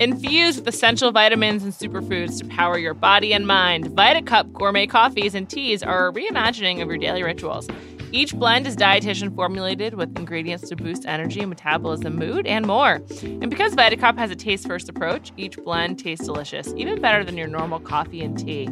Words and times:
Infused 0.00 0.58
with 0.58 0.74
essential 0.74 1.12
vitamins 1.12 1.62
and 1.62 1.72
superfoods 1.72 2.40
to 2.40 2.46
power 2.46 2.76
your 2.76 2.94
body 2.94 3.32
and 3.32 3.46
mind, 3.46 3.86
VitaCup 3.90 4.52
gourmet 4.52 4.88
coffees 4.88 5.36
and 5.36 5.48
teas 5.48 5.84
are 5.84 6.08
a 6.08 6.12
reimagining 6.12 6.82
of 6.82 6.88
your 6.88 6.98
daily 6.98 7.22
rituals. 7.22 7.68
Each 8.10 8.34
blend 8.34 8.66
is 8.66 8.76
dietitian 8.76 9.34
formulated 9.34 9.94
with 9.94 10.16
ingredients 10.18 10.68
to 10.68 10.76
boost 10.76 11.06
energy, 11.06 11.46
metabolism, 11.46 12.16
mood, 12.16 12.46
and 12.46 12.66
more. 12.66 13.02
And 13.22 13.50
because 13.50 13.76
VitaCup 13.76 14.18
has 14.18 14.32
a 14.32 14.36
taste 14.36 14.66
first 14.66 14.88
approach, 14.88 15.32
each 15.36 15.56
blend 15.58 16.00
tastes 16.00 16.26
delicious, 16.26 16.74
even 16.76 17.00
better 17.00 17.22
than 17.22 17.36
your 17.36 17.48
normal 17.48 17.78
coffee 17.78 18.22
and 18.22 18.36
tea. 18.36 18.68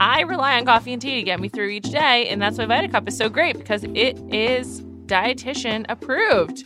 I 0.00 0.22
rely 0.22 0.56
on 0.56 0.64
coffee 0.64 0.94
and 0.94 1.00
tea 1.00 1.16
to 1.16 1.22
get 1.22 1.40
me 1.40 1.50
through 1.50 1.68
each 1.68 1.90
day, 1.90 2.28
and 2.28 2.40
that's 2.40 2.56
why 2.56 2.64
VitaCup 2.64 3.06
is 3.06 3.16
so 3.16 3.28
great 3.28 3.58
because 3.58 3.84
it 3.84 4.18
is 4.32 4.80
dietitian 5.06 5.84
approved. 5.90 6.64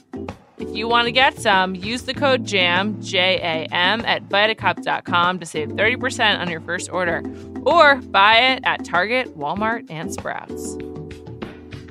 If 0.61 0.75
you 0.75 0.89
want 0.89 1.07
to 1.07 1.13
get 1.13 1.39
some, 1.39 1.75
use 1.77 2.03
the 2.03 2.15
code 2.15 2.45
JAM, 2.45 3.01
J 3.01 3.37
A 3.37 3.73
M, 3.73 4.05
at 4.05 4.29
vitacup.com 4.29 5.39
to 5.39 5.47
save 5.47 5.69
30% 5.69 6.41
on 6.41 6.51
your 6.51 6.61
first 6.61 6.91
order. 6.91 7.23
Or 7.65 7.97
buy 7.97 8.39
it 8.39 8.61
at 8.65 8.85
Target, 8.85 9.39
Walmart, 9.39 9.87
and 9.89 10.13
Sprouts. 10.13 10.77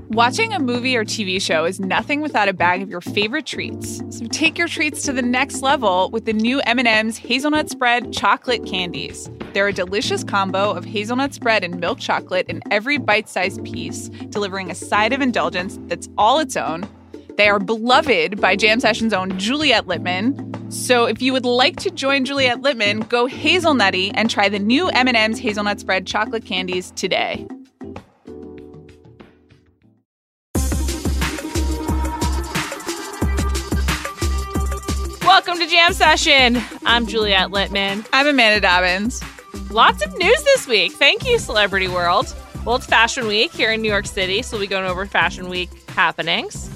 Watching 0.09 0.53
a 0.53 0.59
movie 0.59 0.95
or 0.95 1.03
TV 1.03 1.41
show 1.41 1.65
is 1.65 1.79
nothing 1.79 2.21
without 2.21 2.47
a 2.47 2.53
bag 2.53 2.81
of 2.81 2.89
your 2.89 3.01
favorite 3.01 3.45
treats. 3.45 4.01
So 4.09 4.25
take 4.27 4.57
your 4.57 4.67
treats 4.67 5.03
to 5.03 5.13
the 5.13 5.21
next 5.21 5.61
level 5.61 6.09
with 6.11 6.25
the 6.25 6.33
new 6.33 6.61
M&M's 6.61 7.17
Hazelnut 7.17 7.69
Spread 7.69 8.13
Chocolate 8.13 8.65
Candies. 8.65 9.29
They're 9.53 9.67
a 9.67 9.73
delicious 9.73 10.23
combo 10.23 10.71
of 10.71 10.85
hazelnut 10.85 11.33
spread 11.33 11.63
and 11.63 11.79
milk 11.79 11.99
chocolate 11.99 12.47
in 12.47 12.61
every 12.71 12.97
bite-sized 12.97 13.63
piece, 13.65 14.07
delivering 14.29 14.71
a 14.71 14.75
side 14.75 15.11
of 15.11 15.21
indulgence 15.21 15.77
that's 15.87 16.07
all 16.17 16.39
its 16.39 16.55
own. 16.55 16.87
They 17.37 17.49
are 17.49 17.59
beloved 17.59 18.41
by 18.41 18.55
Jam 18.55 18.79
Session's 18.79 19.13
own 19.13 19.37
Juliet 19.37 19.85
Littman. 19.85 20.73
So 20.73 21.05
if 21.05 21.21
you 21.21 21.33
would 21.33 21.45
like 21.45 21.75
to 21.77 21.91
join 21.91 22.25
Juliet 22.25 22.63
Littman, 22.63 23.07
go 23.09 23.27
hazelnutty 23.27 24.11
and 24.15 24.27
try 24.27 24.49
the 24.49 24.57
new 24.57 24.89
M&M's 24.89 25.37
Hazelnut 25.37 25.79
Spread 25.79 26.07
Chocolate 26.07 26.45
Candies 26.45 26.89
today. 26.95 27.45
Welcome 35.21 35.59
to 35.59 35.67
Jam 35.67 35.93
Session. 35.93 36.59
I'm 36.87 37.05
Juliet 37.05 37.49
Littman. 37.49 38.03
I'm 38.13 38.25
Amanda 38.25 38.61
Dobbins. 38.61 39.23
Lots 39.69 40.03
of 40.03 40.17
news 40.17 40.43
this 40.43 40.65
week. 40.65 40.93
Thank 40.93 41.23
you, 41.23 41.37
Celebrity 41.37 41.87
World. 41.87 42.35
Well, 42.65 42.77
it's 42.77 42.87
Fashion 42.87 43.27
Week 43.27 43.51
here 43.51 43.71
in 43.71 43.83
New 43.83 43.89
York 43.89 44.07
City, 44.07 44.41
so 44.41 44.57
we'll 44.57 44.65
be 44.65 44.67
going 44.67 44.85
over 44.85 45.05
Fashion 45.05 45.49
Week 45.49 45.69
happenings. 45.89 46.71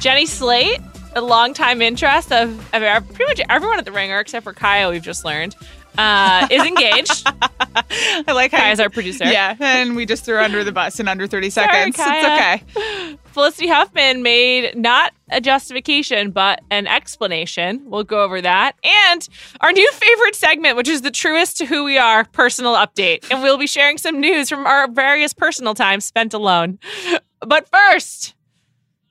Jenny 0.00 0.24
Slate, 0.24 0.80
a 1.14 1.20
longtime 1.20 1.82
interest 1.82 2.32
of, 2.32 2.58
of 2.74 3.08
pretty 3.08 3.24
much 3.26 3.40
everyone 3.50 3.78
at 3.78 3.84
the 3.84 3.92
Ringer, 3.92 4.18
except 4.18 4.44
for 4.44 4.54
Kaya, 4.54 4.88
we've 4.88 5.02
just 5.02 5.26
learned, 5.26 5.54
uh, 5.98 6.48
is 6.50 6.64
engaged. 6.64 7.22
I 7.26 8.32
like 8.32 8.50
how 8.50 8.60
Kaya's 8.60 8.80
our 8.80 8.88
producer. 8.88 9.26
Yeah, 9.26 9.56
and 9.60 9.94
we 9.94 10.06
just 10.06 10.24
threw 10.24 10.36
her 10.36 10.40
under 10.40 10.64
the 10.64 10.72
bus 10.72 11.00
in 11.00 11.06
under 11.06 11.26
30 11.26 11.50
Sorry, 11.50 11.92
seconds. 11.92 11.96
Kaya. 11.96 12.54
It's 12.54 12.72
okay. 12.72 13.16
Felicity 13.32 13.68
Huffman 13.68 14.22
made 14.22 14.74
not 14.74 15.12
a 15.28 15.38
justification, 15.38 16.30
but 16.30 16.62
an 16.70 16.86
explanation. 16.86 17.82
We'll 17.84 18.04
go 18.04 18.24
over 18.24 18.40
that. 18.40 18.76
And 18.82 19.28
our 19.60 19.70
new 19.70 19.92
favorite 19.92 20.34
segment, 20.34 20.78
which 20.78 20.88
is 20.88 21.02
the 21.02 21.10
truest 21.10 21.58
to 21.58 21.66
who 21.66 21.84
we 21.84 21.98
are 21.98 22.24
personal 22.24 22.74
update. 22.74 23.30
And 23.30 23.42
we'll 23.42 23.58
be 23.58 23.66
sharing 23.66 23.98
some 23.98 24.18
news 24.18 24.48
from 24.48 24.66
our 24.66 24.90
various 24.90 25.34
personal 25.34 25.74
times 25.74 26.06
spent 26.06 26.32
alone. 26.32 26.78
But 27.42 27.70
first, 27.70 28.34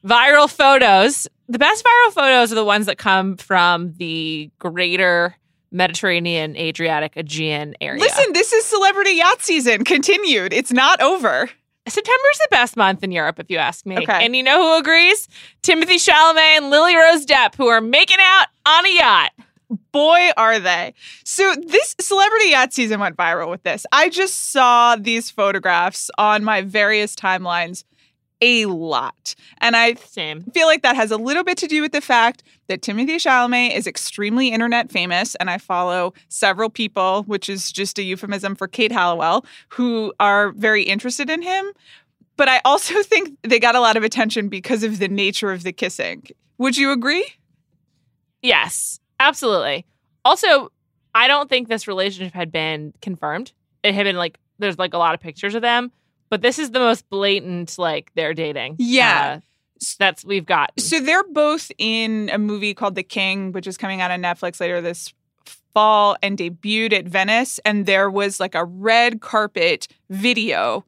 viral 0.03 0.50
photos. 0.50 1.28
The 1.47 1.59
best 1.59 1.83
viral 1.83 2.14
photos 2.14 2.52
are 2.52 2.55
the 2.55 2.66
ones 2.66 2.86
that 2.86 2.97
come 2.97 3.38
from 3.38 3.94
the 3.94 4.52
greater 4.59 5.36
Mediterranean, 5.72 6.55
Adriatic, 6.58 7.16
Aegean 7.16 7.75
area. 7.81 8.00
Listen, 8.00 8.33
this 8.33 8.53
is 8.53 8.66
celebrity 8.66 9.11
yacht 9.11 9.42
season 9.42 9.83
continued. 9.83 10.53
It's 10.53 10.72
not 10.72 11.02
over. 11.02 11.50
September's 11.88 12.38
the 12.38 12.48
best 12.52 12.77
month 12.77 13.04
in 13.04 13.11
Europe, 13.11 13.39
if 13.39 13.49
you 13.49 13.58
ask 13.58 13.86
me. 13.86 13.98
Okay. 13.98 14.26
And 14.26 14.36
you 14.36 14.43
know 14.43 14.61
who 14.61 14.80
agrees? 14.80 15.27
Timothy 15.61 15.95
Chalamet 15.95 16.58
and 16.58 16.70
Lily 16.70 16.95
Rose 16.95 17.26
Depp, 17.26 17.55
who 17.55 17.67
are 17.67 17.82
making 17.82 18.20
out 18.20 18.48
on 18.65 18.86
a 18.86 18.95
yacht. 18.95 19.32
Boy, 19.92 20.32
are 20.38 20.59
they. 20.59 20.93
So, 21.23 21.55
this 21.67 21.95
celebrity 21.99 22.49
yacht 22.49 22.73
season 22.73 22.99
went 22.99 23.15
viral 23.17 23.49
with 23.49 23.64
this. 23.64 23.86
I 23.92 24.09
just 24.09 24.52
saw 24.52 24.95
these 24.95 25.30
photographs 25.30 26.09
on 26.17 26.43
my 26.43 26.61
various 26.61 27.15
timelines 27.15 27.83
a 28.42 28.66
lot. 28.66 29.36
And 29.60 29.76
I 29.76 29.95
Same. 29.95 30.44
feel 30.54 30.67
like 30.67 30.82
that 30.83 30.95
has 30.95 31.11
a 31.11 31.17
little 31.17 31.44
bit 31.44 31.58
to 31.60 31.67
do 31.67 31.82
with 31.82 31.92
the 31.92 32.02
fact 32.02 32.44
that 32.67 32.82
Timothy 32.82 33.17
Chalamet 33.17 33.76
is 33.76 33.88
extremely 33.88 34.50
internet 34.50 34.92
famous, 34.92 35.36
and 35.36 35.50
I 35.50 35.58
follow 35.58 36.14
several 36.30 36.70
people, 36.70 37.23
which 37.23 37.50
is 37.50 37.72
just 37.72 38.00
a 38.00 38.04
euphemism 38.04 38.55
for 38.55 38.67
Kate 38.67 38.92
Hallowell, 38.92 39.45
who 39.70 40.14
are 40.20 40.52
very 40.52 40.83
interested 40.83 41.30
in 41.30 41.42
him. 41.42 41.72
But 42.38 42.48
I 42.48 42.61
also 42.64 43.02
think 43.04 43.38
they 43.44 43.60
got 43.60 43.76
a 43.76 43.82
lot 43.82 43.98
of 43.98 44.04
attention 44.04 44.50
because 44.50 44.83
of 44.83 45.00
the 45.00 45.08
nature 45.08 45.52
of 45.52 45.64
the 45.64 45.73
kissing. 45.73 46.27
Would 46.58 46.77
you 46.77 46.92
agree? 46.92 47.26
Yes, 48.42 49.00
absolutely. 49.20 49.86
Also, 50.23 50.71
I 51.16 51.27
don't 51.27 51.50
think 51.50 51.67
this 51.67 51.88
relationship 51.88 52.33
had 52.33 52.52
been 52.52 52.94
confirmed. 53.02 53.52
It 53.83 53.94
had 53.94 54.04
been 54.04 54.16
like, 54.16 54.38
there's 54.60 54.77
like 54.77 54.94
a 54.94 54.98
lot 54.98 55.14
of 55.14 55.20
pictures 55.20 55.56
of 55.56 55.61
them, 55.61 55.92
but 56.29 56.41
this 56.41 56.59
is 56.59 56.71
the 56.71 56.79
most 56.79 57.09
blatant, 57.09 57.77
like, 57.77 58.11
they're 58.15 58.33
dating. 58.33 58.75
Yeah. 58.79 59.37
Uh, 59.37 59.39
that's 59.97 60.25
we've 60.25 60.45
got. 60.45 60.71
So 60.79 60.99
they're 60.99 61.23
both 61.23 61.71
in 61.77 62.29
a 62.33 62.37
movie 62.37 62.73
called 62.73 62.95
The 62.95 63.03
King, 63.03 63.51
which 63.51 63.67
is 63.67 63.77
coming 63.77 64.01
out 64.01 64.11
on 64.11 64.21
Netflix 64.21 64.59
later 64.59 64.81
this 64.81 65.13
fall 65.73 66.17
and 66.21 66.37
debuted 66.37 66.93
at 66.93 67.05
Venice. 67.05 67.59
And 67.63 67.85
there 67.85 68.09
was 68.09 68.39
like 68.39 68.55
a 68.55 68.65
red 68.65 69.21
carpet 69.21 69.87
video 70.09 70.85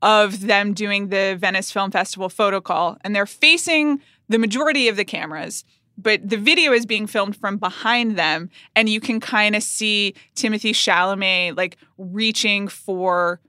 of 0.00 0.40
them 0.40 0.72
doing 0.72 1.08
the 1.08 1.36
Venice 1.38 1.70
Film 1.70 1.92
Festival 1.92 2.28
photo 2.28 2.60
call. 2.60 2.96
And 3.02 3.14
they're 3.14 3.26
facing 3.26 4.00
the 4.28 4.38
majority 4.38 4.88
of 4.88 4.96
the 4.96 5.04
cameras. 5.04 5.64
But 5.98 6.28
the 6.28 6.38
video 6.38 6.72
is 6.72 6.86
being 6.86 7.06
filmed 7.06 7.36
from 7.36 7.58
behind 7.58 8.16
them, 8.16 8.48
and 8.74 8.88
you 8.88 8.98
can 8.98 9.20
kind 9.20 9.54
of 9.54 9.62
see 9.62 10.14
Timothy 10.34 10.72
Chalamet 10.72 11.56
like 11.56 11.76
reaching 11.98 12.66
for 12.66 13.40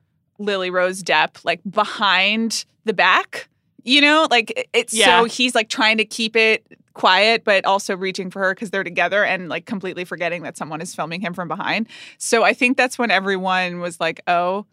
Lily 0.43 0.69
Rose 0.69 1.01
Depp, 1.03 1.43
like 1.43 1.61
behind 1.69 2.65
the 2.85 2.93
back. 2.93 3.47
You 3.83 3.99
know, 4.01 4.27
like 4.31 4.69
it's 4.73 4.93
Yeah. 4.93 5.19
so 5.19 5.25
he's 5.25 5.55
like 5.55 5.67
trying 5.69 5.97
to 5.97 6.05
keep 6.05 6.35
it 6.35 6.65
quiet, 6.93 7.43
but 7.43 7.65
also 7.65 7.97
reaching 7.97 8.29
for 8.29 8.39
her 8.39 8.53
because 8.53 8.69
they're 8.69 8.83
together 8.83 9.23
and 9.25 9.49
like 9.49 9.65
completely 9.65 10.05
forgetting 10.05 10.43
that 10.43 10.55
someone 10.57 10.79
is 10.79 10.93
filming 10.95 11.19
him 11.21 11.33
from 11.33 11.47
behind. 11.47 11.87
So 12.17 12.43
I 12.43 12.53
think 12.53 12.77
that's 12.77 12.97
when 12.97 13.11
everyone 13.11 13.79
was 13.79 13.99
like, 13.99 14.21
oh, 14.27 14.65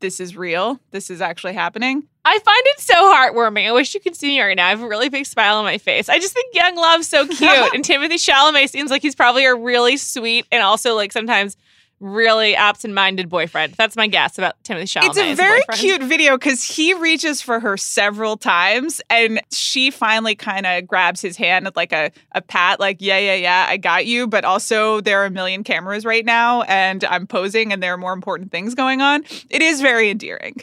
this 0.00 0.20
is 0.20 0.36
real. 0.36 0.80
This 0.90 1.10
is 1.10 1.20
actually 1.20 1.54
happening. 1.54 2.02
I 2.24 2.38
find 2.40 2.62
it 2.66 2.80
so 2.80 2.94
heartwarming. 3.14 3.66
I 3.68 3.72
wish 3.72 3.94
you 3.94 4.00
could 4.00 4.14
see 4.16 4.28
me 4.28 4.40
right 4.42 4.56
now. 4.56 4.66
I 4.66 4.70
have 4.70 4.82
a 4.82 4.88
really 4.88 5.08
big 5.08 5.24
smile 5.26 5.56
on 5.56 5.64
my 5.64 5.78
face. 5.78 6.08
I 6.08 6.18
just 6.18 6.34
think 6.34 6.54
Young 6.54 6.76
Love's 6.76 7.06
so 7.08 7.26
cute. 7.28 7.74
and 7.74 7.84
Timothy 7.84 8.16
Chalamet 8.16 8.68
seems 8.68 8.90
like 8.90 9.00
he's 9.00 9.14
probably 9.14 9.44
a 9.46 9.54
really 9.54 9.96
sweet 9.96 10.44
and 10.52 10.62
also 10.62 10.94
like 10.96 11.12
sometimes 11.12 11.56
really 12.00 12.56
absent-minded 12.56 13.28
boyfriend. 13.28 13.74
That's 13.74 13.94
my 13.94 14.06
guess 14.06 14.38
about 14.38 14.62
Timothy 14.64 14.86
Chalamet. 14.86 15.08
It's 15.10 15.18
a 15.18 15.34
very 15.34 15.60
boyfriend. 15.60 15.80
cute 15.80 16.02
video 16.02 16.38
because 16.38 16.64
he 16.64 16.94
reaches 16.94 17.42
for 17.42 17.60
her 17.60 17.76
several 17.76 18.38
times 18.38 19.02
and 19.10 19.40
she 19.52 19.90
finally 19.90 20.34
kind 20.34 20.66
of 20.66 20.86
grabs 20.86 21.20
his 21.20 21.36
hand 21.36 21.66
with 21.66 21.76
like 21.76 21.92
a, 21.92 22.10
a 22.32 22.40
pat, 22.40 22.80
like, 22.80 22.96
yeah, 23.00 23.18
yeah, 23.18 23.34
yeah, 23.34 23.66
I 23.68 23.76
got 23.76 24.06
you. 24.06 24.26
But 24.26 24.44
also, 24.44 25.00
there 25.00 25.20
are 25.20 25.26
a 25.26 25.30
million 25.30 25.62
cameras 25.62 26.04
right 26.06 26.24
now 26.24 26.62
and 26.62 27.04
I'm 27.04 27.26
posing 27.26 27.72
and 27.72 27.82
there 27.82 27.92
are 27.92 27.98
more 27.98 28.14
important 28.14 28.50
things 28.50 28.74
going 28.74 29.02
on. 29.02 29.24
It 29.50 29.60
is 29.60 29.80
very 29.80 30.10
endearing. 30.10 30.62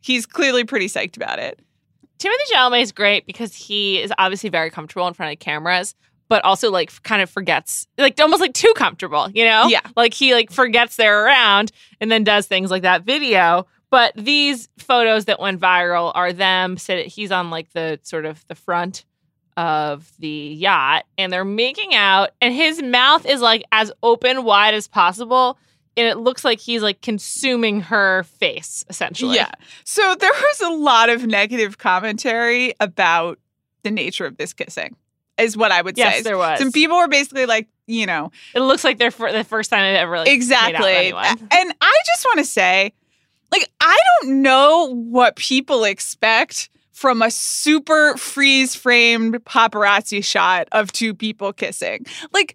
He's 0.00 0.26
clearly 0.26 0.64
pretty 0.64 0.86
psyched 0.86 1.16
about 1.16 1.38
it. 1.38 1.58
Timothy 2.18 2.44
Chalamet 2.54 2.82
is 2.82 2.92
great 2.92 3.26
because 3.26 3.54
he 3.54 4.00
is 4.00 4.12
obviously 4.18 4.50
very 4.50 4.70
comfortable 4.70 5.08
in 5.08 5.14
front 5.14 5.32
of 5.32 5.38
cameras, 5.40 5.94
but 6.28 6.44
also 6.44 6.70
like 6.70 7.02
kind 7.02 7.22
of 7.22 7.30
forgets, 7.30 7.86
like 7.98 8.18
almost 8.20 8.40
like 8.40 8.54
too 8.54 8.72
comfortable, 8.76 9.30
you 9.30 9.44
know? 9.44 9.66
Yeah. 9.68 9.80
Like 9.96 10.14
he 10.14 10.34
like 10.34 10.50
forgets 10.50 10.96
they're 10.96 11.24
around 11.24 11.72
and 12.00 12.10
then 12.10 12.24
does 12.24 12.46
things 12.46 12.70
like 12.70 12.82
that 12.82 13.02
video. 13.02 13.66
But 13.90 14.12
these 14.16 14.68
photos 14.78 15.26
that 15.26 15.38
went 15.38 15.60
viral 15.60 16.10
are 16.14 16.32
them 16.32 16.76
sit 16.78 17.06
he's 17.06 17.30
on 17.30 17.50
like 17.50 17.72
the 17.72 18.00
sort 18.02 18.24
of 18.24 18.44
the 18.48 18.54
front 18.54 19.04
of 19.56 20.10
the 20.18 20.28
yacht 20.28 21.04
and 21.16 21.32
they're 21.32 21.44
making 21.44 21.94
out 21.94 22.30
and 22.40 22.52
his 22.52 22.82
mouth 22.82 23.24
is 23.24 23.40
like 23.40 23.62
as 23.70 23.92
open 24.02 24.42
wide 24.42 24.74
as 24.74 24.88
possible 24.88 25.56
and 25.96 26.08
it 26.08 26.16
looks 26.16 26.44
like 26.44 26.58
he's 26.58 26.82
like 26.82 27.00
consuming 27.02 27.80
her 27.82 28.24
face 28.24 28.84
essentially. 28.88 29.36
Yeah. 29.36 29.52
So 29.84 30.16
there 30.18 30.32
was 30.32 30.60
a 30.62 30.70
lot 30.70 31.08
of 31.08 31.24
negative 31.26 31.78
commentary 31.78 32.74
about 32.80 33.38
the 33.84 33.92
nature 33.92 34.26
of 34.26 34.36
this 34.36 34.52
kissing, 34.52 34.96
is 35.38 35.56
what 35.56 35.72
I 35.72 35.82
would 35.82 35.96
Yes, 35.98 36.16
say. 36.16 36.22
there 36.22 36.38
was. 36.38 36.58
Some 36.58 36.72
people 36.72 36.96
were 36.96 37.08
basically 37.08 37.46
like, 37.46 37.68
you 37.86 38.06
know, 38.06 38.30
It 38.54 38.60
looks 38.60 38.84
like 38.84 38.98
they're 38.98 39.10
for 39.10 39.30
the 39.32 39.44
first 39.44 39.70
time 39.70 39.80
I've 39.80 39.96
ever 39.96 40.18
like, 40.18 40.26
made 40.26 40.30
out 40.30 40.34
with 40.36 40.42
exactly. 40.42 41.12
And 41.58 41.74
I 41.80 41.98
just 42.06 42.24
want 42.24 42.38
to 42.38 42.44
say, 42.44 42.92
like, 43.52 43.70
I 43.80 43.96
don't 44.20 44.42
know 44.42 44.94
what 44.94 45.36
people 45.36 45.84
expect 45.84 46.70
from 46.92 47.22
a 47.22 47.30
super 47.30 48.16
freeze 48.16 48.74
framed 48.74 49.44
paparazzi 49.44 50.24
shot 50.24 50.68
of 50.72 50.92
two 50.92 51.12
people 51.14 51.52
kissing. 51.52 52.06
Like, 52.32 52.54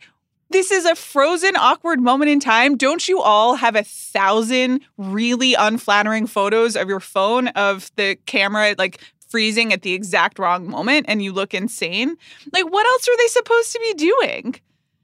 this 0.50 0.72
is 0.72 0.86
a 0.86 0.96
frozen, 0.96 1.56
awkward 1.56 2.00
moment 2.00 2.32
in 2.32 2.40
time. 2.40 2.76
Don't 2.76 3.08
you 3.08 3.22
all 3.22 3.56
have 3.56 3.76
a 3.76 3.84
thousand 3.84 4.82
really 4.98 5.54
unflattering 5.54 6.26
photos 6.26 6.76
of 6.76 6.88
your 6.88 7.00
phone 7.00 7.50
of 7.50 7.92
the 7.98 8.16
camera 8.26 8.74
like 8.78 9.00
freezing 9.30 9.72
at 9.74 9.82
the 9.82 9.94
exact 9.94 10.40
wrong 10.40 10.70
moment 10.70 11.06
and 11.08 11.24
you 11.24 11.32
look 11.32 11.54
insane? 11.54 12.16
Like, 12.52 12.72
what 12.72 12.86
else 12.86 13.08
are 13.08 13.18
they 13.18 13.28
supposed 13.28 13.72
to 13.74 13.80
be 13.80 13.94
doing? 13.94 14.56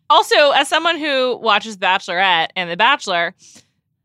Also, 0.10 0.52
as 0.52 0.68
someone 0.68 1.00
who 1.00 1.38
watches 1.38 1.78
Bachelorette 1.78 2.50
and 2.56 2.70
The 2.70 2.78
Bachelor, 2.78 3.34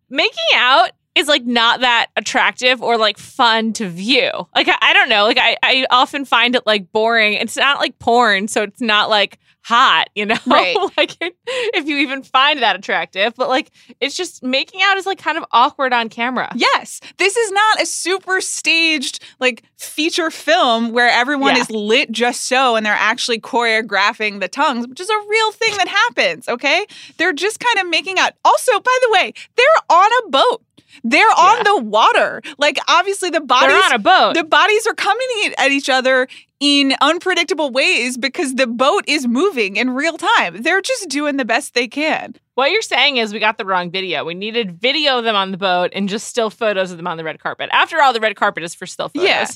making 0.08 0.38
out 0.54 0.90
is 1.14 1.28
like 1.28 1.44
not 1.44 1.80
that 1.80 2.06
attractive 2.16 2.82
or 2.82 2.96
like 2.96 3.18
fun 3.18 3.72
to 3.74 3.88
view. 3.88 4.30
Like 4.54 4.68
I, 4.68 4.76
I 4.80 4.92
don't 4.92 5.08
know. 5.08 5.24
Like 5.24 5.38
I, 5.38 5.56
I 5.62 5.86
often 5.90 6.24
find 6.24 6.54
it 6.54 6.66
like 6.66 6.92
boring. 6.92 7.34
It's 7.34 7.56
not 7.56 7.78
like 7.80 7.98
porn, 7.98 8.48
so 8.48 8.62
it's 8.62 8.80
not 8.80 9.10
like 9.10 9.38
hot, 9.62 10.08
you 10.14 10.24
know? 10.24 10.36
Right. 10.46 10.76
like 10.96 11.16
if 11.20 11.86
you 11.86 11.98
even 11.98 12.22
find 12.22 12.62
that 12.62 12.76
attractive, 12.76 13.34
but 13.36 13.48
like 13.48 13.70
it's 14.00 14.16
just 14.16 14.42
making 14.42 14.80
out 14.82 14.96
is 14.96 15.04
like 15.06 15.18
kind 15.18 15.36
of 15.36 15.44
awkward 15.52 15.92
on 15.92 16.08
camera. 16.08 16.50
Yes, 16.56 17.00
this 17.18 17.36
is 17.36 17.50
not 17.52 17.82
a 17.82 17.86
super 17.86 18.40
staged 18.40 19.22
like 19.38 19.62
feature 19.76 20.30
film 20.30 20.92
where 20.92 21.08
everyone 21.10 21.56
Yeah. 21.56 21.62
is 21.62 21.70
lit 21.70 22.10
just 22.12 22.44
so 22.44 22.76
and 22.76 22.86
they're 22.86 22.94
actually 22.94 23.38
choreographing 23.40 24.40
the 24.40 24.48
tongues, 24.48 24.86
which 24.86 25.00
is 25.00 25.10
a 25.10 25.20
real 25.28 25.52
thing 25.52 25.76
that 25.76 25.88
happens, 25.88 26.48
okay? 26.48 26.86
They're 27.18 27.32
just 27.32 27.60
kind 27.60 27.78
of 27.84 27.90
making 27.90 28.18
out. 28.18 28.32
Also, 28.44 28.78
by 28.80 28.98
the 29.02 29.10
way, 29.12 29.32
they're 29.56 29.96
on 29.98 30.10
a 30.24 30.28
boat. 30.30 30.62
They're 31.04 31.26
on 31.26 31.64
the 31.64 31.78
water. 31.84 32.42
Like 32.58 32.78
obviously 32.88 33.30
the 33.30 33.40
bodies 33.40 33.68
They're 33.70 33.84
on 33.84 33.92
a 33.92 33.98
boat. 33.98 34.34
the 34.34 34.44
bodies 34.44 34.86
are 34.86 34.94
coming 34.94 35.26
at 35.58 35.70
each 35.70 35.88
other 35.88 36.28
in 36.60 36.94
unpredictable 37.00 37.70
ways 37.70 38.18
because 38.18 38.54
the 38.56 38.66
boat 38.66 39.02
is 39.06 39.26
moving 39.26 39.76
in 39.76 39.90
real 39.90 40.18
time. 40.18 40.62
They're 40.62 40.82
just 40.82 41.08
doing 41.08 41.38
the 41.38 41.44
best 41.46 41.72
they 41.72 41.88
can. 41.88 42.34
what 42.54 42.70
you're 42.70 42.82
saying 42.82 43.16
is 43.16 43.32
we 43.32 43.38
got 43.38 43.56
the 43.56 43.64
wrong 43.64 43.90
video. 43.90 44.26
We 44.26 44.34
needed 44.34 44.78
video 44.78 45.16
of 45.18 45.24
them 45.24 45.34
on 45.34 45.52
the 45.52 45.56
boat 45.56 45.90
and 45.94 46.06
just 46.06 46.26
still 46.28 46.50
photos 46.50 46.90
of 46.90 46.98
them 46.98 47.06
on 47.06 47.16
the 47.16 47.24
red 47.24 47.40
carpet. 47.40 47.70
After 47.72 48.02
all, 48.02 48.12
the 48.12 48.20
red 48.20 48.36
carpet 48.36 48.62
is 48.62 48.74
for 48.74 48.86
still 48.86 49.08
photos. 49.08 49.26
Yeah. 49.26 49.46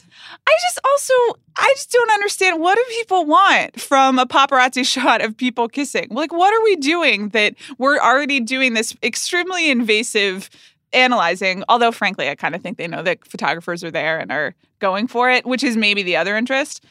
I 0.46 0.52
just 0.62 0.80
also 0.82 1.12
I 1.58 1.70
just 1.76 1.90
don't 1.90 2.10
understand 2.10 2.62
what 2.62 2.76
do 2.76 2.84
people 2.96 3.26
want 3.26 3.78
from 3.78 4.18
a 4.18 4.24
paparazzi 4.24 4.86
shot 4.90 5.20
of 5.22 5.36
people 5.36 5.68
kissing? 5.68 6.08
Like 6.10 6.32
what 6.32 6.54
are 6.54 6.64
we 6.64 6.76
doing 6.76 7.28
that 7.30 7.54
we're 7.76 7.98
already 7.98 8.40
doing 8.40 8.72
this 8.72 8.96
extremely 9.02 9.70
invasive 9.70 10.48
analyzing, 10.94 11.64
although 11.68 11.92
frankly 11.92 12.28
I 12.28 12.34
kind 12.34 12.54
of 12.54 12.62
think 12.62 12.78
they 12.78 12.88
know 12.88 13.02
that 13.02 13.26
photographers 13.26 13.82
are 13.84 13.90
there 13.90 14.18
and 14.18 14.30
are 14.32 14.54
going 14.78 15.06
for 15.06 15.30
it, 15.30 15.44
which 15.44 15.62
is 15.62 15.76
maybe 15.76 16.02
the 16.02 16.16
other 16.16 16.36
interest. 16.36 16.84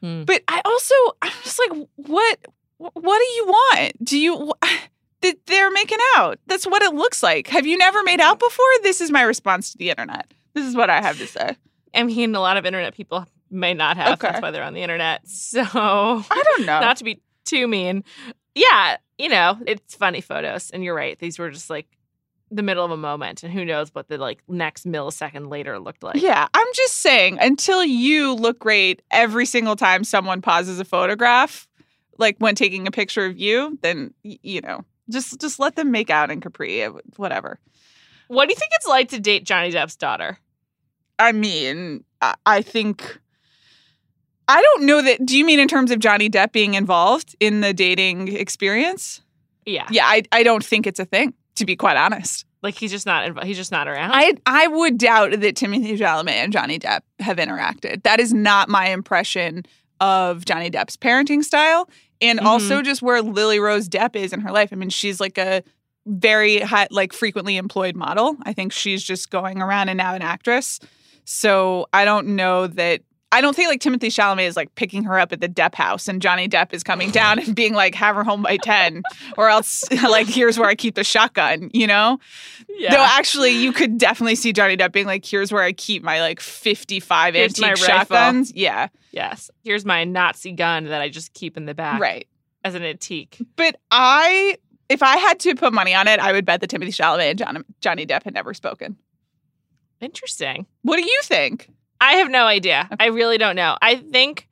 Hmm. 0.00 0.24
But 0.24 0.42
I 0.48 0.60
also 0.64 0.94
I'm 1.22 1.32
just 1.42 1.60
like 1.68 1.86
what 1.96 2.38
what 2.76 3.18
do 3.18 3.24
you 3.36 3.46
want? 3.46 4.04
Do 4.04 4.18
you 4.18 4.52
they're 5.46 5.70
making 5.70 5.98
out. 6.16 6.38
That's 6.46 6.66
what 6.66 6.82
it 6.82 6.94
looks 6.94 7.22
like. 7.22 7.48
Have 7.48 7.66
you 7.66 7.76
never 7.76 8.02
made 8.02 8.20
out 8.20 8.38
before? 8.38 8.66
This 8.82 9.00
is 9.00 9.10
my 9.10 9.22
response 9.22 9.72
to 9.72 9.78
the 9.78 9.90
internet. 9.90 10.32
This 10.54 10.66
is 10.66 10.74
what 10.74 10.90
I 10.90 11.02
have 11.02 11.18
to 11.18 11.26
say. 11.26 11.56
I 11.94 12.02
mean, 12.02 12.34
a 12.34 12.40
lot 12.40 12.56
of 12.56 12.64
internet 12.64 12.94
people 12.94 13.26
may 13.50 13.74
not 13.74 13.96
have. 13.96 14.14
Okay. 14.14 14.28
That's 14.28 14.42
why 14.42 14.50
they're 14.50 14.64
on 14.64 14.74
the 14.74 14.82
internet. 14.82 15.22
So, 15.26 15.62
I 15.62 16.42
don't 16.44 16.66
know. 16.66 16.80
not 16.80 16.96
to 16.98 17.04
be 17.04 17.20
too 17.44 17.66
mean. 17.68 18.04
Yeah, 18.54 18.96
you 19.18 19.28
know, 19.28 19.58
it's 19.66 19.94
funny 19.94 20.20
photos. 20.20 20.70
And 20.70 20.84
you're 20.84 20.94
right. 20.94 21.18
These 21.18 21.38
were 21.38 21.50
just 21.50 21.70
like 21.70 21.86
the 22.50 22.62
middle 22.62 22.84
of 22.84 22.90
a 22.90 22.96
moment. 22.96 23.42
And 23.42 23.52
who 23.52 23.64
knows 23.64 23.94
what 23.94 24.08
the 24.08 24.18
like 24.18 24.42
next 24.48 24.86
millisecond 24.86 25.50
later 25.50 25.78
looked 25.78 26.02
like. 26.02 26.16
Yeah, 26.16 26.48
I'm 26.52 26.66
just 26.74 26.98
saying, 26.98 27.38
until 27.40 27.84
you 27.84 28.34
look 28.34 28.58
great 28.58 29.02
every 29.10 29.46
single 29.46 29.76
time 29.76 30.04
someone 30.04 30.42
pauses 30.42 30.80
a 30.80 30.84
photograph, 30.84 31.68
like 32.18 32.36
when 32.38 32.54
taking 32.54 32.86
a 32.86 32.90
picture 32.90 33.24
of 33.24 33.38
you, 33.38 33.78
then 33.82 34.12
you 34.22 34.60
know, 34.60 34.84
just 35.10 35.40
just 35.40 35.58
let 35.58 35.76
them 35.76 35.90
make 35.90 36.10
out 36.10 36.30
in 36.30 36.40
Capri, 36.40 36.82
uh, 36.82 36.92
whatever. 37.16 37.58
What 38.28 38.48
do 38.48 38.52
you 38.52 38.58
think 38.58 38.72
it's 38.74 38.86
like 38.86 39.08
to 39.10 39.20
date 39.20 39.44
Johnny 39.44 39.72
Depp's 39.72 39.96
daughter? 39.96 40.38
I 41.18 41.32
mean, 41.32 42.04
I, 42.22 42.34
I 42.46 42.62
think 42.62 43.20
I 44.48 44.60
don't 44.62 44.86
know 44.86 45.02
that. 45.02 45.24
Do 45.24 45.38
you 45.38 45.44
mean 45.44 45.60
in 45.60 45.68
terms 45.68 45.90
of 45.90 46.00
Johnny 46.00 46.28
Depp 46.28 46.52
being 46.52 46.74
involved 46.74 47.36
in 47.40 47.60
the 47.60 47.72
dating 47.72 48.28
experience? 48.28 49.20
Yeah. 49.66 49.86
Yeah, 49.90 50.06
I 50.06 50.22
I 50.32 50.42
don't 50.42 50.64
think 50.64 50.86
it's 50.86 50.98
a 50.98 51.04
thing. 51.04 51.34
To 51.60 51.66
be 51.66 51.76
quite 51.76 51.96
honest, 51.96 52.44
Like 52.62 52.74
he's 52.74 52.90
just 52.90 53.06
not 53.06 53.44
he's 53.44 53.56
just 53.56 53.70
not 53.72 53.86
around. 53.88 54.10
I 54.12 54.34
I 54.46 54.66
would 54.66 54.98
doubt 54.98 55.40
that 55.40 55.56
Timothy 55.56 55.96
Chalamet 55.96 56.30
and 56.32 56.52
Johnny 56.52 56.78
Depp 56.78 57.00
have 57.20 57.36
interacted. 57.36 58.02
That 58.02 58.18
is 58.20 58.32
not 58.34 58.68
my 58.68 58.88
impression 58.88 59.64
of 60.00 60.44
Johnny 60.44 60.70
Depp's 60.70 60.96
parenting 60.96 61.44
style, 61.44 61.88
and 62.22 62.38
Mhm. 62.40 62.44
also 62.46 62.82
just 62.82 63.02
where 63.02 63.22
Lily 63.22 63.60
Rose 63.60 63.88
Depp 63.88 64.16
is 64.16 64.32
in 64.32 64.40
her 64.40 64.50
life. 64.50 64.70
I 64.72 64.76
mean, 64.76 64.90
she's 64.90 65.20
like 65.20 65.36
a 65.38 65.62
very 66.06 66.60
high, 66.60 66.88
like 66.90 67.12
frequently 67.12 67.56
employed 67.58 67.94
model. 67.94 68.36
I 68.44 68.52
think 68.54 68.72
she's 68.72 69.02
just 69.04 69.30
going 69.30 69.60
around 69.60 69.90
and 69.90 69.98
now 69.98 70.14
an 70.14 70.22
actress. 70.22 70.80
So 71.24 71.86
I 71.92 72.04
don't 72.06 72.28
know 72.36 72.66
that. 72.68 73.02
I 73.32 73.40
don't 73.40 73.54
think 73.54 73.68
like 73.68 73.80
Timothy 73.80 74.08
Chalamet 74.08 74.46
is 74.46 74.56
like 74.56 74.74
picking 74.74 75.04
her 75.04 75.18
up 75.18 75.32
at 75.32 75.40
the 75.40 75.48
Depp 75.48 75.74
house 75.74 76.08
and 76.08 76.20
Johnny 76.20 76.48
Depp 76.48 76.72
is 76.72 76.82
coming 76.82 77.10
down 77.10 77.38
and 77.38 77.54
being 77.54 77.74
like, 77.74 77.94
have 77.94 78.16
her 78.16 78.24
home 78.24 78.42
by 78.42 78.56
10 78.56 79.02
or 79.36 79.48
else 79.48 79.84
like, 80.02 80.26
here's 80.26 80.58
where 80.58 80.68
I 80.68 80.74
keep 80.74 80.96
the 80.96 81.04
shotgun, 81.04 81.70
you 81.72 81.86
know? 81.86 82.18
yeah. 82.80 82.94
Though 82.94 83.04
actually, 83.04 83.50
you 83.50 83.72
could 83.72 83.98
definitely 83.98 84.34
see 84.34 84.52
Johnny 84.52 84.76
Depp 84.76 84.92
being 84.92 85.06
like, 85.06 85.24
"Here's 85.24 85.52
where 85.52 85.62
I 85.62 85.72
keep 85.72 86.02
my 86.02 86.20
like 86.20 86.40
55 86.40 87.34
Here's 87.34 87.60
antique 87.60 87.86
rifle." 87.86 87.86
shotguns." 87.86 88.52
Yeah, 88.54 88.88
yes. 89.12 89.50
Here's 89.62 89.84
my 89.84 90.04
Nazi 90.04 90.52
gun 90.52 90.84
that 90.84 91.00
I 91.00 91.08
just 91.08 91.32
keep 91.34 91.56
in 91.56 91.66
the 91.66 91.74
back 91.74 92.00
right. 92.00 92.26
as 92.64 92.74
an 92.74 92.82
antique. 92.82 93.38
But 93.56 93.76
I, 93.90 94.56
if 94.88 95.02
I 95.02 95.16
had 95.18 95.40
to 95.40 95.54
put 95.54 95.72
money 95.72 95.94
on 95.94 96.08
it, 96.08 96.20
I 96.20 96.32
would 96.32 96.44
bet 96.44 96.60
that 96.60 96.68
Timothy 96.68 96.92
Chalamet 96.92 97.30
and 97.30 97.38
John, 97.38 97.64
Johnny 97.80 98.06
Depp 98.06 98.24
had 98.24 98.34
never 98.34 98.54
spoken. 98.54 98.96
Interesting. 100.00 100.66
What 100.82 100.96
do 100.96 101.02
you 101.02 101.20
think? 101.22 101.68
I 102.00 102.14
have 102.14 102.30
no 102.30 102.46
idea. 102.46 102.88
I 102.98 103.06
really 103.06 103.38
don't 103.38 103.56
know. 103.56 103.76
I 103.80 103.96
think 103.96 104.48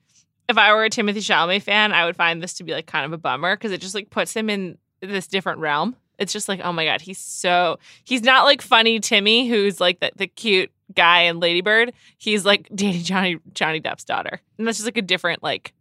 if 0.49 0.59
I 0.59 0.73
were 0.75 0.85
a 0.85 0.91
Timothy 0.91 1.21
Chalamet 1.21 1.62
fan, 1.62 1.93
I 1.93 2.05
would 2.05 2.17
find 2.17 2.43
this 2.43 2.55
to 2.55 2.65
be 2.65 2.73
like 2.73 2.87
kind 2.87 3.05
of 3.05 3.12
a 3.12 3.19
bummer 3.19 3.56
because 3.56 3.73
it 3.73 3.81
just 3.81 3.95
like 3.95 4.11
puts 4.11 4.35
him 4.35 4.50
in 4.50 4.79
this 5.00 5.27
different 5.27 5.61
realm. 5.61 5.97
It's 6.19 6.33
just 6.33 6.49
like, 6.49 6.61
oh 6.62 6.73
my 6.73 6.85
god, 6.85 7.00
he's 7.00 7.19
so 7.19 7.79
he's 8.05 8.23
not 8.23 8.45
like 8.45 8.61
funny 8.61 8.99
Timmy, 8.99 9.49
who's 9.49 9.81
like 9.81 10.00
the, 10.00 10.11
the 10.17 10.27
cute 10.27 10.71
guy 10.95 11.23
in 11.23 11.39
Lady 11.39 11.61
Bird. 11.61 11.93
He's 12.17 12.45
like 12.45 12.69
dating 12.75 13.03
Johnny 13.05 13.39
Johnny 13.53 13.81
Depp's 13.81 14.05
daughter, 14.05 14.41
and 14.59 14.67
that's 14.67 14.79
just 14.79 14.87
like 14.87 14.97
a 14.97 15.03
different 15.03 15.43
like 15.43 15.73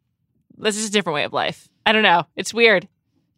that's 0.58 0.76
just 0.76 0.90
a 0.90 0.92
different 0.92 1.16
way 1.16 1.24
of 1.24 1.34
life. 1.34 1.68
I 1.86 1.92
don't 1.92 2.04
know. 2.04 2.24
It's 2.36 2.54
weird. 2.54 2.88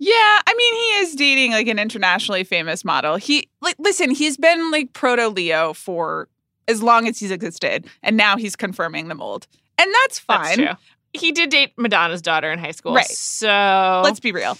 Yeah, 0.01 0.13
I 0.13 0.53
mean, 0.55 0.73
he 0.73 1.03
is 1.03 1.15
dating 1.15 1.51
like 1.51 1.67
an 1.67 1.77
internationally 1.77 2.43
famous 2.43 2.83
model. 2.83 3.15
He 3.15 3.49
like 3.61 3.75
listen, 3.79 4.11
he's 4.11 4.37
been 4.37 4.71
like 4.71 4.93
proto 4.93 5.29
Leo 5.29 5.73
for 5.73 6.27
as 6.69 6.81
long 6.83 7.07
as 7.07 7.19
he's 7.19 7.31
existed, 7.31 7.87
and 8.03 8.15
now 8.15 8.37
he's 8.37 8.55
confirming 8.55 9.07
the 9.07 9.15
mold, 9.15 9.47
and 9.77 9.91
that's 10.03 10.19
fine. 10.19 10.43
That's 10.43 10.55
true. 10.55 10.71
He 11.13 11.31
did 11.31 11.49
date 11.49 11.73
Madonna's 11.77 12.21
daughter 12.21 12.51
in 12.51 12.59
high 12.59 12.71
school, 12.71 12.93
Right. 12.93 13.05
So 13.05 14.01
Let's 14.03 14.19
be 14.19 14.31
real. 14.31 14.57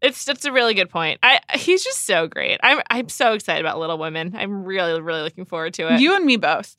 It's 0.00 0.24
that's 0.24 0.44
a 0.44 0.52
really 0.52 0.74
good 0.74 0.90
point. 0.90 1.18
I 1.22 1.40
he's 1.54 1.82
just 1.82 2.04
so 2.04 2.26
great. 2.28 2.60
I'm 2.62 2.80
I'm 2.90 3.08
so 3.08 3.32
excited 3.32 3.64
about 3.64 3.78
Little 3.78 3.98
Women. 3.98 4.34
I'm 4.36 4.64
really 4.64 5.00
really 5.00 5.22
looking 5.22 5.44
forward 5.44 5.74
to 5.74 5.92
it. 5.92 6.00
You 6.00 6.14
and 6.14 6.24
me 6.24 6.36
both. 6.36 6.76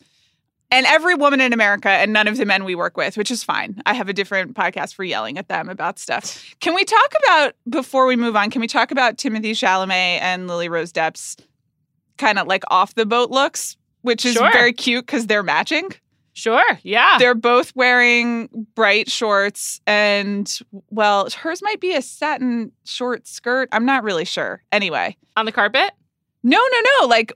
And 0.71 0.85
every 0.85 1.15
woman 1.15 1.41
in 1.41 1.51
America 1.51 1.89
and 1.89 2.13
none 2.13 2.27
of 2.27 2.37
the 2.37 2.45
men 2.45 2.63
we 2.63 2.75
work 2.75 2.95
with, 2.95 3.17
which 3.17 3.31
is 3.31 3.43
fine. 3.43 3.81
I 3.87 3.95
have 3.95 4.07
a 4.07 4.13
different 4.13 4.53
podcast 4.53 4.93
for 4.93 5.03
yelling 5.03 5.39
at 5.39 5.47
them 5.47 5.67
about 5.67 5.97
stuff. 5.97 6.45
Can 6.59 6.75
we 6.75 6.85
talk 6.85 7.13
about, 7.23 7.55
before 7.67 8.05
we 8.05 8.15
move 8.15 8.35
on, 8.35 8.51
can 8.51 8.61
we 8.61 8.67
talk 8.67 8.91
about 8.91 9.17
Timothy 9.17 9.53
Chalamet 9.53 10.19
and 10.21 10.47
Lily 10.47 10.69
Rose 10.69 10.93
Depp's 10.93 11.37
kind 12.19 12.37
of 12.37 12.45
like 12.45 12.63
off 12.69 12.93
the 12.93 13.07
boat 13.07 13.31
looks, 13.31 13.77
which 14.01 14.25
is 14.25 14.33
Sure. 14.33 14.51
very 14.51 14.73
cute 14.73 15.05
because 15.05 15.27
they're 15.27 15.43
matching? 15.43 15.89
sure, 16.33 16.79
yeah. 16.83 17.17
They're 17.19 17.35
both 17.35 17.75
wearing 17.75 18.47
bright 18.73 19.09
shorts 19.11 19.81
and, 19.85 20.49
well, 20.89 21.27
hers 21.29 21.61
might 21.61 21.81
be 21.81 21.93
a 21.93 22.01
satin 22.01 22.71
short 22.85 23.27
skirt. 23.27 23.67
I'm 23.73 23.85
not 23.85 24.03
really 24.05 24.23
sure. 24.23 24.63
Anyway. 24.71 25.17
On 25.35 25.45
the 25.45 25.51
carpet. 25.51 25.91
No, 26.41 26.57
no, 26.57 26.81
no. 27.01 27.07
Like, 27.07 27.33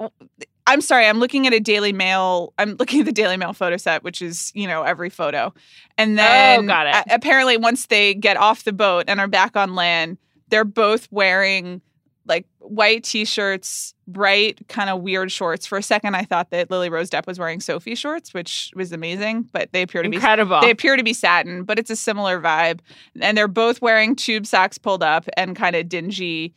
I'm 0.67 0.79
sorry. 0.79 1.05
I'm 1.05 1.19
looking 1.19 1.45
at 1.47 1.53
a 1.53 1.59
Daily 1.59 1.91
Mail. 1.91 2.53
I'm 2.57 2.75
looking 2.79 3.01
at 3.01 3.05
the 3.05 3.11
Daily 3.11 3.35
Mail 3.35 3.51
photo 3.51 3.75
set, 3.75 4.03
which 4.05 4.21
is, 4.21 4.53
you 4.55 4.67
know, 4.67 4.83
every 4.83 5.09
photo. 5.09 5.53
And 5.97 6.13
oh, 6.13 6.23
then 6.23 6.59
Oh, 6.61 6.67
got 6.67 6.87
it. 6.87 6.95
a- 7.11 7.15
apparently, 7.15 7.57
once 7.57 7.87
they 7.87 8.13
get 8.13 8.37
off 8.37 8.63
the 8.63 8.71
boat 8.71 9.05
and 9.09 9.19
are 9.19 9.27
back 9.27 9.57
on 9.57 9.75
land, 9.75 10.17
they're 10.47 10.63
both 10.63 11.09
wearing 11.11 11.81
like 12.25 12.45
white 12.59 13.03
t-shirts, 13.03 13.92
bright, 14.07 14.67
kind 14.67 14.89
of 14.89 15.01
weird 15.01 15.31
shorts. 15.31 15.65
For 15.65 15.77
a 15.77 15.83
second, 15.83 16.15
I 16.15 16.23
thought 16.23 16.49
that 16.51 16.69
Lily 16.69 16.89
Rose 16.89 17.09
Depp 17.09 17.27
was 17.27 17.39
wearing 17.39 17.59
Soffe 17.59 17.97
shorts, 17.97 18.33
which 18.33 18.71
was 18.75 18.91
amazing, 18.91 19.49
but 19.51 19.71
they 19.71 19.81
appear 19.81 20.03
to 20.03 20.09
be 20.09 20.15
Incredible. 20.17 20.61
they 20.61 20.71
appear 20.71 20.95
to 20.97 21.03
be 21.03 21.13
satin, 21.13 21.63
but 21.63 21.79
it's 21.79 21.89
a 21.89 21.95
similar 21.95 22.39
vibe. 22.39 22.79
And 23.19 23.37
they're 23.37 23.47
both 23.47 23.81
wearing 23.81 24.15
tube 24.15 24.45
socks 24.45 24.77
pulled 24.77 25.03
up 25.03 25.27
and 25.37 25.55
kind 25.55 25.75
of 25.75 25.89
dingy 25.89 26.53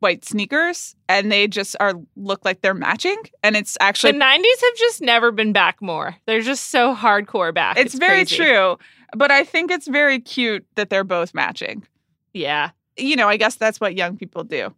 white 0.00 0.24
sneakers. 0.24 0.94
And 1.08 1.30
they 1.30 1.48
just 1.48 1.76
are 1.80 1.94
look 2.16 2.44
like 2.44 2.60
they're 2.62 2.74
matching. 2.74 3.16
And 3.42 3.56
it's 3.56 3.76
actually 3.80 4.12
the 4.12 4.18
'90s 4.18 4.62
have 4.62 4.76
just 4.76 5.00
never 5.00 5.32
been 5.32 5.52
back 5.52 5.80
more. 5.82 6.16
They're 6.26 6.40
just 6.40 6.70
so 6.70 6.94
hardcore 6.94 7.52
back. 7.54 7.78
it's, 7.78 7.94
very 7.94 8.24
crazy. 8.24 8.36
true. 8.36 8.78
But 9.16 9.30
I 9.30 9.42
think 9.44 9.70
it's 9.70 9.88
very 9.88 10.20
cute 10.20 10.66
that 10.74 10.90
they're 10.90 11.04
both 11.04 11.32
matching. 11.34 11.86
Yeah, 12.34 12.70
you 12.98 13.16
know, 13.16 13.28
I 13.28 13.36
guess 13.36 13.54
that's 13.54 13.80
what 13.80 13.96
young 13.96 14.16
people 14.16 14.44
do. 14.44 14.72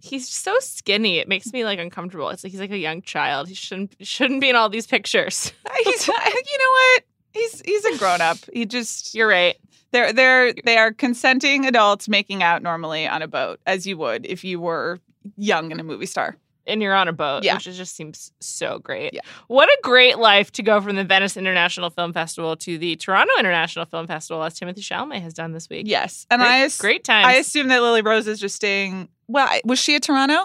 He's 0.00 0.28
so 0.28 0.56
skinny. 0.60 1.18
It 1.18 1.28
makes 1.28 1.52
me 1.52 1.64
like 1.64 1.78
uncomfortable. 1.78 2.28
It's 2.30 2.44
like 2.44 2.50
he's 2.52 2.60
like 2.60 2.70
a 2.70 2.78
young 2.78 3.02
child. 3.02 3.48
He 3.48 3.54
shouldn't 3.54 3.94
shouldn't 4.00 4.40
be 4.40 4.48
in 4.48 4.56
all 4.56 4.68
these 4.68 4.86
pictures. 4.86 5.52
Uh, 5.66 5.74
he's, 5.84 6.08
uh, 6.08 6.12
you 6.24 6.58
know 6.58 6.70
what? 6.70 7.02
He's 7.32 7.60
he's 7.62 7.84
a 7.84 7.98
grown 7.98 8.20
up. 8.20 8.38
He 8.52 8.64
just 8.64 9.14
You're 9.14 9.28
right. 9.28 9.56
they're 9.92 10.12
they're 10.12 10.52
they 10.64 10.76
are 10.78 10.92
consenting 10.92 11.66
adults 11.66 12.08
making 12.08 12.42
out 12.42 12.62
normally 12.62 13.06
on 13.06 13.22
a 13.22 13.28
boat 13.28 13.60
as 13.66 13.86
you 13.86 13.98
would 13.98 14.24
if 14.26 14.44
you 14.44 14.60
were 14.60 14.98
young 15.36 15.70
and 15.72 15.80
a 15.80 15.84
movie 15.84 16.06
star. 16.06 16.36
And 16.68 16.82
you're 16.82 16.94
on 16.94 17.08
a 17.08 17.12
boat, 17.12 17.42
Yeah. 17.44 17.54
which 17.54 17.64
just 17.64 17.96
seems 17.96 18.30
so 18.40 18.78
great. 18.78 19.14
Yeah. 19.14 19.20
What 19.46 19.68
a 19.68 19.78
great 19.82 20.18
life 20.18 20.52
to 20.52 20.62
go 20.62 20.80
from 20.80 20.96
the 20.96 21.04
Venice 21.04 21.36
International 21.36 21.90
Film 21.90 22.12
Festival 22.12 22.54
to 22.56 22.78
the 22.78 22.94
Toronto 22.96 23.32
International 23.38 23.86
Film 23.86 24.06
Festival, 24.06 24.42
as 24.44 24.58
Timothy 24.58 24.82
Chalamet 24.82 25.22
has 25.22 25.32
done 25.34 25.52
this 25.52 25.68
week. 25.68 25.84
Yes, 25.88 26.26
and 26.30 26.40
great, 26.42 26.50
I 26.50 26.68
great 26.78 27.04
times. 27.04 27.26
I 27.26 27.32
assume 27.34 27.68
that 27.68 27.80
Lily 27.82 28.02
Rose 28.02 28.26
is 28.28 28.38
just 28.38 28.54
staying. 28.54 29.08
Well, 29.26 29.48
was 29.64 29.78
she 29.78 29.94
at 29.96 30.02
Toronto, 30.02 30.44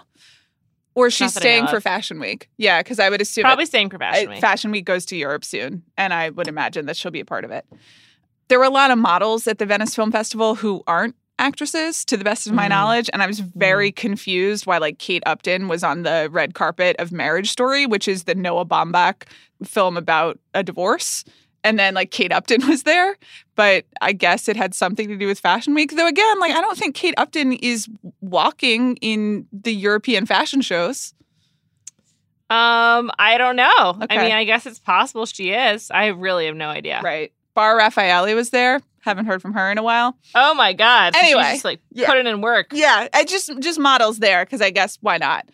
or 0.95 1.07
is 1.07 1.13
she 1.13 1.25
Not 1.25 1.33
that 1.33 1.39
I 1.39 1.41
staying 1.41 1.67
for. 1.67 1.81
Fashion 1.81 2.19
Week? 2.19 2.49
Yeah, 2.57 2.81
because 2.81 2.99
I 2.99 3.09
would 3.09 3.21
assume 3.21 3.43
Probably 3.43 3.65
staying 3.65 3.89
for 3.89 3.97
Fashion 3.97 4.29
Week. 4.29 4.39
Fashion 4.39 4.71
Week 4.71 4.85
goes 4.85 5.05
to 5.07 5.15
Europe 5.17 5.43
soon, 5.43 5.83
and 5.97 6.13
I 6.13 6.29
would 6.29 6.47
imagine 6.47 6.85
that 6.85 6.95
she'll 6.97 7.11
be 7.11 7.19
a 7.19 7.25
part 7.25 7.43
of 7.45 7.51
it. 7.51 7.65
There 8.47 8.59
were 8.59 8.65
a 8.65 8.69
lot 8.69 8.91
of 8.91 8.97
models 8.97 9.47
at 9.47 9.57
the 9.57 9.65
Venice 9.65 9.95
Film 9.95 10.11
Festival 10.11 10.55
who 10.55 10.83
aren't 10.85 11.15
actresses, 11.43 12.05
to 12.05 12.15
the 12.17 12.23
best 12.23 12.47
of 12.47 12.53
my 12.53 12.65
Mhm. 12.65 12.69
knowledge, 12.69 13.09
and 13.13 13.21
I 13.21 13.27
was 13.27 13.39
very 13.39 13.91
confused 13.91 14.65
why 14.65 14.77
like 14.77 14.97
Kate 14.99 15.23
Upton 15.25 15.67
was 15.67 15.83
on 15.83 16.03
the 16.03 16.29
red 16.31 16.53
carpet 16.53 16.95
of 16.99 17.11
Marriage 17.11 17.49
Story, 17.51 17.85
which 17.85 18.07
is 18.07 18.23
the 18.23 18.35
Noah 18.35 18.65
Baumbach 18.65 19.23
film 19.63 19.97
about 19.97 20.39
a 20.53 20.63
divorce. 20.63 21.23
And 21.65 21.79
then 21.79 21.93
like 21.93 22.11
Kate 22.11 22.31
Upton 22.33 22.61
was 22.67 22.83
there, 22.83 23.17
but 23.55 23.85
I 24.01 24.11
guess 24.13 24.47
it 24.49 24.55
had 24.57 24.73
something 24.73 25.07
to 25.07 25.15
do 25.17 25.27
with 25.27 25.39
Fashion 25.39 25.73
Week. 25.73 25.95
Though 25.95 26.07
again, 26.07 26.39
like 26.39 26.51
I 26.53 26.61
don't 26.61 26.77
think 26.77 26.95
Kate 26.95 27.13
Upton 27.17 27.53
is 27.53 27.87
walking 28.21 28.97
in 29.01 29.45
the 29.53 29.73
European 29.73 30.25
fashion 30.25 30.61
shows. 30.61 31.13
Um, 32.49 33.09
I 33.17 33.35
don't 33.37 33.55
know. 33.55 33.97
Okay. 34.03 34.17
I 34.17 34.21
mean, 34.23 34.31
I 34.33 34.43
guess 34.43 34.65
it's 34.65 34.79
possible 34.79 35.25
she 35.25 35.51
is. 35.51 35.89
I 35.89 36.07
really 36.07 36.45
have 36.45 36.55
no 36.55 36.67
idea. 36.69 37.01
Right. 37.03 37.31
Bar 37.55 37.79
Refaeli 37.79 38.35
was 38.35 38.49
there. 38.51 38.81
Haven't 39.03 39.25
heard 39.25 39.41
from 39.41 39.53
her 39.53 39.69
in 39.71 39.77
a 39.77 39.83
while. 39.83 40.17
Oh 40.33 40.53
my 40.53 40.73
god. 40.73 41.13
So 41.13 41.19
she's 41.19 41.29
Anyway, 41.33 41.51
just 41.53 41.65
like 41.65 41.81
yeah. 41.91 42.07
putting 42.07 42.25
in 42.27 42.41
work. 42.41 42.67
Yeah, 42.71 43.07
I 43.13 43.23
just 43.25 43.51
just 43.59 43.79
models 43.79 44.19
there 44.19 44.45
because 44.45 44.61
I 44.61 44.69
guess 44.69 44.97
why 45.01 45.17
not? 45.17 45.45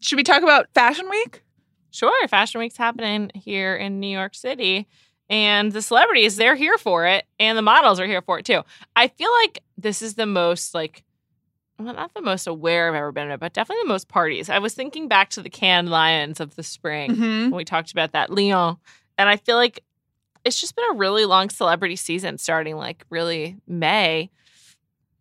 Should 0.00 0.16
we 0.16 0.22
talk 0.22 0.42
about 0.42 0.66
Fashion 0.74 1.08
Week? 1.10 1.42
Sure, 1.90 2.28
Fashion 2.28 2.60
Week's 2.60 2.76
happening 2.76 3.30
here 3.34 3.76
in 3.76 4.00
New 4.00 4.08
York 4.08 4.34
City. 4.34 4.88
And 5.30 5.72
the 5.72 5.80
celebrities, 5.80 6.36
they're 6.36 6.54
here 6.56 6.76
for 6.76 7.06
it. 7.06 7.24
And 7.38 7.56
the 7.56 7.62
models 7.62 7.98
are 8.00 8.06
here 8.06 8.20
for 8.22 8.38
it 8.38 8.44
too. 8.44 8.62
I 8.96 9.08
feel 9.08 9.30
like 9.42 9.62
this 9.78 10.02
is 10.02 10.14
the 10.14 10.26
most 10.26 10.74
like 10.74 11.04
well, 11.78 11.92
not 11.92 12.14
the 12.14 12.22
most 12.22 12.46
aware 12.46 12.88
I've 12.88 12.94
ever 12.94 13.10
been 13.12 13.30
at, 13.30 13.40
but 13.40 13.52
definitely 13.52 13.82
the 13.82 13.88
most 13.88 14.08
parties. 14.08 14.48
I 14.48 14.60
was 14.60 14.74
thinking 14.74 15.08
back 15.08 15.30
to 15.30 15.42
the 15.42 15.50
Cannes 15.50 15.88
Lions 15.90 16.38
of 16.40 16.54
the 16.56 16.62
spring 16.62 17.10
Mm-hmm. 17.10 17.42
when 17.50 17.54
we 17.56 17.64
talked 17.64 17.90
about 17.92 18.12
that, 18.12 18.30
Lyon. 18.30 18.76
And 19.18 19.28
I 19.28 19.36
feel 19.36 19.56
like 19.56 19.82
it's 20.44 20.60
just 20.60 20.76
been 20.76 20.84
a 20.90 20.94
really 20.94 21.24
long 21.24 21.50
celebrity 21.50 21.96
season 21.96 22.38
starting 22.38 22.76
like 22.76 23.04
really 23.10 23.56
May 23.66 24.30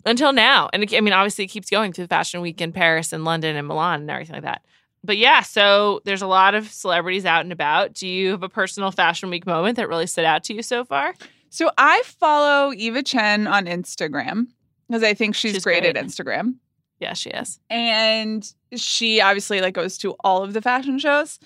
until 0.05 0.33
now. 0.33 0.69
And 0.73 0.83
it, 0.83 0.93
I 0.93 1.01
mean, 1.01 1.13
obviously, 1.13 1.45
it 1.45 1.49
keeps 1.49 1.69
going 1.69 1.93
through 1.93 2.07
Fashion 2.07 2.41
Week 2.41 2.59
in 2.61 2.71
Paris 2.71 3.13
and 3.13 3.23
London 3.25 3.55
and 3.55 3.67
Milan 3.67 4.01
and 4.01 4.09
everything 4.11 4.33
like 4.35 4.43
that. 4.43 4.63
But 5.05 5.17
yeah, 5.17 5.41
so 5.41 6.01
there's 6.05 6.21
a 6.21 6.27
lot 6.27 6.55
of 6.55 6.69
celebrities 6.71 7.25
out 7.25 7.41
and 7.41 7.51
about. 7.51 7.93
Do 7.93 8.07
you 8.07 8.31
have 8.31 8.43
a 8.43 8.49
personal 8.49 8.91
Fashion 8.91 9.29
Week 9.29 9.45
moment 9.45 9.75
that 9.77 9.89
really 9.89 10.07
stood 10.07 10.25
out 10.25 10.43
to 10.45 10.53
you 10.53 10.61
so 10.63 10.85
far? 10.85 11.13
So 11.49 11.69
I 11.77 12.01
follow 12.05 12.73
Eva 12.73 13.03
Chen 13.03 13.45
on 13.47 13.65
Instagram 13.65 14.47
because 14.87 15.03
I 15.03 15.13
think 15.13 15.35
she's, 15.35 15.53
She's 15.53 15.63
great, 15.63 15.83
great. 15.83 15.97
at 15.97 16.05
Instagram. 16.05 16.55
Yeah, 16.99 17.13
she 17.13 17.31
is. 17.31 17.59
and 17.69 18.49
she 18.75 19.19
obviously 19.19 19.59
like 19.59 19.73
goes 19.73 19.97
to 19.99 20.11
all 20.23 20.41
of 20.41 20.53
the 20.53 20.61
fashion 20.61 20.97
shows 20.99 21.37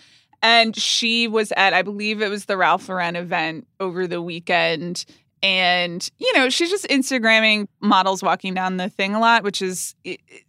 and 0.41 0.75
she 0.75 1.27
was 1.27 1.51
at 1.56 1.74
i 1.74 1.82
believe 1.82 2.22
it 2.22 2.29
was 2.29 2.46
the 2.46 2.58
ralph 2.58 2.88
lauren 2.89 3.15
event 3.15 3.67
over 3.79 4.08
the 4.08 4.22
weekend 4.22 5.06
and 5.44 6.10
you 6.17 6.32
know 6.34 6.50
she's 6.50 6.70
just 6.70 6.88
instagramming 6.88 7.67
models 7.79 8.24
walking 8.24 8.53
down 8.53 8.77
the 8.77 8.89
thing 8.89 9.13
a 9.13 9.20
lot 9.20 9.44
which 9.44 9.62
is 9.62 9.96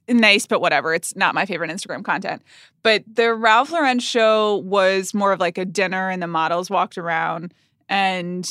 nice 0.09 0.47
but 0.47 0.61
whatever 0.61 0.95
it's 0.95 1.15
not 1.17 1.35
my 1.35 1.45
favorite 1.45 1.71
instagram 1.71 2.05
content 2.05 2.43
but 2.83 3.03
the 3.13 3.35
ralph 3.35 3.71
lauren 3.71 3.99
show 3.99 4.57
was 4.59 5.13
more 5.13 5.33
of 5.33 5.41
like 5.41 5.59
a 5.59 5.65
dinner 5.65 6.09
and 6.11 6.23
the 6.23 6.27
models 6.27 6.71
walked 6.71 6.97
around 6.97 7.53
and 7.89 8.47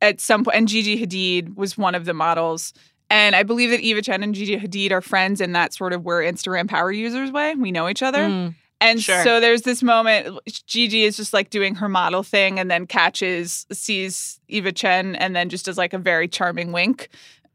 at 0.00 0.20
some 0.20 0.44
point 0.44 0.56
and 0.56 0.68
gigi 0.68 1.04
hadid 1.04 1.54
was 1.56 1.76
one 1.76 1.94
of 1.94 2.04
the 2.04 2.14
models 2.14 2.72
and 3.10 3.34
I 3.34 3.42
believe 3.42 3.70
that 3.70 3.80
Eva 3.80 4.02
Chen 4.02 4.22
and 4.22 4.34
Gigi 4.34 4.58
Hadid 4.58 4.92
are 4.92 5.00
friends 5.00 5.40
and 5.40 5.54
that's 5.54 5.78
sort 5.78 5.92
of 5.92 6.04
we're 6.04 6.22
Instagram 6.22 6.68
power 6.68 6.92
users 6.92 7.30
way. 7.32 7.54
We 7.54 7.72
know 7.72 7.88
each 7.88 8.02
other. 8.02 8.18
Mm. 8.18 8.54
And 8.80 9.02
Sure. 9.02 9.22
so 9.24 9.40
there's 9.40 9.62
this 9.62 9.82
moment 9.82 10.38
Gigi 10.66 11.04
is 11.04 11.16
just 11.16 11.32
like 11.32 11.50
doing 11.50 11.74
her 11.76 11.88
model 11.88 12.22
thing 12.22 12.58
and 12.60 12.70
then 12.70 12.86
catches 12.86 13.66
sees 13.72 14.40
Eva 14.48 14.70
Chen 14.72 15.16
and 15.16 15.34
then 15.34 15.48
just 15.48 15.64
does 15.64 15.76
like 15.78 15.92
a 15.92 15.98
very 15.98 16.28
charming 16.28 16.70
wink 16.72 17.08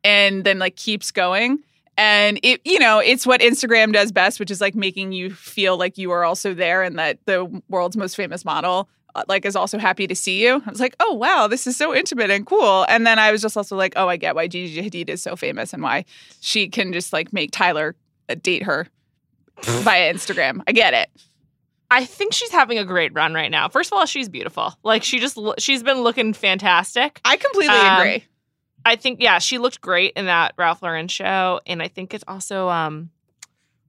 and 0.03 0.43
then 0.43 0.59
like 0.59 0.75
keeps 0.75 1.11
going. 1.11 1.59
And 1.97 2.39
it 2.43 2.59
you 2.65 2.79
know, 2.79 2.99
it's 2.99 3.25
what 3.25 3.39
Instagram 3.41 3.93
does 3.93 4.11
best, 4.11 4.39
which 4.39 4.51
is 4.51 4.59
like 4.59 4.75
making 4.75 5.11
you 5.13 5.29
feel 5.29 5.77
like 5.77 5.97
you 5.97 6.11
are 6.11 6.25
also 6.25 6.53
there 6.53 6.83
and 6.83 6.97
that 6.99 7.19
the 7.25 7.45
world's 7.69 7.95
most 7.95 8.15
famous 8.15 8.43
model 8.43 8.89
uh, 9.15 9.23
like 9.27 9.45
is 9.45 9.55
also 9.55 9.77
happy 9.77 10.07
to 10.07 10.15
see 10.15 10.43
you. 10.43 10.61
I 10.65 10.69
was 10.71 10.79
like, 10.79 10.95
"Oh 10.99 11.13
wow, 11.13 11.47
this 11.47 11.67
is 11.67 11.77
so 11.77 11.93
intimate 11.95 12.31
and 12.31 12.45
cool." 12.47 12.83
And 12.89 13.05
then 13.05 13.19
I 13.19 13.31
was 13.31 13.43
just 13.43 13.55
also 13.55 13.75
like, 13.77 13.93
"Oh, 13.95 14.09
I 14.09 14.17
get 14.17 14.33
why 14.35 14.47
Gigi 14.47 14.81
Hadid 14.81 15.07
is 15.07 15.21
so 15.21 15.35
famous 15.35 15.71
and 15.71 15.83
why 15.83 16.05
she 16.41 16.67
can 16.67 16.91
just 16.91 17.13
like 17.13 17.31
make 17.31 17.51
Tyler 17.51 17.95
uh, 18.27 18.35
date 18.41 18.63
her 18.63 18.87
via 19.61 20.13
Instagram. 20.13 20.61
I 20.67 20.71
get 20.71 20.93
it. 20.93 21.09
I 21.91 22.05
think 22.05 22.33
she's 22.33 22.49
having 22.51 22.79
a 22.79 22.85
great 22.85 23.13
run 23.13 23.33
right 23.33 23.51
now. 23.51 23.69
First 23.69 23.91
of 23.91 23.97
all, 23.97 24.05
she's 24.05 24.27
beautiful. 24.29 24.73
Like 24.83 25.03
she 25.03 25.19
just 25.19 25.37
she's 25.59 25.83
been 25.83 26.01
looking 26.01 26.33
fantastic. 26.33 27.21
I 27.23 27.37
completely 27.37 27.75
Um, 27.75 27.99
agree. 28.01 28.25
I 28.85 28.95
think 28.95 29.21
yeah, 29.21 29.39
she 29.39 29.59
looked 29.59 29.79
great 29.79 30.13
in 30.15 30.25
that 30.25 30.53
Ralph 30.57 30.81
Lauren 30.81 31.07
show, 31.07 31.61
and 31.67 31.81
I 31.81 31.87
think 31.87 32.13
it's 32.13 32.23
also 32.27 32.67
um, 32.69 33.11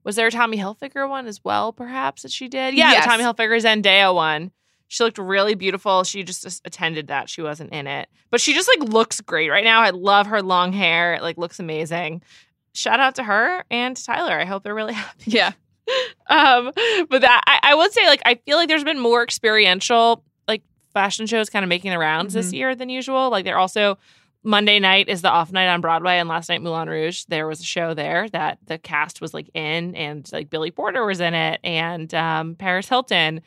was 0.03 0.15
there 0.15 0.27
a 0.27 0.31
Tommy 0.31 0.57
Hilfiger 0.57 1.09
one 1.09 1.25
as 1.25 1.43
well? 1.43 1.73
Perhaps 1.73 2.21
that 2.21 2.31
she 2.31 2.47
did. 2.47 2.75
Yeah, 2.75 2.91
Yes. 2.91 3.03
the 3.05 3.09
Tommy 3.09 3.23
Hilfiger 3.23 3.59
Zendaya 3.61 4.13
one. 4.13 4.51
She 4.87 5.03
looked 5.03 5.17
really 5.17 5.55
beautiful. 5.55 6.03
She 6.03 6.21
just 6.23 6.45
attended 6.63 7.07
that. 7.07 7.27
She 7.27 7.41
wasn't 7.41 7.73
in 7.73 7.87
it, 7.87 8.07
but 8.29 8.39
she 8.39 8.53
just 8.53 8.69
like 8.69 8.87
looks 8.87 9.19
great 9.19 9.49
right 9.49 9.63
now. 9.63 9.81
I 9.81 9.89
love 9.89 10.27
her 10.27 10.43
long 10.43 10.71
hair. 10.73 11.15
It 11.15 11.23
like 11.23 11.37
looks 11.39 11.59
amazing. 11.59 12.21
Shout 12.75 12.99
out 12.99 13.15
to 13.15 13.23
her 13.23 13.63
and 13.71 13.95
to 13.97 14.03
Tyler. 14.05 14.39
I 14.39 14.45
hope 14.45 14.63
they're 14.63 14.75
really 14.75 14.93
happy. 15.05 15.31
Yeah. 15.31 15.51
um, 16.27 16.71
but 17.09 17.21
that 17.21 17.41
I, 17.47 17.71
I 17.71 17.75
would 17.75 17.91
say 17.93 18.05
like 18.07 18.21
I 18.25 18.35
feel 18.45 18.57
like 18.57 18.67
there's 18.67 18.83
been 18.83 18.99
more 18.99 19.23
experiential 19.23 20.23
like 20.47 20.61
fashion 20.93 21.25
shows 21.27 21.49
kind 21.49 21.63
of 21.63 21.69
making 21.69 21.91
the 21.91 21.99
rounds 21.99 22.33
this 22.33 22.49
Mhm. 22.51 22.53
year 22.57 22.75
than 22.75 22.89
usual. 22.89 23.29
Like 23.29 23.45
they're 23.45 23.57
also 23.59 23.97
Monday 24.45 24.79
night 24.79 25.09
is 25.09 25.23
the 25.23 25.29
off 25.29 25.51
night 25.51 25.67
on 25.67 25.81
Broadway, 25.81 26.19
and 26.19 26.29
last 26.29 26.49
night 26.49 26.61
Moulin 26.61 26.87
Rouge 26.87 27.23
there 27.27 27.47
was 27.47 27.59
a 27.59 27.63
show 27.63 27.95
there 27.95 28.29
that 28.29 28.59
the 28.67 28.77
cast 28.77 29.19
was 29.19 29.33
like 29.33 29.49
in, 29.55 29.95
and 29.95 30.29
like 30.31 30.51
Billy 30.51 30.69
Porter 30.69 31.03
was 31.03 31.19
in 31.19 31.33
it, 31.33 31.59
and 31.63 32.13
um, 32.13 32.53
Paris 32.53 32.87
Hilton, 32.87 33.41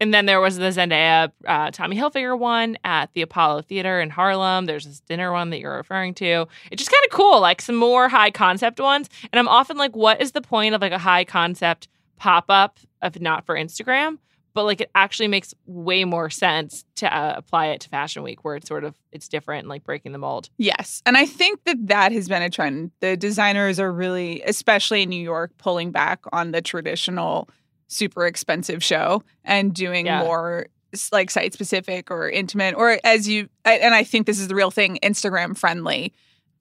and 0.00 0.14
then 0.14 0.24
there 0.24 0.40
was 0.40 0.56
the 0.56 0.70
Zendaya 0.70 1.30
uh, 1.46 1.70
Tommy 1.70 1.96
Hilfiger 1.96 2.36
one 2.38 2.78
at 2.82 3.12
the 3.12 3.20
Apollo 3.20 3.62
Theater 3.62 4.00
in 4.00 4.08
Harlem. 4.08 4.64
There's 4.64 4.86
this 4.86 5.00
dinner 5.00 5.32
one 5.32 5.50
that 5.50 5.60
you're 5.60 5.76
referring 5.76 6.14
to. 6.14 6.46
It's 6.70 6.80
just 6.80 6.90
kind 6.90 7.04
of 7.04 7.10
cool, 7.10 7.40
like 7.40 7.60
some 7.60 7.76
more 7.76 8.08
high 8.08 8.30
concept 8.30 8.80
ones. 8.80 9.10
And 9.30 9.38
I'm 9.38 9.48
often 9.48 9.76
like, 9.76 9.94
what 9.94 10.20
is 10.22 10.32
the 10.32 10.40
point 10.40 10.74
of 10.74 10.80
like 10.80 10.92
a 10.92 10.98
high 10.98 11.24
concept 11.24 11.88
pop 12.16 12.46
up 12.48 12.78
if 13.02 13.20
not 13.20 13.44
for 13.44 13.54
Instagram? 13.54 14.18
But 14.58 14.64
like 14.64 14.80
it 14.80 14.90
actually 14.96 15.28
makes 15.28 15.54
way 15.66 16.04
more 16.04 16.30
sense 16.30 16.84
to 16.96 17.06
uh, 17.16 17.34
apply 17.36 17.66
it 17.66 17.80
to 17.82 17.88
Fashion 17.88 18.24
Week, 18.24 18.42
where 18.44 18.56
it's 18.56 18.66
sort 18.66 18.82
of 18.82 18.96
it's 19.12 19.28
different, 19.28 19.60
and 19.60 19.68
like 19.68 19.84
breaking 19.84 20.10
the 20.10 20.18
mold. 20.18 20.50
Yes. 20.58 21.00
And 21.06 21.16
I 21.16 21.26
think 21.26 21.62
that 21.62 21.76
that 21.86 22.10
has 22.10 22.26
been 22.26 22.42
a 22.42 22.50
trend. 22.50 22.90
The 22.98 23.16
designers 23.16 23.78
are 23.78 23.92
really, 23.92 24.42
especially 24.42 25.02
in 25.04 25.10
New 25.10 25.22
York, 25.22 25.52
pulling 25.58 25.92
back 25.92 26.24
on 26.32 26.50
the 26.50 26.60
traditional 26.60 27.48
super 27.86 28.26
expensive 28.26 28.82
show 28.82 29.22
and 29.44 29.72
doing 29.72 30.06
Yeah. 30.06 30.24
more 30.24 30.66
like 31.12 31.30
site 31.30 31.52
specific 31.52 32.10
or 32.10 32.28
intimate 32.28 32.74
or 32.74 32.98
as 33.04 33.28
you 33.28 33.48
and 33.64 33.94
I 33.94 34.02
think 34.02 34.26
this 34.26 34.40
is 34.40 34.48
the 34.48 34.56
real 34.56 34.72
thing 34.72 34.98
Instagram 35.04 35.56
friendly 35.56 36.12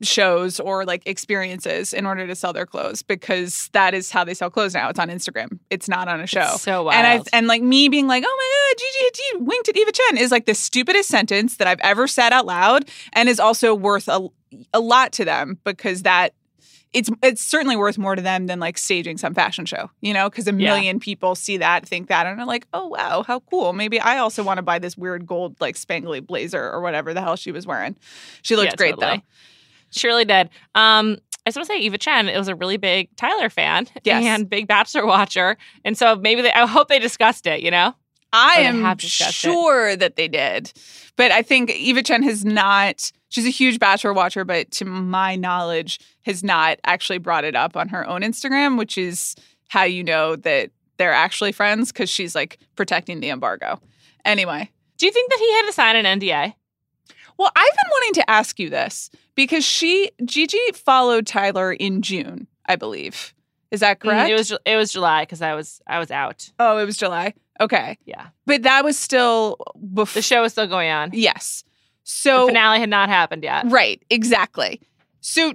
shows 0.02 0.60
or 0.60 0.86
like 0.86 1.02
experiences 1.08 1.92
in 1.94 2.06
order 2.06 2.28
to 2.28 2.36
sell 2.36 2.54
their 2.54 2.66
clothes 2.66 3.02
because 3.02 3.70
that 3.74 3.94
is 3.94 4.12
how 4.12 4.24
they 4.24 4.34
sell 4.34 4.50
clothes 4.50 4.74
now. 4.74 4.90
It's 4.90 5.00
on 5.00 5.10
Instagram. 5.10 5.60
It's 5.70 5.90
not 5.90 6.08
on 6.08 6.20
a 6.22 6.28
show. 6.28 6.42
It's 6.54 6.62
so 6.62 6.84
wild. 6.84 6.96
And 6.96 7.08
I 7.08 7.22
and 7.38 7.48
like 7.48 7.64
me 7.64 7.90
being 7.90 8.08
like, 8.08 8.24
oh 8.26 8.38
my 8.38 8.74
god, 8.74 8.80
Gigi 8.80 9.40
Hadid 9.42 9.46
winked 9.48 9.70
at 9.70 9.78
Eva 9.78 9.92
Chen 9.92 10.18
is 10.18 10.32
like 10.32 10.46
the 10.46 10.54
stupidest 10.56 11.10
sentence 11.10 11.58
that 11.58 11.68
I've 11.68 11.80
ever 11.82 12.08
said 12.08 12.32
out 12.34 12.46
loud, 12.46 12.86
and 13.14 13.28
is 13.30 13.40
also 13.40 13.74
worth 13.74 14.08
a 14.08 14.28
a 14.74 14.80
lot 14.80 15.12
to 15.14 15.26
them 15.26 15.58
because 15.64 16.04
that 16.04 16.34
it's 16.94 17.10
it's 17.22 17.42
certainly 17.44 17.76
worth 17.76 17.98
more 17.98 18.16
to 18.16 18.22
them 18.22 18.48
than 18.48 18.60
like 18.62 18.78
staging 18.78 19.18
some 19.18 19.34
fashion 19.34 19.66
show, 19.66 19.90
you 20.02 20.14
know, 20.14 20.30
because 20.30 20.48
a 20.48 20.52
Yeah. 20.52 20.56
million 20.74 21.00
people 21.00 21.36
see 21.36 21.58
that, 21.58 21.86
think 21.88 22.08
that, 22.08 22.26
and 22.28 22.40
are 22.40 22.46
like, 22.46 22.66
oh 22.74 22.88
wow, 22.88 23.24
how 23.24 23.42
cool. 23.42 23.74
Maybe 23.74 24.00
I 24.00 24.20
also 24.20 24.42
want 24.44 24.58
to 24.60 24.62
buy 24.62 24.80
this 24.80 24.96
weird 24.96 25.28
gold 25.28 25.56
like 25.60 25.76
spangly 25.76 26.26
blazer 26.26 26.72
or 26.72 26.82
whatever 26.82 27.14
the 27.14 27.22
hell 27.22 27.36
she 27.36 27.52
was 27.52 27.68
wearing. 27.68 27.96
She 28.42 28.56
looked 28.56 28.72
Yeah, 28.72 28.76
great 28.78 28.96
totally. 28.96 29.18
though. 29.18 29.22
Surely 29.98 30.26
did. 30.26 30.50
Um, 30.76 31.18
I 31.46 31.50
just 31.50 31.58
want 31.58 31.68
to 31.68 31.74
say 31.74 31.80
Eva 31.80 31.98
Chen 31.98 32.28
it 32.28 32.38
was 32.38 32.48
a 32.50 32.56
really 32.56 32.78
big 32.78 33.16
Tyler 33.16 33.50
fan 33.50 33.88
Yes. 34.04 34.24
and 34.26 34.50
big 34.50 34.68
Bachelor 34.68 35.06
watcher, 35.06 35.58
and 35.86 35.98
so 35.98 36.16
maybe 36.16 36.42
they. 36.42 36.52
I 36.52 36.66
hope 36.66 36.88
they 36.90 37.00
discussed 37.00 37.48
it. 37.48 37.62
You 37.62 37.72
know, 37.72 37.94
I 38.34 38.56
am 38.62 38.82
discussed 38.98 39.30
it. 39.46 39.48
sure 39.50 39.96
that 39.96 40.16
they 40.18 40.28
did. 40.28 40.72
But 41.16 41.32
I 41.32 41.42
think 41.42 41.72
Eva 41.72 42.04
Chen 42.04 42.22
has 42.24 42.46
not, 42.46 43.12
she's 43.30 43.46
a 43.48 43.50
huge 43.50 43.80
Bachelor 43.80 44.14
watcher, 44.14 44.46
but 44.46 44.70
to 44.72 44.86
my 44.86 45.36
knowledge, 45.36 46.00
has 46.26 46.44
not 46.44 46.78
actually 46.84 47.18
brought 47.18 47.44
it 47.44 47.56
up 47.56 47.76
on 47.76 47.88
her 47.90 48.08
own 48.08 48.22
Instagram, 48.22 48.78
which 48.78 48.98
is 49.00 49.36
how 49.70 49.84
you 49.84 50.04
know 50.04 50.36
that 50.36 50.70
they're 50.98 51.14
actually 51.14 51.52
friends 51.54 51.92
because 51.92 52.10
she's 52.10 52.36
like 52.36 52.60
protecting 52.76 53.20
the 53.20 53.30
embargo. 53.30 53.80
Anyway, 54.26 54.70
do 54.98 55.06
you 55.06 55.12
think 55.12 55.32
that 55.32 55.40
he 55.40 55.54
had 55.54 55.66
to 55.68 55.74
sign 55.74 55.96
an 55.96 56.20
NDA? 56.20 56.54
well, 57.38 57.52
I've 57.56 57.76
been 57.76 57.90
wanting 57.92 58.14
to 58.16 58.30
ask 58.30 58.60
you 58.60 58.70
this 58.70 59.10
because 59.38 59.64
she, 59.64 60.12
Gigi 60.26 60.58
followed 60.74 61.26
Tyler 61.26 61.72
in 61.72 62.02
June, 62.02 62.48
I 62.66 62.76
believe. 62.76 63.34
Is 63.72 63.80
that 63.80 64.00
Mm, 64.00 64.02
correct? 64.02 64.30
It 64.30 64.34
was. 64.34 64.54
It 64.66 64.76
was 64.76 64.92
July 64.92 65.22
because 65.24 65.42
I 65.42 65.54
was. 65.54 65.82
I 65.88 66.00
was 66.00 66.12
out. 66.12 66.52
oh, 66.60 66.78
it 66.78 66.86
was 66.86 66.98
July. 66.98 67.34
Okay. 67.62 67.98
Yeah, 68.06 68.28
But 68.46 68.64
that 68.64 68.84
was 68.84 69.00
still 69.00 69.58
before. 69.94 70.14
the 70.20 70.22
show 70.22 70.42
was 70.44 70.52
still 70.52 70.68
going 70.68 70.92
on. 70.92 71.10
Yes. 71.14 71.64
The 71.64 71.70
So 72.04 72.48
finale 72.48 72.80
had 72.80 72.90
not 72.90 73.10
happened 73.10 73.44
yet. 73.44 73.66
Right, 73.72 74.00
exactly. 74.12 74.80
So 75.22 75.54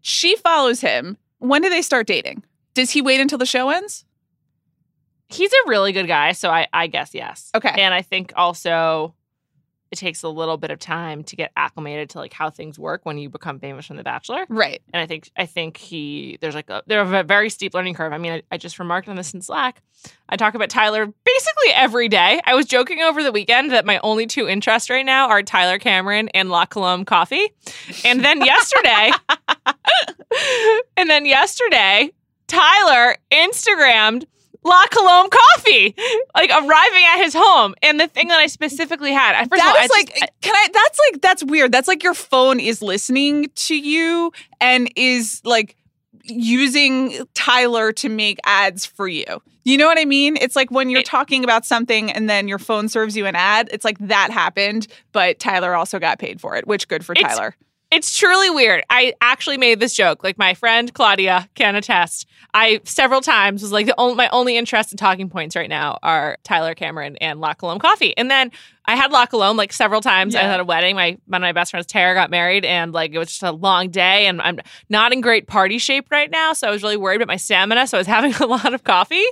she 0.00 0.34
follows 0.36 0.80
him. 0.80 1.18
When 1.40 1.60
do 1.60 1.68
they 1.68 1.82
start 1.82 2.06
dating? 2.06 2.42
Does 2.74 2.90
he 2.90 3.02
wait 3.02 3.20
until 3.20 3.36
the 3.38 3.44
show 3.46 3.68
ends? 3.68 4.04
He's 5.28 5.52
a 5.52 5.68
really 5.68 5.92
good 5.92 6.06
guy, 6.06 6.32
so 6.32 6.48
I. 6.50 6.66
I 6.72 6.86
guess 6.86 7.14
yes. 7.14 7.50
Okay. 7.54 7.68
And 7.76 7.92
I 7.94 8.02
think 8.02 8.32
also 8.36 9.14
it 9.92 9.98
takes 9.98 10.22
a 10.22 10.28
little 10.28 10.56
bit 10.56 10.70
of 10.70 10.78
time 10.78 11.22
to 11.24 11.36
get 11.36 11.52
acclimated 11.54 12.08
to 12.10 12.18
like 12.18 12.32
how 12.32 12.48
things 12.48 12.78
work 12.78 13.02
when 13.04 13.18
you 13.18 13.28
become 13.28 13.60
famous 13.60 13.86
from 13.86 13.98
The 13.98 14.02
Bachelor. 14.02 14.46
Right. 14.48 14.80
And 14.92 15.02
I 15.02 15.06
think 15.06 15.30
I 15.36 15.44
think 15.44 15.76
he 15.76 16.38
there's 16.40 16.54
like 16.54 16.70
a 16.70 16.82
there's 16.86 17.12
a 17.12 17.22
very 17.22 17.50
steep 17.50 17.74
learning 17.74 17.94
curve. 17.94 18.12
I 18.12 18.18
mean, 18.18 18.32
I, 18.32 18.42
I 18.50 18.56
just 18.56 18.78
remarked 18.78 19.08
on 19.08 19.16
this 19.16 19.34
in 19.34 19.42
Slack. 19.42 19.82
I 20.30 20.36
talk 20.36 20.54
about 20.54 20.70
Tyler 20.70 21.06
basically 21.06 21.72
every 21.74 22.08
day. 22.08 22.40
I 22.46 22.54
was 22.54 22.64
joking 22.64 23.02
over 23.02 23.22
the 23.22 23.30
weekend 23.30 23.70
that 23.70 23.84
my 23.84 24.00
only 24.02 24.26
two 24.26 24.48
interests 24.48 24.88
right 24.88 25.04
now 25.04 25.28
are 25.28 25.42
Tyler 25.42 25.78
Cameron 25.78 26.30
and 26.30 26.48
La 26.48 26.64
Colombe 26.64 27.04
coffee. 27.04 27.52
And 28.04 28.24
then 28.24 28.40
yesterday, 28.40 29.10
and 30.96 31.10
then 31.10 31.26
yesterday, 31.26 32.10
Tyler 32.46 33.16
Instagrammed 33.30 34.24
La 34.64 34.84
Colombe 34.92 35.28
coffee, 35.30 35.94
like 36.34 36.50
arriving 36.50 37.04
at 37.12 37.16
his 37.22 37.34
home. 37.34 37.74
And 37.82 37.98
the 37.98 38.06
thing 38.08 38.28
that 38.28 38.38
I 38.38 38.46
specifically 38.46 39.12
had, 39.12 39.34
I- 39.34 39.44
first 39.46 39.60
of 39.62 39.66
all, 39.68 39.74
That 39.74 39.88
I 39.90 39.94
like, 39.94 40.08
just- 40.14 40.32
can 40.40 40.54
I? 40.54 40.66
That's 40.72 41.00
like, 41.10 41.20
that's 41.22 41.44
weird. 41.44 41.72
That's 41.72 41.88
like 41.88 42.02
your 42.02 42.14
phone 42.14 42.60
is 42.60 42.80
listening 42.82 43.50
to 43.54 43.76
you 43.76 44.32
and 44.60 44.90
is 44.96 45.40
like 45.44 45.76
using 46.24 47.26
Tyler 47.34 47.92
to 47.92 48.08
make 48.08 48.38
ads 48.44 48.86
for 48.86 49.08
you. 49.08 49.24
You 49.64 49.76
know 49.78 49.86
what 49.86 49.98
I 49.98 50.04
mean? 50.04 50.36
It's 50.40 50.56
like 50.56 50.70
when 50.70 50.90
you're 50.90 51.02
talking 51.02 51.44
about 51.44 51.64
something 51.64 52.10
and 52.10 52.28
then 52.28 52.48
your 52.48 52.58
phone 52.58 52.88
serves 52.88 53.16
you 53.16 53.26
an 53.26 53.36
ad. 53.36 53.68
It's 53.72 53.84
like 53.84 53.98
that 53.98 54.30
happened, 54.30 54.86
but 55.12 55.38
Tyler 55.38 55.74
also 55.74 55.98
got 55.98 56.18
paid 56.18 56.40
for 56.40 56.56
it, 56.56 56.66
which 56.66 56.88
good 56.88 57.04
for 57.04 57.14
Tyler. 57.14 57.56
It's 57.92 58.18
truly 58.18 58.48
weird. 58.48 58.82
I 58.88 59.12
actually 59.20 59.58
made 59.58 59.78
this 59.78 59.92
joke. 59.92 60.24
Like 60.24 60.38
my 60.38 60.54
friend 60.54 60.92
Claudia 60.94 61.46
can 61.54 61.76
attest. 61.76 62.26
I 62.54 62.80
several 62.84 63.20
times 63.20 63.60
was 63.60 63.70
like 63.70 63.84
the 63.84 63.94
only, 63.98 64.14
my 64.14 64.30
only 64.30 64.56
interest 64.56 64.92
in 64.92 64.96
talking 64.96 65.28
points 65.28 65.54
right 65.54 65.68
now 65.68 65.98
are 66.02 66.38
Tyler 66.42 66.74
Cameron 66.74 67.16
and 67.16 67.38
La 67.38 67.52
Colombe 67.52 67.78
coffee. 67.78 68.16
And 68.16 68.30
then 68.30 68.50
I 68.84 68.96
had 68.96 69.12
La 69.12 69.26
Colombe 69.26 69.56
like 69.56 69.72
several 69.72 70.00
times. 70.00 70.34
I 70.34 70.40
had 70.42 70.60
a 70.60 70.64
wedding. 70.64 70.96
My 70.96 71.16
one 71.26 71.42
of 71.42 71.46
my 71.46 71.52
best 71.52 71.70
friends 71.70 71.86
Tara 71.86 72.14
got 72.14 72.30
married, 72.30 72.64
and 72.64 72.92
like 72.92 73.12
it 73.12 73.18
was 73.18 73.28
just 73.28 73.42
a 73.42 73.52
long 73.52 73.90
day. 73.90 74.26
And 74.26 74.42
I'm 74.42 74.58
not 74.88 75.12
in 75.12 75.20
great 75.20 75.46
party 75.46 75.78
shape 75.78 76.06
right 76.10 76.30
now, 76.30 76.52
so 76.52 76.66
I 76.66 76.70
was 76.70 76.82
really 76.82 76.96
worried 76.96 77.16
about 77.16 77.28
my 77.28 77.36
stamina. 77.36 77.86
So 77.86 77.98
I 77.98 78.00
was 78.00 78.06
having 78.18 78.34
a 78.34 78.46
lot 78.46 78.74
of 78.74 78.82
coffee, 78.84 79.24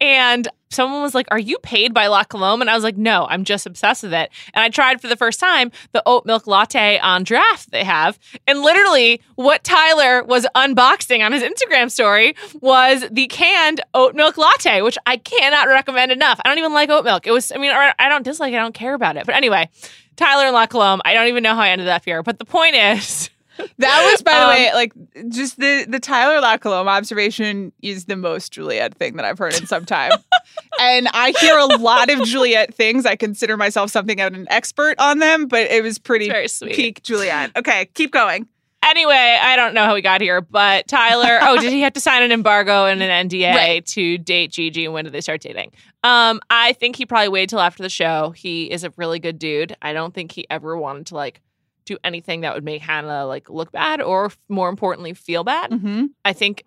and 0.00 0.46
someone 0.70 1.02
was 1.02 1.14
like, 1.14 1.26
"Are 1.30 1.38
you 1.38 1.58
paid 1.58 1.94
by 1.94 2.08
La 2.08 2.24
Colombe?" 2.24 2.60
And 2.60 2.70
I 2.70 2.74
was 2.74 2.84
like, 2.84 2.96
"No, 2.96 3.26
I'm 3.28 3.44
just 3.44 3.66
obsessed 3.66 4.02
with 4.02 4.12
it." 4.12 4.30
And 4.52 4.62
I 4.62 4.68
tried 4.68 5.00
for 5.00 5.08
the 5.08 5.16
first 5.16 5.40
time 5.40 5.72
the 5.92 6.02
oat 6.04 6.26
milk 6.26 6.46
latte 6.46 6.98
on 6.98 7.24
draft 7.24 7.70
they 7.70 7.84
have, 7.84 8.18
and 8.46 8.60
literally 8.60 9.22
what 9.36 9.64
Tyler 9.64 10.22
was 10.24 10.46
unboxing 10.54 11.24
on 11.24 11.32
his 11.32 11.42
Instagram 11.42 11.90
story 11.90 12.34
was 12.60 13.06
the 13.10 13.26
canned 13.28 13.80
oat 13.94 14.14
milk 14.14 14.36
latte, 14.36 14.82
which 14.82 14.98
I 15.06 15.16
cannot 15.16 15.68
recommend 15.68 16.12
enough. 16.12 16.38
I 16.44 16.48
don't 16.48 16.58
even 16.58 16.74
like 16.74 16.90
oat 16.90 17.04
milk. 17.04 17.26
It 17.26 17.32
was, 17.32 17.50
I 17.50 17.56
mean, 17.56 17.70
I 17.70 17.94
I 17.98 18.08
don't 18.10 18.24
dislike 18.24 18.52
it. 18.52 18.56
I 18.56 18.60
don't 18.60 18.74
care 18.74 18.89
about 18.94 19.16
it. 19.16 19.26
But 19.26 19.34
anyway, 19.34 19.68
Tyler 20.16 20.44
and 20.44 20.54
La 20.54 20.66
Colombe, 20.66 21.00
I 21.04 21.14
don't 21.14 21.28
even 21.28 21.42
know 21.42 21.54
how 21.54 21.62
I 21.62 21.68
ended 21.70 21.88
up 21.88 22.04
here. 22.04 22.22
But 22.22 22.38
the 22.38 22.44
point 22.44 22.74
is, 22.76 23.30
That 23.78 24.10
was, 24.10 24.22
by 24.22 24.32
the 24.32 24.44
Um, 24.44 24.48
way, 24.48 24.70
like 24.72 24.92
just 25.28 25.58
the 25.60 25.84
the 25.86 26.00
Tyler 26.00 26.40
La 26.40 26.56
Colombe 26.56 26.88
observation 26.88 27.72
is 27.82 28.06
the 28.06 28.16
most 28.16 28.52
Juliet 28.52 28.94
thing 28.94 29.16
that 29.16 29.26
I've 29.26 29.36
heard 29.38 29.54
in 29.54 29.66
some 29.66 29.84
time. 29.84 30.12
and 30.80 31.08
I 31.12 31.32
hear 31.40 31.58
a 31.58 31.66
lot 31.66 32.08
of 32.08 32.22
Juliet 32.24 32.72
things. 32.74 33.04
I 33.04 33.16
consider 33.16 33.58
myself 33.58 33.90
something 33.90 34.18
of 34.20 34.32
an 34.32 34.46
expert 34.48 34.94
on 34.98 35.18
them, 35.18 35.46
but 35.46 35.70
it 35.70 35.82
was 35.82 35.98
pretty 35.98 36.26
it's 36.26 36.32
very 36.32 36.48
sweet. 36.48 36.74
peak 36.74 37.02
Juliet. 37.02 37.50
Okay, 37.54 37.90
keep 37.92 38.12
going. 38.12 38.48
Anyway, 38.82 39.12
I 39.42 39.56
don't 39.56 39.74
know 39.74 39.84
how 39.84 39.92
we 39.92 40.00
got 40.00 40.22
here, 40.22 40.40
but 40.40 40.88
Tyler, 40.88 41.38
oh, 41.42 41.60
did 41.60 41.70
he 41.70 41.82
have 41.82 41.92
to 41.92 42.00
sign 42.00 42.22
an 42.22 42.32
embargo 42.32 42.86
and 42.86 43.02
an 43.02 43.28
NDA 43.28 43.54
Right. 43.54 43.84
to 43.88 44.16
date 44.16 44.52
Gigi? 44.52 44.86
And 44.86 44.94
when 44.94 45.04
did 45.04 45.12
they 45.12 45.20
start 45.20 45.42
dating? 45.42 45.72
Um, 46.02 46.40
I 46.48 46.72
think 46.74 46.96
he 46.96 47.04
probably 47.04 47.28
waited 47.28 47.50
till 47.50 47.60
after 47.60 47.82
the 47.82 47.88
show. 47.88 48.30
He 48.30 48.70
is 48.70 48.84
a 48.84 48.92
really 48.96 49.18
good 49.18 49.38
dude. 49.38 49.76
I 49.82 49.92
don't 49.92 50.14
think 50.14 50.32
he 50.32 50.46
ever 50.48 50.76
wanted 50.76 51.06
to 51.06 51.14
like 51.14 51.40
do 51.84 51.98
anything 52.04 52.42
that 52.42 52.54
would 52.54 52.64
make 52.64 52.80
Hannah 52.82 53.26
like 53.26 53.50
look 53.50 53.72
bad 53.72 54.00
or 54.00 54.30
more 54.48 54.68
importantly 54.68 55.12
feel 55.12 55.44
bad. 55.44 55.70
Mm-hmm. 55.70 56.06
I 56.24 56.32
think 56.32 56.64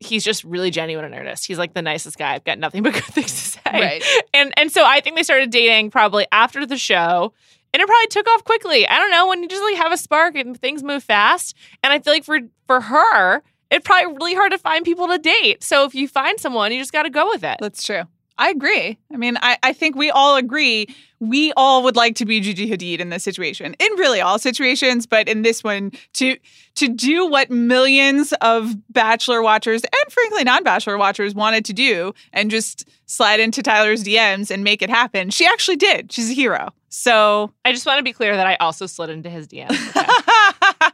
he's 0.00 0.24
just 0.24 0.44
really 0.44 0.70
genuine 0.70 1.04
and 1.04 1.14
earnest. 1.14 1.46
He's 1.46 1.58
like 1.58 1.74
the 1.74 1.82
nicest 1.82 2.18
guy. 2.18 2.34
I've 2.34 2.44
got 2.44 2.58
nothing 2.58 2.82
but 2.84 2.94
good 2.94 3.04
things 3.04 3.32
to 3.32 3.50
say. 3.50 3.60
Right. 3.72 4.04
And 4.34 4.52
and 4.56 4.72
so 4.72 4.84
I 4.84 5.00
think 5.00 5.16
they 5.16 5.22
started 5.22 5.50
dating 5.50 5.90
probably 5.90 6.26
after 6.32 6.66
the 6.66 6.78
show. 6.78 7.32
And 7.74 7.82
it 7.82 7.86
probably 7.86 8.06
took 8.06 8.26
off 8.30 8.44
quickly. 8.44 8.88
I 8.88 8.98
don't 8.98 9.10
know 9.10 9.28
when 9.28 9.42
you 9.42 9.48
just 9.48 9.62
like 9.62 9.76
have 9.76 9.92
a 9.92 9.98
spark 9.98 10.34
and 10.34 10.58
things 10.58 10.82
move 10.82 11.04
fast. 11.04 11.54
And 11.82 11.92
I 11.92 11.98
feel 11.98 12.14
like 12.14 12.24
for 12.24 12.40
for 12.66 12.80
her, 12.80 13.42
it's 13.70 13.84
probably 13.84 14.14
really 14.14 14.34
hard 14.34 14.52
to 14.52 14.58
find 14.58 14.84
people 14.84 15.08
to 15.08 15.18
date. 15.18 15.62
So 15.62 15.84
if 15.84 15.94
you 15.94 16.08
find 16.08 16.40
someone, 16.40 16.72
you 16.72 16.80
just 16.80 16.92
got 16.92 17.02
to 17.02 17.10
go 17.10 17.28
with 17.28 17.44
it. 17.44 17.58
That's 17.60 17.82
true. 17.82 18.04
I 18.38 18.50
agree. 18.50 18.98
I 19.12 19.16
mean, 19.16 19.38
I, 19.40 19.56
I 19.62 19.72
think 19.72 19.96
we 19.96 20.10
all 20.10 20.36
agree. 20.36 20.94
We 21.20 21.52
all 21.56 21.82
would 21.84 21.96
like 21.96 22.16
to 22.16 22.26
be 22.26 22.40
Gigi 22.40 22.68
Hadid 22.70 23.00
in 23.00 23.08
this 23.08 23.24
situation, 23.24 23.74
in 23.78 23.92
really 23.94 24.20
all 24.20 24.38
situations, 24.38 25.06
but 25.06 25.28
in 25.28 25.42
this 25.42 25.64
one, 25.64 25.92
to 26.14 26.36
to 26.74 26.88
do 26.88 27.26
what 27.26 27.50
millions 27.50 28.34
of 28.42 28.74
Bachelor 28.92 29.40
watchers 29.40 29.82
and 29.82 30.12
frankly 30.12 30.44
non-Bachelor 30.44 30.98
watchers 30.98 31.34
wanted 31.34 31.64
to 31.64 31.72
do, 31.72 32.12
and 32.34 32.50
just 32.50 32.86
slide 33.06 33.40
into 33.40 33.62
Tyler's 33.62 34.04
DMs 34.04 34.50
and 34.50 34.62
make 34.62 34.82
it 34.82 34.90
happen. 34.90 35.30
She 35.30 35.46
actually 35.46 35.76
did. 35.76 36.12
She's 36.12 36.30
a 36.30 36.34
hero. 36.34 36.74
So, 36.90 37.52
I 37.64 37.72
just 37.72 37.86
want 37.86 37.98
to 37.98 38.02
be 38.02 38.12
clear 38.12 38.36
that 38.36 38.46
I 38.46 38.56
also 38.56 38.86
slid 38.86 39.10
into 39.10 39.30
his 39.30 39.46
DMs. 39.48 39.76
Okay? 40.58 40.90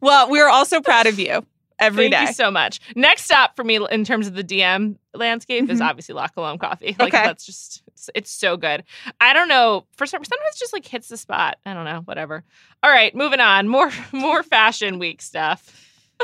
well, 0.00 0.30
we're 0.30 0.48
also 0.48 0.80
proud 0.80 1.06
of 1.06 1.18
you 1.18 1.44
every 1.78 2.08
Thank 2.10 2.12
day. 2.14 2.28
you 2.28 2.32
so 2.34 2.50
much. 2.50 2.80
Next 2.94 3.30
up 3.30 3.56
for 3.56 3.64
me 3.64 3.78
in 3.90 4.04
terms 4.04 4.26
of 4.26 4.34
the 4.34 4.44
DM 4.44 4.96
landscape 5.14 5.68
is 5.70 5.80
Mhm. 5.80 5.86
obviously 5.88 6.14
La 6.14 6.28
Colombe 6.28 6.58
coffee. 6.58 6.94
Like 6.98 7.14
Okay. 7.14 7.24
that's 7.24 7.44
just 7.46 7.82
it's, 8.14 8.30
so 8.30 8.56
good. 8.56 8.84
I 9.20 9.32
don't 9.32 9.48
know. 9.48 9.86
For 9.96 10.06
some 10.06 10.24
sometimes 10.24 10.54
it 10.56 10.58
just 10.58 10.72
like 10.72 10.86
hits 10.86 11.08
the 11.08 11.16
spot. 11.16 11.58
I 11.66 11.74
don't 11.74 11.84
know. 11.84 12.02
Whatever. 12.04 12.44
All 12.82 12.90
right, 12.90 13.14
moving 13.14 13.40
on. 13.40 13.68
More 13.68 13.90
more 14.12 14.42
fashion 14.42 14.98
week 14.98 15.22
stuff. 15.22 15.82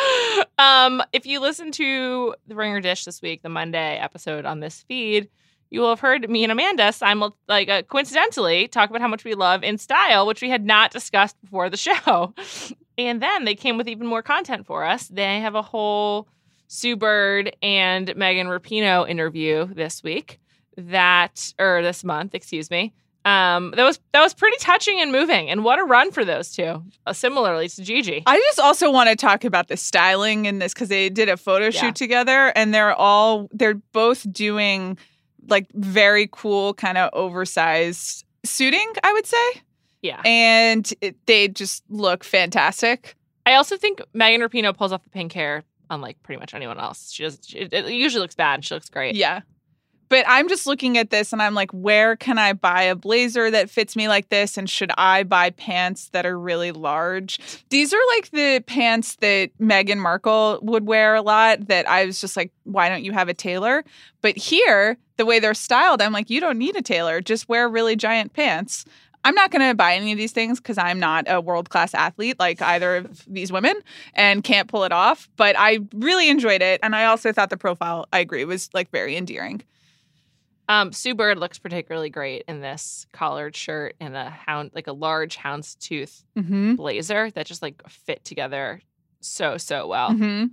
Um, 0.59 1.03
if 1.13 1.27
you 1.27 1.41
listen 1.41 1.73
to 1.73 2.35
the 2.47 2.55
Ringer 2.55 2.81
Dish 2.81 3.05
this 3.05 3.21
week, 3.21 3.43
the 3.43 3.49
Monday 3.49 3.99
episode 3.99 4.45
on 4.47 4.61
this 4.61 4.83
feed, 4.89 5.29
you 5.71 5.81
will 5.81 5.91
have 5.91 6.01
heard 6.01 6.29
me 6.31 6.45
and 6.45 6.53
Amanda 6.53 6.93
simul- 6.93 7.37
like 7.49 7.69
uh, 7.69 7.83
coincidentally 7.83 8.69
talk 8.69 8.89
about 8.91 9.01
how 9.03 9.09
much 9.09 9.25
we 9.25 9.35
love 9.35 9.63
InStyle, 9.63 10.27
which 10.27 10.41
we 10.41 10.49
had 10.51 10.65
not 10.65 10.93
discussed 10.93 11.37
before 11.43 11.69
the 11.69 11.77
show. 11.77 12.33
And 13.07 13.21
then 13.23 13.45
they 13.45 13.55
came 13.55 13.77
with 13.77 13.89
even 13.89 14.07
more 14.07 14.23
content 14.23 14.67
for 14.67 14.85
us. 14.85 15.09
They 15.09 15.41
have 15.41 15.55
a 15.55 15.63
whole 15.63 16.29
Sue 16.69 16.97
Bird 16.97 17.55
and 17.63 18.15
Megan 18.17 18.47
Rapinoe 18.47 19.09
interview 19.09 19.67
this 19.67 20.03
week 20.03 20.39
that 20.77 21.53
or 21.59 21.83
this 21.83 22.03
month, 22.05 22.35
excuse 22.35 22.71
me. 22.71 22.93
Um, 23.25 23.73
that 23.77 23.85
was 23.85 24.01
that 24.13 24.21
was 24.21 24.35
pretty 24.35 24.57
touching 24.59 25.01
and 25.01 25.13
moving, 25.13 25.49
and 25.49 25.63
what 25.63 25.79
a 25.79 25.85
run 25.85 26.11
for 26.11 26.25
those 26.25 26.51
two. 26.51 26.83
Uh, 27.07 27.13
similarly 27.13 27.69
to 27.69 27.83
Gigi, 27.83 28.25
I 28.27 28.37
just 28.49 28.59
also 28.59 28.91
want 28.91 29.11
to 29.11 29.15
talk 29.17 29.45
about 29.45 29.69
the 29.69 29.77
styling 29.77 30.47
in 30.47 30.59
this 30.59 30.75
because 30.75 30.89
they 30.89 31.09
did 31.09 31.29
a 31.29 31.37
photo 31.37 31.71
shoot 31.71 31.85
Yeah. 31.85 31.91
together 31.93 32.53
and 32.57 32.75
they're 32.75 32.93
all 32.95 33.49
they're 33.53 33.75
both 33.93 34.27
doing 34.33 34.99
like 35.49 35.67
very 35.73 36.29
cool 36.33 36.75
kind 36.75 36.99
of 36.99 37.11
oversized 37.13 38.25
suiting, 38.45 38.93
I 39.05 39.13
would 39.13 39.27
say. 39.27 39.63
Yeah. 40.03 40.21
And 40.25 40.93
it, 41.01 41.17
they 41.27 41.49
just 41.49 41.85
look 41.89 42.25
fantastic. 42.25 43.17
I 43.47 43.55
also 43.55 43.77
think 43.77 44.03
Megan 44.13 44.41
Rapinoe 44.41 44.77
pulls 44.77 44.93
off 44.93 45.03
the 45.03 45.11
pink 45.11 45.33
hair 45.33 45.65
unlike 45.91 46.23
pretty 46.23 46.41
much 46.41 46.55
anyone 46.55 46.79
else. 46.79 47.13
She 47.13 47.23
does. 47.23 47.39
It, 47.55 47.73
it 47.73 47.93
usually 47.93 48.21
looks 48.21 48.35
bad. 48.35 48.55
and 48.55 48.65
She 48.65 48.75
looks 48.75 48.89
great. 48.89 49.15
Yeah. 49.15 49.41
But 50.09 50.27
I'm 50.29 50.47
just 50.47 50.67
looking 50.67 50.99
at 50.99 51.09
this 51.09 51.33
and 51.33 51.41
I'm 51.41 51.55
like, 51.55 51.71
where 51.71 52.17
can 52.17 52.37
I 52.37 52.53
buy 52.53 52.83
a 52.83 52.95
blazer 52.95 53.51
that 53.51 53.71
fits 53.71 53.97
me 53.97 54.09
like 54.09 54.29
this? 54.29 54.59
And 54.59 54.69
should 54.69 54.91
I 54.99 55.23
buy 55.23 55.49
pants 55.51 56.11
that 56.11 56.27
are 56.27 56.39
really 56.39 56.71
large? 56.71 57.39
These 57.71 57.95
are 57.95 58.01
like 58.17 58.31
the 58.31 58.63
pants 58.67 59.17
that 59.17 59.51
Meghan 59.59 59.97
Markle 59.97 60.59
would 60.61 60.87
wear 60.87 61.15
a 61.15 61.23
lot 61.23 61.69
that 61.69 61.89
I 61.89 62.05
was 62.05 62.21
just 62.21 62.37
like, 62.37 62.53
why 62.65 62.91
don't 62.91 63.05
you 63.05 63.13
have 63.13 63.31
a 63.31 63.35
tailor? 63.35 63.85
But 64.21 64.37
here, 64.37 64.99
the 65.17 65.25
way 65.25 65.41
they're 65.41 65.55
styled, 65.55 66.03
I'm 66.03 66.13
like, 66.13 66.29
you 66.29 66.41
don't 66.41 66.59
need 66.59 66.77
a 66.77 66.83
tailor. 66.83 67.23
Just 67.23 67.49
wear 67.49 67.67
really 67.67 67.97
giant 67.97 68.35
pants. 68.35 68.85
I'm 69.25 69.35
not 69.35 69.51
going 69.51 69.69
to 69.69 69.75
buy 69.75 69.95
any 69.95 70.11
of 70.13 70.19
these 70.19 70.33
things 70.33 70.59
because 70.59 70.79
I'm 70.79 70.99
not 70.99 71.27
a 71.29 71.41
world 71.41 71.71
class 71.71 71.95
athlete 71.95 72.39
like 72.41 72.61
either 72.61 72.97
of 72.97 73.25
these 73.27 73.53
women 73.53 73.75
and 74.15 74.43
can't 74.43 74.69
pull 74.69 74.85
it 74.85 74.93
off. 74.93 75.29
But 75.37 75.55
I 75.59 75.79
really 75.95 76.29
enjoyed 76.29 76.61
it. 76.63 76.81
And 76.83 76.95
I 76.97 77.05
also 77.05 77.33
thought 77.33 77.51
the 77.51 77.57
profile, 77.57 78.07
I 78.13 78.19
agree, 78.19 78.45
was 78.45 78.69
like 78.75 78.91
very 78.91 79.17
endearing. 79.17 79.63
Um, 80.69 80.93
Sue 80.93 81.15
Bird 81.15 81.39
looks 81.39 81.59
particularly 81.59 82.09
great 82.09 82.45
in 82.49 82.61
this 82.61 83.07
collared 83.13 83.55
shirt 83.55 83.95
and 84.01 84.17
a 84.17 84.31
hound, 84.31 84.71
like 84.75 84.87
a 84.87 84.93
large 84.93 85.37
houndstooth 85.37 86.25
Mm-hmm. 86.37 86.77
blazer 86.77 87.31
that 87.33 87.47
just 87.47 87.63
like 87.63 87.83
fit 87.89 88.25
together 88.25 88.81
so 89.21 89.57
so 89.59 89.87
well. 89.87 90.11
Mm-hmm. 90.11 90.47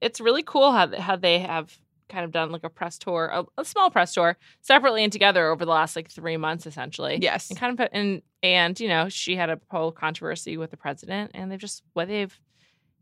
It's 0.00 0.20
really 0.20 0.42
cool 0.42 0.72
how 0.72 0.88
how 1.00 1.16
they 1.16 1.38
have 1.38 1.78
kind 2.08 2.24
of 2.24 2.32
done 2.32 2.50
like 2.52 2.64
a 2.64 2.70
press 2.70 2.98
tour, 2.98 3.30
a, 3.32 3.44
a 3.60 3.64
small 3.64 3.90
press 3.90 4.14
tour, 4.14 4.36
separately 4.60 5.04
and 5.04 5.12
together 5.12 5.48
over 5.48 5.64
the 5.64 5.70
last 5.70 5.96
like 5.96 6.10
three 6.10 6.36
months, 6.36 6.66
essentially. 6.66 7.18
Yes. 7.20 7.50
and 7.50 7.58
kind 7.58 7.72
of 7.72 7.78
put 7.78 7.90
and 7.92 8.22
and 8.42 8.78
you 8.78 8.88
know 8.88 9.08
she 9.08 9.36
had 9.36 9.50
a 9.50 9.60
whole 9.70 9.92
controversy 9.92 10.56
with 10.56 10.70
the 10.70 10.76
president, 10.76 11.32
and 11.34 11.50
they've 11.50 11.58
just 11.58 11.82
what 11.92 12.08
they've 12.08 12.38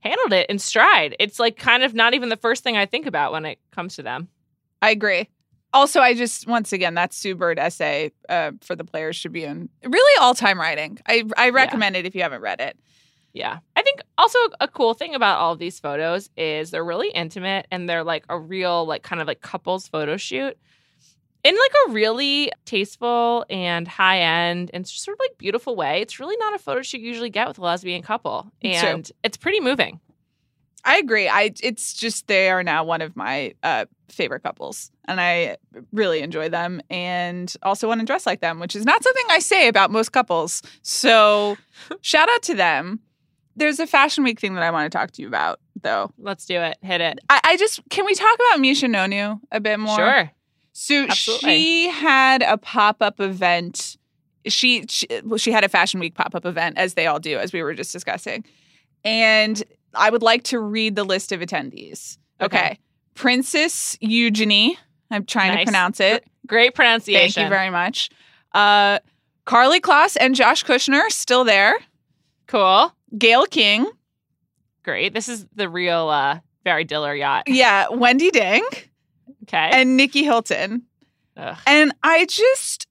handled 0.00 0.32
it 0.32 0.48
in 0.50 0.58
stride. 0.58 1.16
It's 1.20 1.38
like 1.38 1.56
kind 1.56 1.82
of 1.82 1.94
not 1.94 2.14
even 2.14 2.28
the 2.28 2.36
first 2.36 2.64
thing 2.64 2.76
I 2.76 2.86
think 2.86 3.06
about 3.06 3.32
when 3.32 3.44
it 3.44 3.58
comes 3.70 3.96
to 3.96 4.02
them. 4.02 4.28
I 4.80 4.90
agree. 4.90 5.28
Also, 5.74 6.00
I 6.00 6.14
just 6.14 6.46
once 6.46 6.72
again 6.72 6.94
that 6.94 7.14
Sue 7.14 7.34
Bird 7.34 7.58
essay 7.58 8.12
uh, 8.28 8.52
for 8.60 8.76
the 8.76 8.84
Players 8.84 9.18
Tribune 9.18 9.68
really 9.84 10.20
all 10.20 10.34
time 10.34 10.60
writing. 10.60 10.98
I 11.06 11.24
I 11.36 11.50
recommend 11.50 11.96
it 11.96 12.04
if 12.04 12.14
you 12.14 12.22
haven't 12.22 12.42
read 12.42 12.60
it. 12.60 12.78
Yeah. 13.32 13.58
I 13.76 13.82
think 13.82 14.02
also 14.18 14.38
a 14.60 14.68
cool 14.68 14.94
thing 14.94 15.14
about 15.14 15.38
all 15.38 15.52
of 15.52 15.58
these 15.58 15.80
photos 15.80 16.28
is 16.36 16.70
they're 16.70 16.84
really 16.84 17.10
intimate 17.10 17.66
and 17.70 17.88
they're 17.88 18.04
like 18.04 18.24
a 18.28 18.38
real, 18.38 18.84
like, 18.84 19.02
kind 19.02 19.20
of 19.22 19.26
like 19.26 19.40
couples 19.40 19.88
photo 19.88 20.16
shoot 20.16 20.56
in 21.44 21.56
like 21.56 21.72
a 21.88 21.92
really 21.92 22.52
tasteful 22.64 23.44
and 23.50 23.88
high 23.88 24.20
end 24.20 24.70
and 24.72 24.86
sort 24.86 25.16
of 25.16 25.20
like 25.20 25.36
beautiful 25.38 25.74
way. 25.74 26.00
It's 26.00 26.20
really 26.20 26.36
not 26.36 26.54
a 26.54 26.58
photo 26.58 26.82
shoot 26.82 27.00
you 27.00 27.08
usually 27.08 27.30
get 27.30 27.48
with 27.48 27.58
a 27.58 27.62
lesbian 27.62 28.02
couple. 28.02 28.50
It's 28.60 28.80
true. 28.80 28.88
And 28.90 29.12
it's 29.24 29.36
pretty 29.36 29.60
moving. 29.60 30.00
I 30.84 30.98
agree. 30.98 31.28
I 31.28 31.52
it's 31.62 31.94
just 31.94 32.26
they 32.26 32.50
are 32.50 32.62
now 32.62 32.84
one 32.84 33.02
of 33.02 33.14
my 33.16 33.54
uh, 33.62 33.86
favorite 34.08 34.42
couples, 34.42 34.90
and 35.06 35.20
I 35.20 35.56
really 35.92 36.22
enjoy 36.22 36.48
them, 36.48 36.82
and 36.90 37.54
also 37.62 37.86
want 37.86 38.00
to 38.00 38.06
dress 38.06 38.26
like 38.26 38.40
them, 38.40 38.58
which 38.58 38.74
is 38.74 38.84
not 38.84 39.02
something 39.02 39.24
I 39.30 39.38
say 39.38 39.68
about 39.68 39.92
most 39.92 40.10
couples. 40.10 40.60
So, 40.82 41.56
shout 42.00 42.28
out 42.28 42.42
to 42.42 42.54
them. 42.54 42.98
There's 43.56 43.78
a 43.80 43.86
fashion 43.86 44.24
week 44.24 44.40
thing 44.40 44.54
that 44.54 44.62
I 44.62 44.70
want 44.70 44.90
to 44.90 44.96
talk 44.96 45.10
to 45.12 45.22
you 45.22 45.28
about, 45.28 45.60
though. 45.82 46.10
Let's 46.18 46.46
do 46.46 46.60
it. 46.60 46.78
Hit 46.82 47.00
it. 47.00 47.18
I, 47.28 47.40
I 47.44 47.56
just 47.56 47.80
can 47.90 48.04
we 48.04 48.14
talk 48.14 48.34
about 48.34 48.60
Misha 48.60 48.86
Nonoo 48.86 49.40
a 49.50 49.60
bit 49.60 49.78
more? 49.78 49.96
Sure. 49.96 50.30
So 50.72 51.04
Absolutely. 51.04 51.50
she 51.50 51.88
had 51.90 52.42
a 52.42 52.56
pop 52.56 52.96
up 53.00 53.20
event. 53.20 53.96
She, 54.46 54.86
she 54.88 55.06
well, 55.24 55.38
she 55.38 55.52
had 55.52 55.64
a 55.64 55.68
fashion 55.68 56.00
week 56.00 56.14
pop 56.14 56.34
up 56.34 56.46
event, 56.46 56.78
as 56.78 56.94
they 56.94 57.06
all 57.06 57.20
do, 57.20 57.38
as 57.38 57.52
we 57.52 57.62
were 57.62 57.74
just 57.74 57.92
discussing. 57.92 58.44
And 59.04 59.62
I 59.94 60.08
would 60.10 60.22
like 60.22 60.44
to 60.44 60.58
read 60.58 60.96
the 60.96 61.04
list 61.04 61.30
of 61.32 61.40
attendees. 61.40 62.16
Okay, 62.40 62.56
Okay. 62.58 62.78
Princess 63.14 63.96
Eugenie. 64.00 64.78
I'm 65.10 65.26
trying 65.26 65.58
to 65.58 65.64
pronounce 65.64 66.00
it. 66.00 66.24
Great 66.46 66.74
pronunciation. 66.74 67.32
Thank 67.34 67.44
you 67.44 67.50
very 67.50 67.68
much. 67.70 68.08
Uh, 68.54 68.98
Karlie 69.46 69.80
Kloss 69.80 70.16
and 70.18 70.34
Josh 70.34 70.64
Kushner 70.64 71.10
still 71.10 71.44
there. 71.44 71.74
Cool. 72.46 72.92
Gayle 73.16 73.46
King. 73.46 73.90
Great. 74.84 75.14
This 75.14 75.28
is 75.28 75.46
the 75.54 75.68
real 75.68 76.08
uh 76.08 76.40
Barry 76.64 76.84
Diller 76.84 77.14
yacht. 77.14 77.44
Yeah, 77.48 77.86
Wendi 77.88 78.30
Deng 78.30 78.62
Okay. 79.44 79.70
and 79.72 79.96
Nicky 79.96 80.22
Hilton. 80.24 80.82
Ugh. 81.36 81.56
And 81.66 81.92
I 82.02 82.26
just 82.26 82.86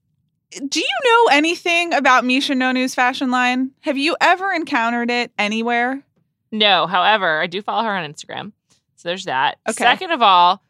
do 0.68 0.80
you 0.80 0.98
know 1.04 1.34
anything 1.36 1.94
about 1.94 2.24
Misha 2.26 2.54
Nonoo's 2.54 2.94
fashion 2.94 3.30
line? 3.30 3.70
Have 3.80 3.96
you 3.96 4.16
ever 4.20 4.52
encountered 4.52 5.10
it 5.10 5.32
anywhere? 5.38 6.02
No, 6.50 6.86
however, 6.86 7.40
I 7.40 7.46
do 7.46 7.62
follow 7.62 7.84
her 7.84 7.96
on 7.96 8.10
Instagram. 8.12 8.52
So 8.96 9.08
there's 9.08 9.24
that. 9.24 9.58
Okay. 9.66 9.82
Second 9.82 10.10
of 10.12 10.20
all, 10.20 10.62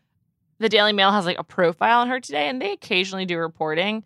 the 0.58 0.68
Daily 0.68 0.92
Mail 0.92 1.10
has 1.10 1.26
like 1.26 1.38
a 1.40 1.44
profile 1.44 2.00
on 2.00 2.08
her 2.08 2.20
today 2.20 2.48
and 2.48 2.62
they 2.62 2.70
occasionally 2.72 3.26
do 3.26 3.36
reporting. 3.36 4.04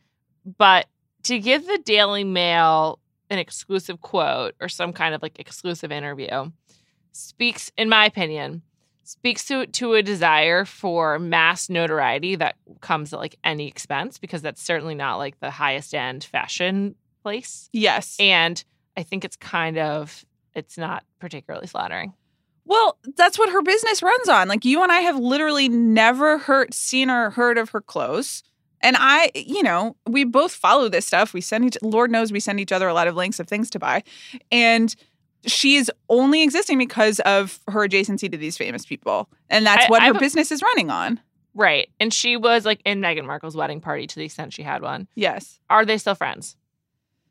But 0.57 0.87
to 1.25 1.39
give 1.39 1.67
the 1.67 1.79
Daily 1.85 2.25
Mail 2.25 2.99
an 3.31 3.39
exclusive 3.39 4.01
quote 4.01 4.55
or 4.61 4.69
some 4.69 4.93
kind 4.93 5.15
of 5.15 5.23
like 5.23 5.39
exclusive 5.39 5.93
interview 5.93 6.51
speaks, 7.13 7.73
in 7.77 7.89
my 7.89 8.07
opinion, 8.07 8.63
speaks 9.05 9.45
to 9.47 9.67
to 9.67 9.95
a 9.95 10.03
desire 10.03 10.65
for 10.65 11.19
mass 11.19 11.71
notoriety 11.71 12.37
that 12.37 12.57
comes 12.81 13.13
at 13.13 13.21
like 13.21 13.37
any 13.45 13.69
expense 13.69 14.19
because 14.19 14.43
that's 14.43 14.63
certainly 14.63 14.95
not 14.95 15.17
like 15.17 15.39
the 15.41 15.51
highest 15.51 15.95
end 15.95 16.25
fashion 16.25 16.95
place. 17.23 17.69
Yes. 17.73 18.17
And 18.19 18.63
I 18.97 19.03
think 19.03 19.25
it's 19.25 19.37
kind 19.37 19.79
of 19.79 20.25
it's 20.55 20.79
not 20.79 21.05
particularly 21.21 21.67
flattering. 21.67 22.15
Well, 22.65 22.99
that's 23.17 23.39
what 23.39 23.51
her 23.51 23.63
business 23.63 24.03
runs 24.03 24.29
on. 24.29 24.49
Like 24.49 24.65
you 24.65 24.83
and 24.83 24.91
I 24.91 25.01
have 25.01 25.19
literally 25.19 25.69
never 25.69 26.39
heard 26.39 26.75
seen 26.75 27.11
or 27.11 27.31
heard 27.31 27.59
of 27.59 27.71
her 27.71 27.81
clothes. 27.81 28.43
And 28.87 28.97
I, 28.99 29.31
you 29.35 29.63
know, 29.65 29.97
we 30.07 30.23
both 30.25 30.53
follow 30.53 30.89
this 30.89 31.07
stuff. 31.07 31.35
We 31.35 31.41
send 31.41 31.65
each 31.65 31.77
Lord 31.83 32.11
knows 32.11 32.31
we 32.31 32.39
send 32.41 32.61
each 32.61 32.71
other 32.73 32.87
a 32.87 32.95
lot 32.95 33.09
of 33.09 33.17
links 33.17 33.41
of 33.41 33.49
things 33.49 33.69
to 33.71 33.79
buy. 33.81 34.03
And 34.53 34.95
she 35.45 35.75
is 35.77 35.91
only 36.09 36.43
existing 36.43 36.79
because 36.79 37.19
of 37.21 37.59
her 37.69 37.87
adjacency 37.89 38.31
to 38.31 38.37
these 38.39 38.57
famous 38.57 38.87
people. 38.87 39.29
And 39.51 39.67
that's 39.67 39.87
I- 39.87 39.89
what 39.89 40.03
her 40.03 40.11
I've- 40.11 40.19
business 40.19 40.53
is 40.53 40.63
running 40.63 40.91
on. 40.91 41.19
Right. 41.55 41.89
And 41.99 42.13
she 42.13 42.37
was 42.37 42.65
like 42.65 42.81
in 42.85 43.01
Meghan 43.01 43.25
Markle's 43.25 43.57
wedding 43.57 43.81
party 43.81 44.07
to 44.07 44.15
the 44.17 44.25
extent 44.27 44.53
she 44.53 44.63
had 44.63 44.83
one. 44.83 45.09
Yes. 45.15 45.59
Are 45.71 45.85
they 45.85 45.99
still 45.99 46.15
friends? 46.15 46.57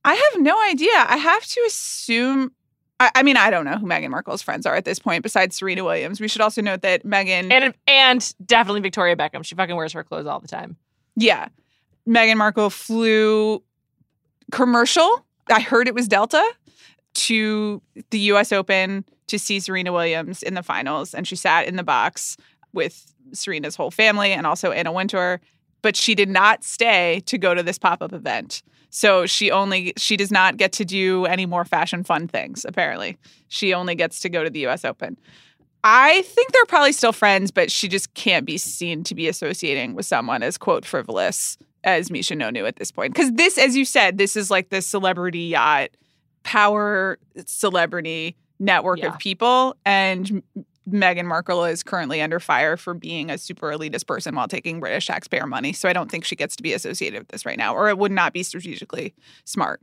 I 0.03 0.13
have 0.15 0.41
no 0.41 0.59
idea. 0.69 0.91
I 1.07 1.17
have 1.17 1.45
to 1.45 1.61
assume. 1.67 2.51
I, 2.99 3.11
I 3.15 3.23
mean, 3.23 3.37
I 3.37 3.49
don't 3.49 3.65
know 3.65 3.77
who 3.77 3.85
Meghan 3.85 4.09
Markle's 4.09 4.41
friends 4.41 4.65
are 4.65 4.75
at 4.75 4.85
this 4.85 4.99
point, 4.99 5.21
besides 5.23 5.55
Serena 5.55 5.83
Williams. 5.83 6.19
We 6.21 6.27
should 6.27 6.41
also 6.41 6.61
note 6.61 6.81
that 6.81 7.03
Meghan, 7.05 7.51
And 7.51 7.73
and 7.87 8.33
definitely 8.45 8.81
Victoria 8.81 9.15
Beckham. 9.15 9.43
She 9.45 9.55
fucking 9.55 9.75
wears 9.75 9.93
her 9.93 10.03
clothes 10.03 10.25
all 10.25 10.39
the 10.39 10.47
time. 10.47 10.77
Yeah, 11.15 11.49
Meghan 12.07 12.37
Markle 12.37 12.69
flew 12.69 13.63
commercial. 14.51 15.25
I 15.49 15.61
heard 15.61 15.87
it 15.87 15.95
was 15.95 16.07
Delta 16.07 16.43
to 17.13 17.81
the 18.09 18.19
U.S. 18.19 18.51
Open 18.51 19.05
to 19.27 19.39
see 19.39 19.59
Serena 19.59 19.91
Williams 19.91 20.43
in 20.43 20.53
the 20.53 20.63
finals, 20.63 21.13
and 21.13 21.27
she 21.27 21.35
sat 21.35 21.67
in 21.67 21.75
the 21.75 21.83
box 21.83 22.37
with 22.73 23.13
Serena's 23.33 23.75
whole 23.75 23.91
family 23.91 24.31
and 24.31 24.45
also 24.45 24.71
Anna 24.71 24.91
Wintour. 24.91 25.39
But 25.81 25.95
she 25.95 26.15
did 26.15 26.29
not 26.29 26.63
stay 26.63 27.21
to 27.27 27.37
go 27.37 27.53
to 27.53 27.61
this 27.61 27.77
pop 27.77 28.01
up 28.01 28.11
event. 28.11 28.63
So 28.89 29.25
she 29.25 29.51
only 29.51 29.93
she 29.97 30.17
does 30.17 30.31
not 30.31 30.57
get 30.57 30.71
to 30.73 30.85
do 30.85 31.25
any 31.25 31.45
more 31.45 31.65
fashion 31.65 32.03
fun 32.03 32.27
things. 32.27 32.65
Apparently, 32.65 33.17
she 33.49 33.73
only 33.73 33.93
gets 33.93 34.19
to 34.21 34.29
go 34.29 34.43
to 34.43 34.49
the 34.49 34.59
U.S. 34.61 34.85
Open. 34.85 35.17
I 35.87 36.23
think 36.23 36.51
they're 36.51 36.65
probably 36.65 36.93
still 36.93 37.13
friends, 37.13 37.51
but 37.51 37.71
she 37.71 37.87
just 37.87 38.11
can't 38.15 38.43
be 38.43 38.57
seen 38.57 39.03
to 39.03 39.13
be 39.13 39.27
associating 39.27 39.93
with 39.93 40.07
someone 40.07 40.41
as 40.41 40.57
quote 40.57 40.83
frivolous 40.83 41.57
as 41.83 42.09
Misha 42.09 42.33
Nonoo 42.33 42.67
at 42.67 42.77
this 42.77 42.91
point. 42.91 43.13
Because 43.13 43.31
this, 43.33 43.59
as 43.59 43.75
you 43.75 43.85
said, 43.85 44.17
this 44.17 44.35
is 44.35 44.49
like 44.49 44.69
the 44.69 44.81
celebrity 44.81 45.41
yacht 45.41 45.89
power 46.41 47.19
celebrity 47.45 48.35
network 48.59 48.99
Yeah. 48.99 49.07
of 49.13 49.19
people, 49.19 49.75
and 49.85 50.41
Meghan 50.89 51.25
Markle 51.25 51.65
is 51.65 51.83
currently 51.83 52.19
under 52.19 52.39
fire 52.39 52.77
for 52.77 52.95
being 52.95 53.29
a 53.29 53.37
super 53.37 53.69
elitist 53.71 54.07
person 54.07 54.35
while 54.35 54.47
taking 54.47 54.79
British 54.79 55.05
taxpayer 55.05 55.45
money. 55.45 55.71
So 55.73 55.87
I 55.87 55.93
don't 55.93 56.09
think 56.09 56.25
she 56.25 56.35
gets 56.35 56.55
to 56.55 56.63
be 56.63 56.73
associated 56.73 57.19
with 57.19 57.27
this 57.27 57.45
right 57.45 57.57
now, 57.57 57.75
or 57.75 57.89
it 57.89 57.97
would 57.99 58.11
not 58.11 58.33
be 58.33 58.41
strategically 58.41 59.13
smart. 59.43 59.81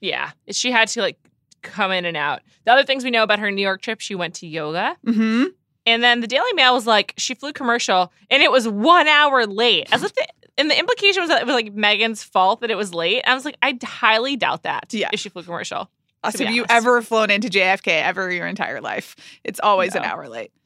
Yeah. 0.00 0.32
She 0.50 0.70
had 0.70 0.88
to 0.88 1.00
like 1.00 1.18
come 1.62 1.90
in 1.92 2.04
and 2.04 2.16
out. 2.16 2.42
The 2.64 2.72
other 2.72 2.84
things 2.84 3.04
we 3.04 3.10
know 3.10 3.22
about 3.22 3.38
her 3.38 3.50
New 3.50 3.62
York 3.62 3.80
trip, 3.82 4.00
she 4.00 4.14
went 4.14 4.34
to 4.36 4.46
yoga. 4.46 4.96
hmm 5.04 5.44
And 5.86 6.02
then 6.02 6.20
the 6.20 6.26
Daily 6.26 6.52
Mail 6.54 6.74
was 6.74 6.86
like, 6.86 7.14
she 7.16 7.34
flew 7.34 7.52
commercial 7.52 8.12
and 8.30 8.42
it 8.42 8.50
was 8.50 8.68
one 8.68 9.08
hour 9.08 9.46
late. 9.46 9.88
As 9.92 10.02
if 10.02 10.14
the, 10.14 10.26
and 10.58 10.70
the 10.70 10.78
implication 10.78 11.22
was 11.22 11.28
that 11.30 11.40
it 11.40 11.46
was 11.46 11.54
like 11.54 11.74
Meghan's 11.74 12.22
fault 12.22 12.60
that 12.60 12.70
it 12.70 12.76
was 12.76 12.92
late. 12.92 13.22
I 13.26 13.34
was 13.34 13.44
like, 13.44 13.56
I 13.62 13.78
highly 13.82 14.36
doubt 14.36 14.64
that. 14.64 14.92
Yeah. 14.92 15.10
If 15.12 15.20
she 15.20 15.28
flew 15.28 15.42
commercial. 15.42 15.90
Also, 16.24 16.44
have 16.44 16.54
you 16.54 16.64
ever 16.68 17.02
flown 17.02 17.30
into 17.30 17.48
JFK 17.48 17.88
ever 18.02 18.30
your 18.30 18.46
entire 18.46 18.80
life? 18.80 19.16
It's 19.42 19.58
always 19.60 19.94
an 19.94 20.04
hour 20.04 20.28
late. 20.28 20.52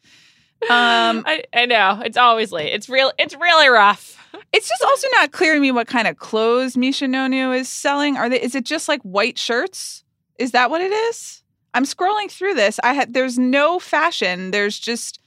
Um, 0.62 1.22
I, 1.26 1.44
I 1.52 1.66
know. 1.66 2.00
It's 2.02 2.16
always 2.16 2.50
late. 2.50 2.72
It's 2.72 2.88
real 2.88 3.12
it's 3.18 3.34
really 3.36 3.68
rough. 3.68 4.14
It's 4.52 4.68
just 4.68 4.82
also 4.82 5.06
not 5.12 5.30
clear 5.32 5.52
to 5.54 5.60
me 5.60 5.70
what 5.70 5.86
kind 5.86 6.08
of 6.08 6.16
clothes 6.18 6.76
Misha 6.78 7.04
Nonoo 7.06 7.54
is 7.58 7.68
selling. 7.68 8.16
Are 8.16 8.28
they? 8.30 8.40
Is 8.40 8.54
it 8.54 8.64
just 8.64 8.88
like 8.88 9.02
white 9.02 9.38
shirts? 9.38 10.02
Is 10.38 10.52
that 10.52 10.70
what 10.70 10.80
it 10.80 10.92
is? 10.92 11.42
I'm 11.74 11.84
scrolling 11.84 12.30
through 12.30 12.54
this. 12.54 12.80
I 12.82 12.94
had 12.94 13.12
there's 13.12 13.38
no 13.38 13.78
fashion. 13.78 14.50
There's 14.50 14.78
just, 14.78 15.20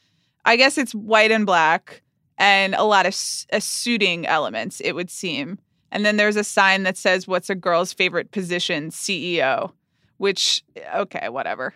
I 0.45 0.55
guess 0.55 0.77
it's 0.77 0.95
white 0.95 1.31
and 1.31 1.45
black, 1.45 2.01
and 2.37 2.73
a 2.73 2.83
lot 2.83 3.05
of 3.05 3.13
uh, 3.53 3.59
suiting 3.59 4.25
elements, 4.25 4.81
it 4.81 4.93
would 4.93 5.11
seem. 5.11 5.59
And 5.91 6.05
then 6.05 6.17
there's 6.17 6.35
a 6.35 6.43
sign 6.43 6.83
that 6.83 6.97
says, 6.97 7.27
What's 7.27 7.49
a 7.49 7.55
girl's 7.55 7.93
favorite 7.93 8.31
position? 8.31 8.89
CEO, 8.89 9.73
which, 10.17 10.63
okay, 10.95 11.29
whatever. 11.29 11.73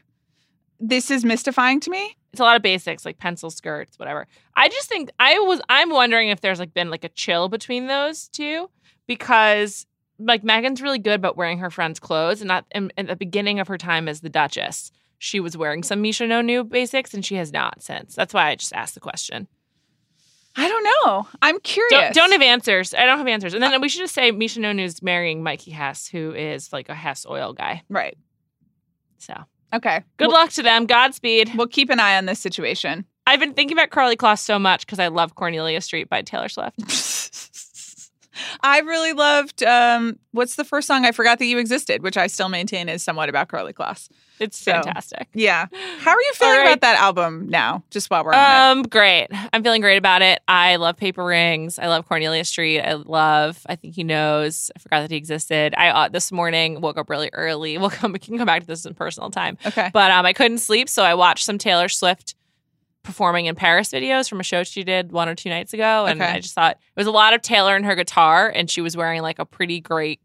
This 0.80 1.12
is 1.12 1.24
mystifying 1.24 1.80
to 1.82 1.89
me. 1.91 2.17
It's 2.32 2.39
a 2.39 2.43
lot 2.43 2.56
of 2.56 2.63
basics 2.63 3.06
like 3.06 3.19
pencil 3.19 3.52
skirts, 3.52 4.00
whatever. 4.00 4.26
I 4.56 4.69
just 4.69 4.89
think 4.89 5.12
I 5.19 5.38
was 5.39 5.62
I'm 5.69 5.91
wondering 5.91 6.30
if 6.30 6.41
there's 6.41 6.60
like 6.60 6.74
been 6.74 6.89
like 6.89 7.04
a 7.04 7.10
chill 7.10 7.48
between 7.48 7.86
those 7.86 8.28
two 8.30 8.72
because 9.06 9.86
like 10.25 10.43
Meghan's 10.43 10.81
really 10.81 10.99
good 10.99 11.15
about 11.15 11.38
wearing 11.38 11.59
her 11.59 11.69
friends' 11.69 11.99
clothes 11.99 12.41
and 12.41 12.47
not 12.47 12.65
in, 12.73 12.91
at 12.97 13.07
the 13.07 13.15
beginning 13.15 13.59
of 13.59 13.67
her 13.67 13.77
time 13.77 14.07
as 14.07 14.21
the 14.21 14.29
Duchess. 14.29 14.91
She 15.19 15.39
was 15.39 15.55
wearing 15.55 15.83
some 15.83 16.01
Misha 16.01 16.23
Nonoo 16.25 16.67
basics 16.67 17.13
and 17.13 17.23
she 17.25 17.36
has 17.36 17.53
not 17.53 17.81
since. 17.81 18.13
That's 18.15 18.33
why 18.33 18.49
I 18.49 18.55
just 18.55 18.73
asked 18.73 18.93
the 18.93 18.99
question. 18.99 19.47
I 20.55 20.67
don't 20.67 20.83
know. 20.83 21.27
I'm 21.41 21.59
curious. 21.62 21.91
Don't, 21.91 22.13
don't 22.13 22.31
have 22.33 22.41
answers. 22.41 22.93
I 22.93 23.05
don't 23.05 23.17
have 23.17 23.27
answers. 23.27 23.53
And 23.53 23.63
then 23.63 23.79
we 23.81 23.89
should 23.89 24.01
just 24.01 24.13
say 24.13 24.31
Misha 24.31 24.59
Nonoo's 24.59 25.01
marrying 25.01 25.41
Mikey 25.41 25.71
Hess, 25.71 26.07
who 26.07 26.31
is 26.33 26.71
like 26.71 26.89
a 26.89 26.93
Hess 26.95 27.25
oil 27.27 27.53
guy. 27.53 27.81
Right. 27.89 28.17
So 29.17 29.33
Okay. 29.73 30.03
good 30.17 30.27
We'll, 30.27 30.36
luck 30.38 30.51
to 30.51 30.62
them. 30.62 30.86
Godspeed. 30.86 31.51
we'll 31.55 31.65
keep 31.67 31.89
an 31.89 31.99
eye 31.99 32.17
on 32.17 32.25
this 32.27 32.39
situation. 32.39 33.05
I've 33.25 33.39
been 33.39 33.53
thinking 33.53 33.75
about 33.77 33.89
Karlie 33.89 34.15
Kloss 34.17 34.39
so 34.41 34.59
much 34.59 34.86
because 34.86 34.99
I 34.99 35.07
love 35.07 35.33
Cornelia 35.36 35.81
Street 35.81 36.09
by 36.09 36.21
Taylor 36.21 36.49
Swift. 36.49 36.75
I 38.61 38.79
really 38.79 39.13
loved 39.13 39.63
um, 39.63 40.19
what's 40.31 40.55
the 40.55 40.63
first 40.63 40.87
song 40.87 41.05
I 41.05 41.11
forgot 41.11 41.39
that 41.39 41.45
you 41.45 41.57
existed, 41.57 42.03
which 42.03 42.17
I 42.17 42.27
still 42.27 42.49
maintain 42.49 42.89
is 42.89 43.03
somewhat 43.03 43.29
about 43.29 43.47
Karlie 43.47 43.73
Kloss. 43.73 44.09
It's 44.39 44.57
So, 44.57 44.71
fantastic. 44.73 45.27
Yeah. 45.33 45.67
How 45.99 46.11
are 46.11 46.21
you 46.21 46.31
feeling 46.33 46.57
right. 46.57 46.63
about 46.67 46.81
that 46.81 46.97
album 46.99 47.47
now? 47.49 47.83
Just 47.91 48.09
while 48.09 48.25
we're 48.25 48.33
on 48.33 48.77
Um, 48.79 48.83
great. 48.83 49.27
I'm 49.53 49.63
feeling 49.63 49.79
great 49.81 49.97
about 49.97 50.21
it. 50.21 50.41
I 50.47 50.75
love 50.77 50.97
Paper 50.97 51.23
Rings. 51.23 51.77
I 51.79 51.87
love 51.87 52.07
Cornelia 52.07 52.43
Street. 52.43 52.81
I 52.81 52.93
love. 52.93 53.61
I 53.67 53.75
think 53.75 53.95
he 53.95 54.03
knows. 54.03 54.71
I 54.75 54.79
forgot 54.79 55.01
that 55.01 55.11
he 55.11 55.17
existed. 55.17 55.75
I 55.77 55.89
uh, 55.89 56.09
this 56.09 56.31
morning 56.31 56.81
woke 56.81 56.97
up 56.97 57.09
really 57.09 57.29
early. 57.33 57.77
We'll 57.83 57.89
come. 57.89 58.13
We 58.13 58.19
can 58.19 58.37
come 58.37 58.45
back 58.45 58.61
to 58.61 58.67
this 58.67 58.85
in 58.85 58.93
personal 58.93 59.29
time. 59.29 59.57
Okay. 59.65 59.89
But 59.93 60.09
um, 60.09 60.25
I 60.25 60.31
couldn't 60.33 60.59
sleep, 60.59 60.87
so 60.89 61.03
I 61.03 61.13
watched 61.15 61.43
some 61.45 61.57
Taylor 61.57 61.89
Swift 61.89 62.35
performing 63.03 63.45
in 63.47 63.55
Paris 63.55 63.89
videos 63.89 64.29
from 64.29 64.39
a 64.39 64.43
show 64.43 64.63
she 64.63 64.83
did 64.83 65.11
one 65.11 65.29
or 65.29 65.35
two 65.35 65.49
nights 65.49 65.73
ago, 65.73 66.05
and 66.05 66.21
Okay. 66.21 66.31
I 66.31 66.39
just 66.39 66.55
thought 66.55 66.77
it 66.77 66.99
was 66.99 67.07
a 67.07 67.11
lot 67.11 67.33
of 67.33 67.41
Taylor 67.41 67.75
and 67.75 67.85
her 67.85 67.95
guitar, 67.95 68.49
and 68.53 68.69
she 68.69 68.81
was 68.81 68.97
wearing 68.97 69.21
like 69.21 69.39
a 69.39 69.45
pretty 69.45 69.79
great 69.79 70.19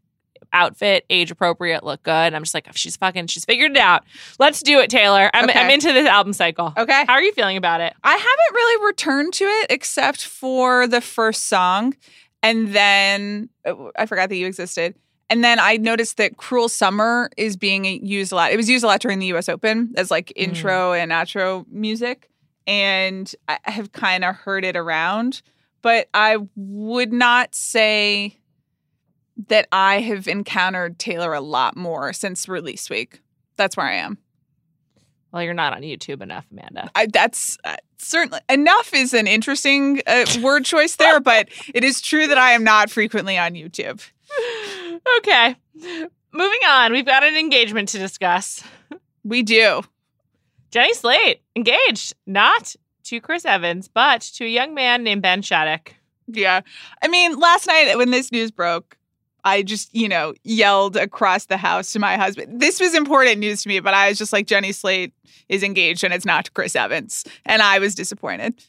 outfit, 0.53 1.05
age 1.09 1.31
appropriate, 1.31 1.83
look 1.83 2.01
good. 2.03 2.11
And 2.11 2.35
I'm 2.35 2.43
just 2.43 2.53
like, 2.53 2.65
oh, 2.67 2.73
she's 2.73 2.97
fucking, 2.97 3.27
she's 3.27 3.45
figured 3.45 3.71
it 3.71 3.77
out. 3.77 4.03
Let's 4.39 4.61
do 4.63 4.79
it, 4.79 4.89
Taylor. 4.89 5.29
I'm, 5.33 5.49
Okay. 5.49 5.59
I'm 5.59 5.69
into 5.69 5.91
this 5.93 6.07
album 6.07 6.33
cycle. 6.33 6.73
Okay. 6.77 7.05
How 7.07 7.13
are 7.13 7.21
you 7.21 7.33
feeling 7.33 7.57
about 7.57 7.81
it? 7.81 7.93
I 8.03 8.11
haven't 8.13 8.53
really 8.55 8.87
returned 8.87 9.33
to 9.33 9.43
it 9.43 9.67
except 9.69 10.25
for 10.25 10.87
the 10.87 11.01
first 11.01 11.45
song. 11.45 11.95
And 12.41 12.73
then 12.73 13.49
I 13.97 14.05
forgot 14.05 14.29
that 14.29 14.35
you 14.37 14.47
existed. 14.47 14.95
And 15.29 15.43
then 15.43 15.59
I 15.59 15.77
noticed 15.77 16.17
that 16.17 16.37
Cruel 16.37 16.69
Summer 16.69 17.29
is 17.37 17.55
being 17.55 17.85
used 18.05 18.31
a 18.31 18.35
lot. 18.35 18.51
It 18.51 18.57
was 18.57 18.69
used 18.69 18.83
a 18.83 18.87
lot 18.87 19.01
during 19.01 19.19
the 19.19 19.27
US 19.33 19.49
Open 19.49 19.93
as 19.97 20.09
like 20.09 20.27
mm. 20.29 20.43
intro 20.43 20.93
and 20.93 21.11
outro 21.11 21.65
music. 21.69 22.29
And 22.69 23.33
I 23.47 23.57
have 23.63 23.91
kind 23.91 24.23
of 24.23 24.35
heard 24.35 24.63
it 24.63 24.77
around. 24.77 25.41
But 25.81 26.07
I 26.13 26.37
would 26.55 27.11
not 27.11 27.55
say 27.55 28.37
that 29.47 29.67
I 29.71 30.01
have 30.01 30.27
encountered 30.27 30.99
Taylor 30.99 31.33
a 31.33 31.41
lot 31.41 31.75
more 31.75 32.13
since 32.13 32.47
release 32.47 32.89
week. 32.89 33.21
That's 33.55 33.75
where 33.75 33.87
I 33.87 33.95
am. 33.95 34.17
Well, 35.31 35.43
you're 35.43 35.53
not 35.53 35.73
on 35.73 35.81
YouTube 35.81 36.21
enough, 36.21 36.45
Amanda. 36.51 36.89
I, 36.95 37.05
that's 37.05 37.57
uh, 37.63 37.75
certainly 37.97 38.39
enough 38.49 38.93
is 38.93 39.13
an 39.13 39.27
interesting 39.27 40.01
uh, 40.07 40.25
word 40.41 40.65
choice 40.65 40.95
there, 40.95 41.19
but 41.21 41.49
it 41.73 41.83
is 41.83 42.01
true 42.01 42.27
that 42.27 42.37
I 42.37 42.51
am 42.51 42.63
not 42.63 42.89
frequently 42.89 43.37
on 43.37 43.53
YouTube. 43.53 44.01
okay. 45.19 45.55
Moving 46.31 46.59
on. 46.67 46.91
We've 46.91 47.05
got 47.05 47.23
an 47.23 47.35
engagement 47.35 47.89
to 47.89 47.99
discuss. 47.99 48.63
We 49.23 49.43
do. 49.43 49.83
Jenny 50.71 50.93
Slate 50.93 51.41
engaged, 51.55 52.13
not 52.25 52.75
to 53.05 53.19
Chris 53.19 53.45
Evans, 53.45 53.87
but 53.87 54.21
to 54.21 54.45
a 54.45 54.49
young 54.49 54.73
man 54.73 55.03
named 55.03 55.21
Ben 55.21 55.41
Shattuck. 55.41 55.93
Yeah. 56.27 56.61
I 57.01 57.07
mean, 57.07 57.39
last 57.39 57.67
night 57.67 57.95
when 57.97 58.11
this 58.11 58.31
news 58.31 58.51
broke, 58.51 58.97
I 59.43 59.63
just, 59.63 59.93
you 59.95 60.09
know, 60.09 60.33
yelled 60.43 60.95
across 60.95 61.45
the 61.45 61.57
house 61.57 61.93
to 61.93 61.99
my 61.99 62.17
husband. 62.17 62.59
This 62.59 62.79
was 62.79 62.93
important 62.93 63.39
news 63.39 63.63
to 63.63 63.69
me, 63.69 63.79
but 63.79 63.93
I 63.93 64.09
was 64.09 64.17
just 64.17 64.33
like, 64.33 64.47
Jenny 64.47 64.71
Slate 64.71 65.13
is 65.47 65.63
engaged 65.63 66.03
and 66.03 66.13
it's 66.13 66.25
not 66.25 66.45
to 66.45 66.51
Chris 66.51 66.75
Evans. 66.75 67.23
And 67.45 67.61
I 67.61 67.79
was 67.79 67.95
disappointed. 67.95 68.61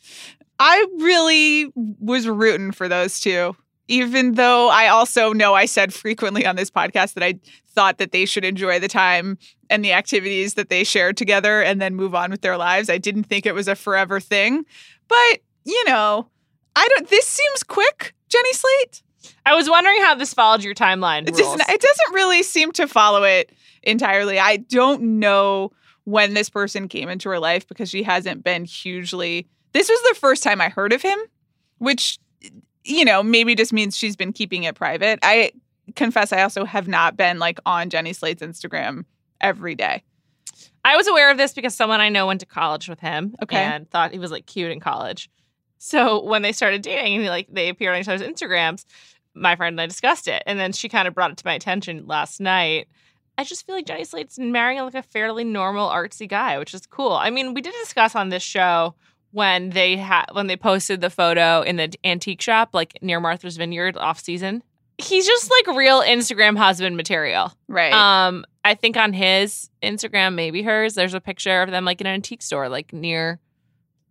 I 0.58 0.86
really 0.98 1.72
was 1.74 2.28
rooting 2.28 2.70
for 2.70 2.88
those 2.88 3.18
two, 3.18 3.56
even 3.90 4.34
though 4.34 4.68
I 4.68 4.86
also 4.86 5.32
know 5.32 5.54
I 5.54 5.66
said 5.66 5.92
frequently 5.92 6.46
on 6.46 6.54
this 6.54 6.70
podcast 6.70 7.14
that 7.14 7.24
I 7.24 7.40
thought 7.74 7.98
that 7.98 8.12
they 8.12 8.24
should 8.24 8.44
enjoy 8.44 8.78
the 8.78 8.86
time 8.86 9.36
and 9.68 9.84
the 9.84 9.92
activities 9.92 10.54
that 10.54 10.68
they 10.68 10.84
shared 10.84 11.16
together 11.16 11.60
and 11.60 11.82
then 11.82 11.96
move 11.96 12.14
on 12.14 12.30
with 12.30 12.40
their 12.40 12.56
lives. 12.56 12.88
I 12.88 12.98
didn't 12.98 13.24
think 13.24 13.46
it 13.46 13.54
was 13.54 13.66
a 13.66 13.74
forever 13.74 14.20
thing. 14.20 14.64
But, 15.08 15.40
you 15.64 15.84
know, 15.86 16.28
I 16.76 16.88
don't, 16.88 17.08
this 17.10 17.26
seems 17.26 17.64
quick, 17.64 18.14
Jenny 18.28 18.52
Slate. 18.52 19.02
I 19.44 19.56
was 19.56 19.68
wondering 19.68 20.00
how 20.02 20.14
this 20.14 20.32
followed 20.32 20.62
your 20.62 20.74
timeline 20.74 21.28
It 21.28 21.34
doesn't, 21.34 21.60
it 21.60 21.80
doesn't 21.80 22.14
really 22.14 22.44
seem 22.44 22.70
to 22.72 22.86
follow 22.86 23.24
it 23.24 23.50
entirely. 23.82 24.38
I 24.38 24.58
don't 24.58 25.18
know 25.18 25.72
when 26.04 26.34
this 26.34 26.48
person 26.48 26.86
came 26.86 27.08
into 27.08 27.28
her 27.28 27.40
life 27.40 27.66
because 27.66 27.90
she 27.90 28.04
hasn't 28.04 28.44
been 28.44 28.64
hugely. 28.64 29.48
This 29.72 29.88
was 29.88 30.00
the 30.08 30.14
first 30.14 30.44
time 30.44 30.60
I 30.60 30.68
heard 30.68 30.92
of 30.92 31.02
him, 31.02 31.18
which, 31.78 32.20
you 32.84 33.04
know, 33.04 33.22
maybe 33.22 33.54
just 33.54 33.72
means 33.72 33.96
she's 33.96 34.16
been 34.16 34.32
keeping 34.32 34.64
it 34.64 34.74
private. 34.74 35.18
I 35.22 35.52
confess 35.96 36.32
I 36.32 36.42
also 36.42 36.64
have 36.64 36.88
not 36.88 37.16
been 37.16 37.38
like 37.38 37.58
on 37.66 37.90
Jenny 37.90 38.12
Slate's 38.12 38.42
Instagram 38.42 39.04
every 39.40 39.74
day. 39.74 40.02
I 40.84 40.96
was 40.96 41.06
aware 41.08 41.30
of 41.30 41.36
this 41.36 41.52
because 41.52 41.74
someone 41.74 42.00
I 42.00 42.08
know 42.08 42.26
went 42.26 42.40
to 42.40 42.46
college 42.46 42.88
with 42.88 43.00
him 43.00 43.34
Okay. 43.42 43.56
and 43.58 43.90
thought 43.90 44.12
he 44.12 44.18
was 44.18 44.30
like 44.30 44.46
cute 44.46 44.70
in 44.70 44.80
college. 44.80 45.28
So 45.78 46.22
when 46.24 46.42
they 46.42 46.52
started 46.52 46.82
dating 46.82 47.16
and 47.16 47.26
like 47.26 47.48
they 47.50 47.68
appeared 47.68 47.94
on 47.94 48.00
each 48.00 48.08
other's 48.08 48.26
Instagrams, 48.26 48.84
my 49.34 49.56
friend 49.56 49.74
and 49.74 49.80
I 49.80 49.86
discussed 49.86 50.28
it. 50.28 50.42
And 50.46 50.58
then 50.58 50.72
she 50.72 50.88
kind 50.88 51.06
of 51.08 51.14
brought 51.14 51.30
it 51.32 51.36
to 51.38 51.46
my 51.46 51.54
attention 51.54 52.06
last 52.06 52.40
night. 52.40 52.88
I 53.38 53.44
just 53.44 53.64
feel 53.66 53.74
like 53.74 53.86
Jenny 53.86 54.04
Slate's 54.04 54.38
marrying 54.38 54.82
like 54.82 54.94
a 54.94 55.02
fairly 55.02 55.44
normal 55.44 55.88
artsy 55.88 56.28
guy, 56.28 56.58
which 56.58 56.74
is 56.74 56.86
cool. 56.86 57.12
I 57.12 57.30
mean, 57.30 57.54
we 57.54 57.62
did 57.62 57.74
discuss 57.82 58.14
on 58.14 58.28
this 58.28 58.42
show 58.42 58.94
when 59.32 59.70
they 59.70 59.96
had 59.96 60.26
when 60.32 60.46
they 60.46 60.56
posted 60.56 61.00
the 61.00 61.10
photo 61.10 61.62
in 61.62 61.76
the 61.76 61.92
antique 62.04 62.40
shop, 62.42 62.70
like 62.72 62.98
near 63.02 63.20
Martha's 63.20 63.56
Vineyard 63.56 63.96
off 63.96 64.20
season. 64.20 64.62
He's 64.98 65.26
just 65.26 65.50
like 65.50 65.76
real 65.76 66.02
Instagram 66.02 66.58
husband 66.58 66.96
material. 66.96 67.52
Right. 67.68 67.92
Um, 67.92 68.44
I 68.64 68.74
think 68.74 68.98
on 68.98 69.14
his 69.14 69.70
Instagram, 69.82 70.34
maybe 70.34 70.62
hers, 70.62 70.94
there's 70.94 71.14
a 71.14 71.20
picture 71.20 71.62
of 71.62 71.70
them 71.70 71.86
like 71.86 72.02
in 72.02 72.06
an 72.06 72.12
antique 72.14 72.42
store, 72.42 72.68
like 72.68 72.92
near 72.92 73.40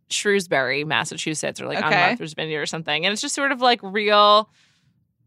Shrewsbury, 0.09 0.83
Massachusetts, 0.85 1.61
or 1.61 1.67
like 1.67 1.77
on 1.77 1.93
Okay. 1.93 2.07
Martha's 2.07 2.33
Vineyard 2.33 2.61
or 2.61 2.65
something. 2.65 3.05
And 3.05 3.13
it's 3.13 3.21
just 3.21 3.35
sort 3.35 3.51
of 3.51 3.61
like 3.61 3.79
real 3.83 4.49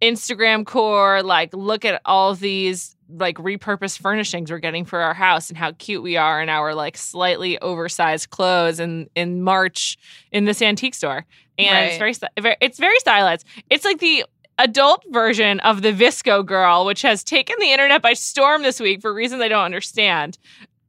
Instagram 0.01 0.67
core, 0.67 1.23
like 1.23 1.55
look 1.55 1.85
at 1.85 2.01
all 2.05 2.35
these 2.35 2.97
like 3.19 3.37
repurposed 3.37 3.99
furnishings 4.01 4.51
we're 4.51 4.59
getting 4.59 4.85
for 4.85 5.01
our 5.01 5.15
house 5.15 5.49
and 5.49 5.57
how 5.59 5.73
cute 5.73 6.03
we 6.03 6.17
are 6.17 6.43
in 6.43 6.49
our 6.49 6.75
like 6.75 6.97
slightly 6.97 7.59
oversized 7.61 8.31
clothes 8.31 8.81
in 8.81 9.09
in 9.15 9.43
March 9.43 9.97
in 10.31 10.45
this 10.45 10.63
antique 10.63 10.95
store. 10.95 11.25
And 11.59 11.87
it's 11.87 12.01
Right. 12.01 12.15
very 12.19 12.31
very- 12.41 12.57
it's 12.61 12.79
very 12.79 12.99
stylized. 12.99 13.47
It's 13.71 13.85
like 13.85 13.99
the 13.99 14.25
adult 14.59 15.05
version 15.11 15.61
of 15.61 15.83
the 15.83 15.93
VSCO 15.93 16.45
girl, 16.47 16.85
which 16.85 17.03
has 17.03 17.25
taken 17.25 17.57
the 17.59 17.73
internet 17.73 18.03
by 18.03 18.13
storm 18.13 18.63
this 18.63 18.81
week 18.81 19.01
for 19.01 19.13
reasons 19.13 19.43
I 19.43 19.49
don't 19.49 19.65
understand. 19.65 20.39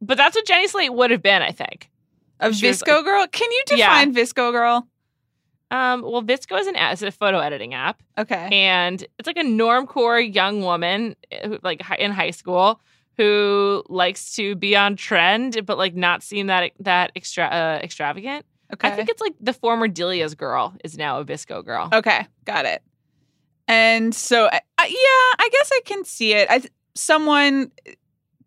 But 0.01 0.17
that's 0.17 0.35
what 0.35 0.45
Jenny 0.45 0.67
Slate 0.67 0.93
would 0.93 1.11
have 1.11 1.21
been, 1.23 1.41
I 1.41 1.51
think. 1.51 1.89
a 2.39 2.49
VSCO 2.49 3.03
girl? 3.03 3.25
Can 3.27 3.49
you 3.51 3.63
Yeah. 3.71 3.87
define 3.87 4.13
VSCO 4.13 4.51
girl? 4.51 4.87
Um, 5.73 6.03
well, 6.03 6.21
VSCO 6.21 6.59
is 6.59 6.67
an 6.67 6.75
is 6.75 7.01
a 7.01 7.11
photo 7.11 7.39
editing 7.39 7.73
app, 7.73 8.01
Okay. 8.17 8.47
and 8.51 9.01
it's 9.17 9.25
like 9.25 9.37
a 9.37 9.43
normcore 9.43 10.21
young 10.33 10.61
woman, 10.61 11.15
eh, 11.31 11.57
like 11.63 11.81
in 11.97 12.11
high 12.11 12.29
school, 12.29 12.79
who 13.17 13.83
likes 13.89 14.35
to 14.35 14.55
be 14.55 14.75
on 14.75 14.95
trend, 14.95 15.65
but 15.65 15.79
like 15.79 15.95
not 15.95 16.21
seem 16.21 16.45
that 16.47 16.71
that 16.79 17.11
extra 17.15 17.45
uh, 17.45 17.79
extravagant. 17.83 18.45
Okay. 18.71 18.87
I 18.87 18.91
think 18.95 19.09
it's 19.09 19.21
like 19.21 19.33
the 19.39 19.53
former 19.53 19.87
Delia's 19.87 20.35
girl 20.35 20.75
is 20.83 20.95
now 20.97 21.19
a 21.19 21.25
VSCO 21.25 21.65
girl. 21.65 21.89
Okay, 21.91 22.25
got 22.45 22.65
it. 22.65 22.83
And 23.67 24.13
so, 24.13 24.45
uh, 24.45 24.59
uh, 24.77 24.83
yeah, 24.87 25.29
I 25.39 25.49
guess 25.51 25.69
I 25.73 25.81
can 25.85 26.03
see 26.05 26.33
it. 26.33 26.47
I 26.51 26.61
someone 26.95 27.71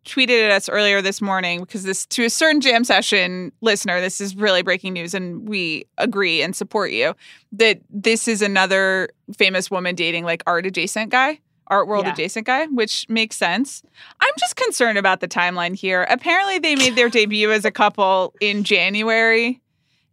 tweeted 0.07 0.45
at 0.47 0.51
us 0.51 0.69
earlier 0.69 1.03
this 1.03 1.21
morning 1.21 1.61
because 1.61 1.83
this 1.83 2.07
to 2.07 2.25
a 2.25 2.31
certain 2.31 2.61
jam 2.61 2.85
session 2.85 3.53
listener, 3.61 4.01
this 4.01 4.21
is 4.21 4.35
really 4.37 4.63
breaking 4.63 4.95
news, 4.95 5.13
and 5.13 5.47
we 5.49 5.85
agree 5.99 6.41
and 6.43 6.57
support 6.57 6.91
you 6.93 7.15
that 7.53 7.81
this 7.91 8.27
is 8.29 8.41
another 8.41 9.09
famous 9.37 9.71
woman 9.71 9.95
dating 9.95 10.25
like 10.25 10.43
art 10.47 10.65
adjacent 10.65 11.11
guy. 11.11 11.41
Art 11.69 11.89
world 11.89 12.07
Yeah. 12.07 12.13
adjacent 12.13 12.47
guy, 12.47 12.67
which 12.67 13.05
makes 13.09 13.37
sense. 13.37 13.83
I'm 14.21 14.33
just 14.39 14.55
concerned 14.55 14.99
about 14.99 15.19
the 15.21 15.27
timeline 15.27 15.75
here. 15.75 16.07
Apparently, 16.09 16.61
they 16.61 16.77
made 16.77 16.95
their 16.95 17.09
debut 17.09 17.51
as 17.51 17.65
a 17.65 17.73
couple 17.73 18.35
in 18.41 18.63
January, 18.63 19.61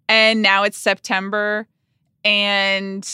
and 0.09 0.41
now 0.41 0.63
it's 0.63 0.77
September 0.77 1.67
And 2.25 3.07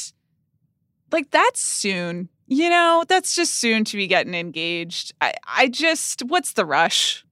like 1.11 1.31
that's 1.31 1.59
soon. 1.59 2.29
You 2.49 2.69
know, 2.69 3.05
that's 3.07 3.35
just 3.35 3.55
soon 3.55 3.83
to 3.85 3.95
be 3.97 4.07
getting 4.07 4.33
engaged. 4.33 5.13
I, 5.21 5.33
I 5.47 5.67
just, 5.67 6.21
what's 6.23 6.53
the 6.53 6.65
rush? 6.65 7.23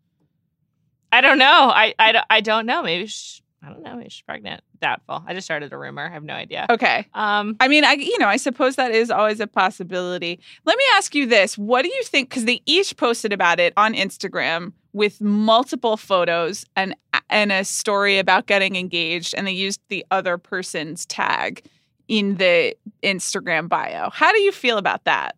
I 1.12 1.21
don't 1.21 1.39
know. 1.39 1.45
I, 1.73 1.95
I, 1.97 2.12
don't- 2.12 2.25
I 2.30 2.41
don't 2.41 2.65
know. 2.67 2.84
Maybe 2.84 3.08
she, 3.08 3.41
I 3.63 3.69
don't 3.69 3.82
know. 3.82 3.95
Maybe 3.95 4.10
she's 4.10 4.21
pregnant. 4.21 4.62
Doubtful. 4.80 5.23
I 5.25 5.34
just 5.34 5.45
started 5.45 5.73
a 5.73 5.77
rumor. 5.77 6.06
I 6.06 6.10
have 6.12 6.23
no 6.23 6.36
idea. 6.36 6.67
Okay. 6.69 7.08
Um, 7.15 7.56
I 7.60 7.67
mean, 7.67 7.84
I 7.84 7.93
you 7.93 8.19
know, 8.19 8.27
I 8.27 8.38
suppose 8.38 8.75
that 8.75 8.91
is 8.91 9.10
always 9.10 9.39
a 9.39 9.47
possibility. 9.47 10.39
Let 10.65 10.77
me 10.77 10.84
ask 10.93 11.15
you 11.15 11.25
this: 11.25 11.58
What 11.58 11.82
do 11.82 11.88
you 11.89 12.03
think? 12.03 12.30
Because 12.30 12.45
they 12.45 12.62
each 12.67 12.95
posted 12.95 13.34
about 13.34 13.60
it 13.60 13.73
on 13.75 13.95
Instagram 13.95 14.73
with 14.93 15.19
multiple 15.19 15.97
photos 15.97 16.63
and 16.75 16.95
and 17.32 17.51
a 17.51 17.63
story 17.65 18.19
about 18.19 18.45
getting 18.45 18.75
engaged, 18.75 19.34
and 19.36 19.47
they 19.47 19.51
used 19.51 19.82
the 19.89 20.06
other 20.12 20.38
person's 20.38 21.08
tag 21.08 21.63
in 22.08 22.36
the 22.36 22.76
Instagram 23.04 23.67
bio. 23.70 24.10
How 24.10 24.32
do 24.32 24.39
you 24.39 24.52
feel 24.52 24.78
about 24.78 25.04
that? 25.06 25.36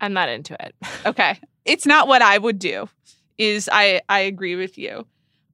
I'm 0.00 0.12
not 0.12 0.28
into 0.28 0.54
it. 0.64 0.74
Okay, 1.06 1.38
it's 1.64 1.86
not 1.86 2.08
what 2.08 2.20
I 2.20 2.36
would 2.36 2.58
do. 2.58 2.88
Is 3.38 3.68
I 3.72 4.00
I 4.08 4.20
agree 4.20 4.56
with 4.56 4.76
you. 4.76 5.06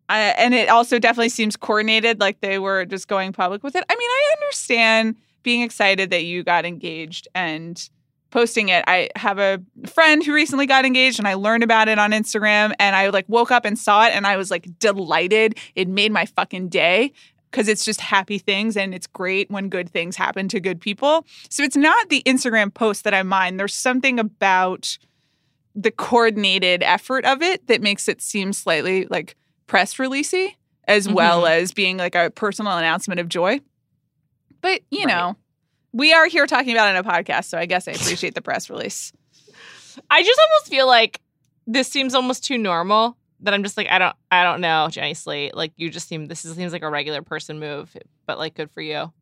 I, 0.08 0.20
and 0.38 0.54
it 0.54 0.68
also 0.68 0.98
definitely 0.98 1.28
seems 1.28 1.56
coordinated, 1.56 2.20
like 2.20 2.40
they 2.40 2.58
were 2.58 2.84
just 2.84 3.08
going 3.08 3.32
public 3.32 3.62
with 3.62 3.76
it. 3.76 3.84
I 3.88 3.94
mean, 3.94 4.10
I 4.10 4.34
understand 4.40 5.16
being 5.42 5.62
excited 5.62 6.10
that 6.10 6.24
you 6.24 6.42
got 6.42 6.64
engaged 6.64 7.28
and 7.34 7.88
posting 8.30 8.70
it. 8.70 8.82
I 8.86 9.10
have 9.14 9.38
a 9.38 9.62
friend 9.86 10.24
who 10.24 10.32
recently 10.32 10.66
got 10.66 10.84
engaged 10.84 11.18
and 11.18 11.28
I 11.28 11.34
learned 11.34 11.62
about 11.62 11.88
it 11.88 11.98
on 11.98 12.10
Instagram 12.12 12.72
and 12.80 12.96
I 12.96 13.10
like 13.10 13.26
woke 13.28 13.50
up 13.50 13.64
and 13.64 13.78
saw 13.78 14.06
it 14.06 14.14
and 14.14 14.26
I 14.26 14.36
was 14.36 14.50
like 14.50 14.66
delighted. 14.78 15.58
It 15.74 15.86
made 15.86 16.12
my 16.12 16.26
fucking 16.26 16.68
day 16.68 17.12
because 17.52 17.68
it's 17.68 17.84
just 17.84 18.00
happy 18.00 18.38
things 18.38 18.76
and 18.76 18.94
it's 18.94 19.06
great 19.06 19.50
when 19.50 19.68
good 19.68 19.88
things 19.90 20.16
happen 20.16 20.48
to 20.48 20.58
good 20.58 20.80
people. 20.80 21.24
So 21.50 21.62
it's 21.62 21.76
not 21.76 22.08
the 22.08 22.22
Instagram 22.24 22.72
post 22.72 23.04
that 23.04 23.14
I 23.14 23.22
mind. 23.22 23.60
There's 23.60 23.74
something 23.74 24.18
about 24.18 24.98
the 25.74 25.90
coordinated 25.90 26.82
effort 26.82 27.24
of 27.24 27.42
it 27.42 27.66
that 27.66 27.82
makes 27.82 28.08
it 28.08 28.20
seem 28.20 28.52
slightly 28.52 29.06
like 29.06 29.36
press 29.66 29.94
releasey 29.94 30.54
as 30.88 31.06
mm-hmm. 31.06 31.14
well 31.14 31.46
as 31.46 31.72
being 31.72 31.98
like 31.98 32.14
a 32.14 32.30
personal 32.30 32.76
announcement 32.76 33.20
of 33.20 33.28
joy. 33.28 33.60
But, 34.62 34.80
you 34.90 35.04
Right. 35.04 35.08
know, 35.08 35.36
we 35.92 36.12
are 36.12 36.26
here 36.26 36.46
talking 36.46 36.72
about 36.72 36.94
it 36.94 36.98
in 36.98 37.04
a 37.04 37.08
podcast, 37.08 37.44
so 37.46 37.58
I 37.58 37.66
guess 37.66 37.86
I 37.86 37.92
appreciate 37.92 38.34
the 38.34 38.42
press 38.42 38.70
release. 38.70 39.12
I 40.10 40.22
just 40.22 40.40
almost 40.40 40.70
feel 40.70 40.86
like 40.86 41.20
this 41.66 41.88
seems 41.88 42.14
almost 42.14 42.44
too 42.44 42.58
normal 42.58 43.16
that 43.42 43.54
I'm 43.54 43.62
just 43.62 43.76
like 43.76 43.88
I 43.90 43.98
don't 43.98 44.16
I 44.30 44.42
don't 44.44 44.60
know 44.60 44.88
Jenny 44.90 45.14
Slate 45.14 45.54
like 45.54 45.72
you 45.76 45.90
just 45.90 46.08
seem 46.08 46.26
this 46.26 46.44
is, 46.44 46.56
seems 46.56 46.72
like 46.72 46.82
a 46.82 46.90
regular 46.90 47.22
person 47.22 47.58
move 47.58 47.96
but 48.26 48.38
like 48.38 48.54
good 48.54 48.70
for 48.70 48.80
you 48.80 49.12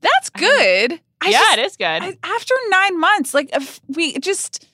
That's 0.00 0.30
I 0.34 0.38
don't 0.40 0.48
know. 0.50 0.56
good. 0.56 1.00
I 1.22 1.28
yeah 1.30 1.38
just- 1.38 1.58
it 1.58 1.64
is 1.66 1.76
good 1.76 1.84
I- 1.84 2.18
after 2.22 2.54
nine 2.70 2.98
months, 3.00 3.34
like 3.34 3.50
if 3.54 3.80
we 3.88 4.18
just 4.18 4.66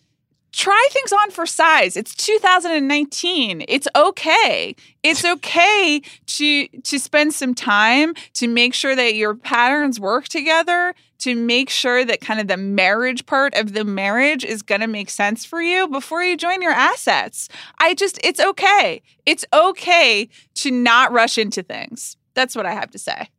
try 0.53 0.89
things 0.91 1.13
on 1.13 1.31
for 1.31 1.45
size. 1.45 1.99
It's 1.99 2.15
2019. 2.15 3.65
It's 3.69 3.87
okay. 3.95 4.75
It's 5.03 5.23
okay 5.35 6.01
to 6.27 6.69
to 6.69 6.99
spend 6.99 7.35
some 7.35 7.55
time 7.55 8.15
to 8.35 8.49
make 8.49 8.73
sure 8.73 8.95
that 8.97 9.15
your 9.17 9.35
patterns 9.35 10.01
work 10.01 10.29
together, 10.29 10.95
to 11.19 11.35
make 11.35 11.71
sure 11.71 12.05
that 12.05 12.21
kind 12.21 12.41
of 12.41 12.49
the 12.49 12.57
marriage 12.57 13.27
part 13.27 13.55
of 13.55 13.73
the 13.73 13.85
marriage 13.85 14.45
is 14.45 14.63
going 14.63 14.81
to 14.83 14.87
make 14.87 15.11
sense 15.11 15.45
for 15.45 15.63
you 15.63 15.89
before 15.89 16.23
you 16.23 16.37
join 16.37 16.61
your 16.63 16.73
assets. 16.73 17.49
I 17.79 17.95
just 17.95 18.19
it's 18.25 18.41
okay. 18.41 19.03
It's 19.25 19.45
okay 19.53 20.29
to 20.57 20.71
not 20.71 21.13
rush 21.13 21.39
into 21.39 21.63
things. 21.63 22.17
That's 22.35 22.55
what 22.55 22.67
I 22.67 22.73
have 22.73 22.91
to 22.91 22.99
say. 22.99 23.31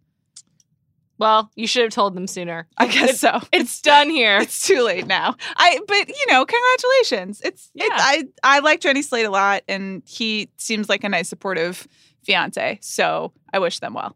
well 1.20 1.50
you 1.56 1.66
should 1.68 1.84
have 1.84 1.92
told 1.92 2.14
them 2.16 2.28
sooner 2.28 2.68
I 2.78 2.88
guess 2.88 3.20
so. 3.20 3.40
it's 3.52 3.82
done 3.82 4.10
here 4.10 4.38
it's 4.42 4.66
too 4.66 4.82
late 4.84 5.08
now. 5.08 5.36
I 5.56 5.80
but 5.88 6.08
you 6.10 6.26
know, 6.30 6.46
congratulations. 6.46 7.42
It's 7.44 7.70
Yeah. 7.74 7.86
it, 7.86 7.92
I 7.96 8.24
I 8.44 8.60
like 8.60 8.82
Jenny 8.82 9.02
Slate 9.02 9.26
a 9.26 9.32
lot 9.32 9.62
and 9.68 10.02
he 10.06 10.50
seems 10.58 10.90
like 10.90 11.04
a 11.04 11.10
nice 11.10 11.30
supportive 11.30 11.88
fiance. 12.24 12.80
So 12.82 13.32
I 13.54 13.60
wish 13.60 13.80
them 13.80 13.94
well. 13.94 14.16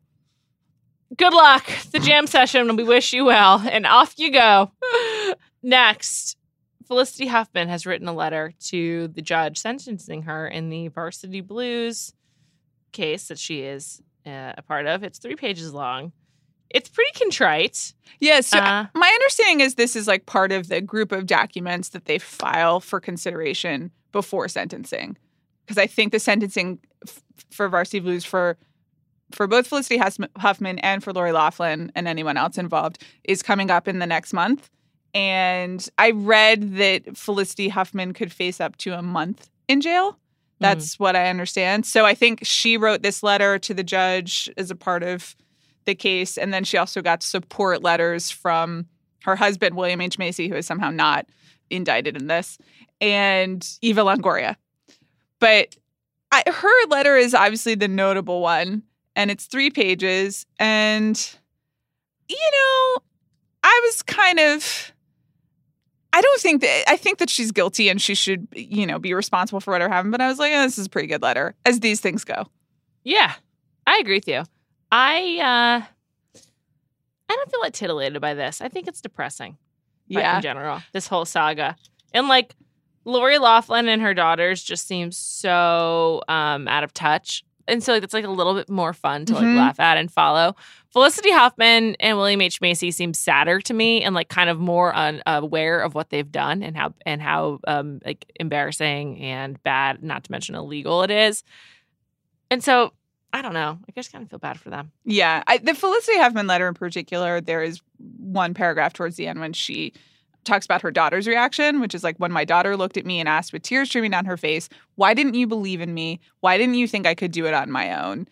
Good 1.17 1.33
luck 1.33 1.65
the 1.91 1.99
jam 1.99 2.25
session 2.27 2.75
we 2.75 2.83
wish 2.83 3.13
you 3.13 3.25
well 3.25 3.59
and 3.69 3.85
off 3.85 4.13
you 4.17 4.31
go 4.31 4.71
next 5.63 6.37
Felicity 6.87 7.27
Huffman 7.27 7.69
has 7.69 7.85
written 7.85 8.09
a 8.09 8.13
letter 8.13 8.53
to 8.65 9.07
the 9.07 9.21
judge 9.21 9.57
sentencing 9.57 10.23
her 10.23 10.45
in 10.45 10.69
the 10.69 10.89
Varsity 10.89 11.39
Blues 11.39 12.13
case 12.91 13.29
that 13.29 13.39
she 13.39 13.61
is 13.61 14.01
uh, 14.25 14.51
a 14.57 14.61
part 14.61 14.87
of. 14.87 15.01
It's 15.01 15.17
three 15.17 15.37
pages 15.37 15.73
long. 15.73 16.11
It's 16.69 16.89
pretty 16.89 17.11
contrite. 17.17 17.93
Yeah, 18.19 18.41
so 18.41 18.57
Uh, 18.59 18.87
my 18.93 19.07
understanding 19.07 19.61
is 19.61 19.75
this 19.75 19.95
is 19.95 20.05
like 20.05 20.25
part 20.25 20.51
of 20.51 20.67
the 20.67 20.81
group 20.81 21.13
of 21.13 21.27
documents 21.27 21.87
that 21.89 22.05
they 22.05 22.17
file 22.19 22.81
for 22.81 22.99
consideration 22.99 23.91
before 24.11 24.49
sentencing. 24.49 25.17
Because 25.65 25.77
I 25.77 25.87
think 25.87 26.11
the 26.11 26.19
sentencing 26.19 26.79
f- 27.07 27.21
for 27.51 27.69
Varsity 27.69 28.01
Blues 28.01 28.25
for 28.25 28.57
for 29.35 29.47
both 29.47 29.67
Felicity 29.67 30.01
Huffman 30.37 30.79
and 30.79 31.03
for 31.03 31.13
Lori 31.13 31.31
Loughlin 31.31 31.91
and 31.95 32.07
anyone 32.07 32.37
else 32.37 32.57
involved 32.57 33.03
is 33.23 33.41
coming 33.41 33.71
up 33.71 33.87
in 33.87 33.99
the 33.99 34.07
next 34.07 34.33
month. 34.33 34.69
And 35.13 35.87
I 35.97 36.11
read 36.11 36.75
that 36.77 37.17
Felicity 37.17 37.69
Huffman 37.69 38.13
could 38.13 38.31
face 38.31 38.61
up 38.61 38.77
to 38.77 38.93
a 38.93 39.01
month 39.01 39.49
in 39.67 39.81
jail. 39.81 40.11
Mm-hmm. 40.11 40.17
That's 40.59 40.99
what 40.99 41.15
I 41.15 41.29
understand. 41.29 41.85
So 41.85 42.05
I 42.05 42.13
think 42.13 42.39
she 42.43 42.77
wrote 42.77 43.01
this 43.01 43.23
letter 43.23 43.59
to 43.59 43.73
the 43.73 43.83
judge 43.83 44.49
as 44.57 44.71
a 44.71 44.75
part 44.75 45.03
of 45.03 45.35
the 45.85 45.95
case. 45.95 46.37
And 46.37 46.53
then 46.53 46.63
she 46.63 46.77
also 46.77 47.01
got 47.01 47.23
support 47.23 47.83
letters 47.83 48.31
from 48.31 48.85
her 49.23 49.35
husband, 49.35 49.75
William 49.75 50.01
H. 50.01 50.17
Macy, 50.17 50.47
who 50.47 50.55
is 50.55 50.65
somehow 50.65 50.91
not 50.91 51.27
indicted 51.69 52.15
in 52.15 52.27
this, 52.27 52.57
and 52.99 53.67
Eva 53.81 54.01
Longoria. 54.01 54.55
But 55.39 55.75
I, 56.31 56.43
her 56.47 56.87
letter 56.87 57.17
is 57.17 57.33
obviously 57.33 57.75
the 57.75 57.87
notable 57.87 58.41
one, 58.41 58.83
and 59.15 59.29
it's 59.31 59.45
three 59.45 59.69
pages. 59.69 60.45
And, 60.59 61.17
you 62.27 62.37
know, 62.37 63.03
I 63.63 63.81
was 63.85 64.01
kind 64.03 64.39
of. 64.39 64.91
I 66.13 66.19
don't 66.19 66.41
think 66.41 66.61
that 66.61 66.83
I 66.87 66.97
think 66.97 67.19
that 67.19 67.29
she's 67.29 67.51
guilty 67.53 67.87
and 67.87 68.01
she 68.01 68.15
should, 68.15 68.45
you 68.53 68.85
know, 68.85 68.99
be 68.99 69.13
responsible 69.13 69.61
for 69.61 69.71
whatever 69.71 69.93
happened. 69.93 70.11
But 70.11 70.19
I 70.19 70.27
was 70.27 70.39
like, 70.39 70.51
oh, 70.53 70.61
this 70.63 70.77
is 70.77 70.87
a 70.87 70.89
pretty 70.89 71.07
good 71.07 71.21
letter, 71.21 71.55
as 71.65 71.79
these 71.79 72.01
things 72.01 72.25
go. 72.25 72.47
yeah, 73.05 73.33
I 73.87 73.97
agree 73.99 74.17
with 74.17 74.27
you. 74.27 74.43
I 74.91 75.37
uh 75.39 75.85
I 77.29 77.35
don't 77.35 77.49
feel 77.49 77.61
like 77.61 77.71
titillated 77.73 78.21
by 78.21 78.33
this. 78.33 78.59
I 78.59 78.67
think 78.67 78.89
it's 78.89 78.99
depressing. 78.99 79.57
Yeah, 80.07 80.35
in 80.35 80.41
general, 80.41 80.81
this 80.91 81.07
whole 81.07 81.23
saga. 81.23 81.77
And 82.13 82.27
like 82.27 82.55
Lori 83.05 83.37
Loughlin 83.37 83.87
and 83.87 84.01
her 84.01 84.13
daughters 84.13 84.61
just 84.61 84.85
seem 84.85 85.13
so 85.13 86.23
um 86.27 86.67
out 86.67 86.83
of 86.83 86.93
touch. 86.93 87.45
And 87.67 87.83
so 87.83 87.93
like 87.93 88.03
it's 88.03 88.13
like 88.13 88.25
a 88.25 88.29
little 88.29 88.53
bit 88.53 88.69
more 88.69 88.93
fun 88.93 89.25
to 89.25 89.33
like 89.33 89.43
Mhm. 89.43 89.57
laugh 89.57 89.79
at 89.79 89.97
and 89.97 90.11
follow. 90.11 90.55
Felicity 90.89 91.31
Huffman 91.31 91.95
and 91.99 92.17
William 92.17 92.41
H. 92.41 92.59
Macy 92.61 92.91
seem 92.91 93.13
sadder 93.13 93.59
to 93.61 93.73
me 93.73 94.03
and 94.03 94.13
like 94.15 94.29
kind 94.29 94.49
of 94.49 94.59
more 94.59 94.95
un- 94.95 95.21
aware 95.25 95.79
of 95.79 95.95
what 95.95 96.09
they've 96.09 96.31
done 96.31 96.63
and 96.63 96.75
how 96.75 96.93
and 97.05 97.21
how 97.21 97.59
um 97.67 97.99
like 98.05 98.29
embarrassing 98.39 99.19
and 99.21 99.61
bad, 99.63 100.03
not 100.03 100.23
to 100.25 100.31
mention 100.31 100.55
illegal 100.55 101.03
it 101.03 101.11
is. 101.11 101.43
And 102.49 102.63
so 102.63 102.93
I 103.33 103.41
don't 103.41 103.53
know. 103.53 103.79
I 103.87 103.91
just 103.95 104.11
kind 104.11 104.23
of 104.23 104.29
feel 104.29 104.39
bad 104.39 104.59
for 104.59 104.69
them. 104.69 104.91
Yeah, 105.05 105.41
I, 105.47 105.57
the 105.57 105.73
Felicity 105.73 106.17
Huffman 106.17 106.47
letter 106.47 106.67
in 106.67 106.73
particular, 106.73 107.39
there 107.39 107.63
is 107.63 107.79
one 108.17 108.53
paragraph 108.53 108.91
towards 108.91 109.15
the 109.15 109.27
end 109.27 109.39
when 109.39 109.53
she 109.53 109.93
talks 110.43 110.65
about 110.65 110.81
her 110.81 110.91
daughter's 110.91 111.27
reaction, 111.27 111.79
which 111.79 111.95
is 111.95 112.03
like 112.03 112.17
when 112.17 112.31
my 112.31 112.45
daughter 112.45 112.75
looked 112.75 112.97
at 112.97 113.05
me 113.05 113.19
and 113.19 113.29
asked 113.29 113.53
with 113.53 113.63
tears 113.63 113.89
streaming 113.89 114.11
down 114.11 114.25
her 114.25 114.37
face, 114.37 114.69
"Why 114.95 115.13
didn't 115.13 115.35
you 115.35 115.47
believe 115.47 115.81
in 115.81 115.93
me? 115.93 116.19
Why 116.39 116.57
didn't 116.57 116.75
you 116.75 116.87
think 116.87 117.05
I 117.05 117.15
could 117.15 117.31
do 117.31 117.45
it 117.45 117.53
on 117.53 117.71
my 117.71 118.03
own?" 118.03 118.27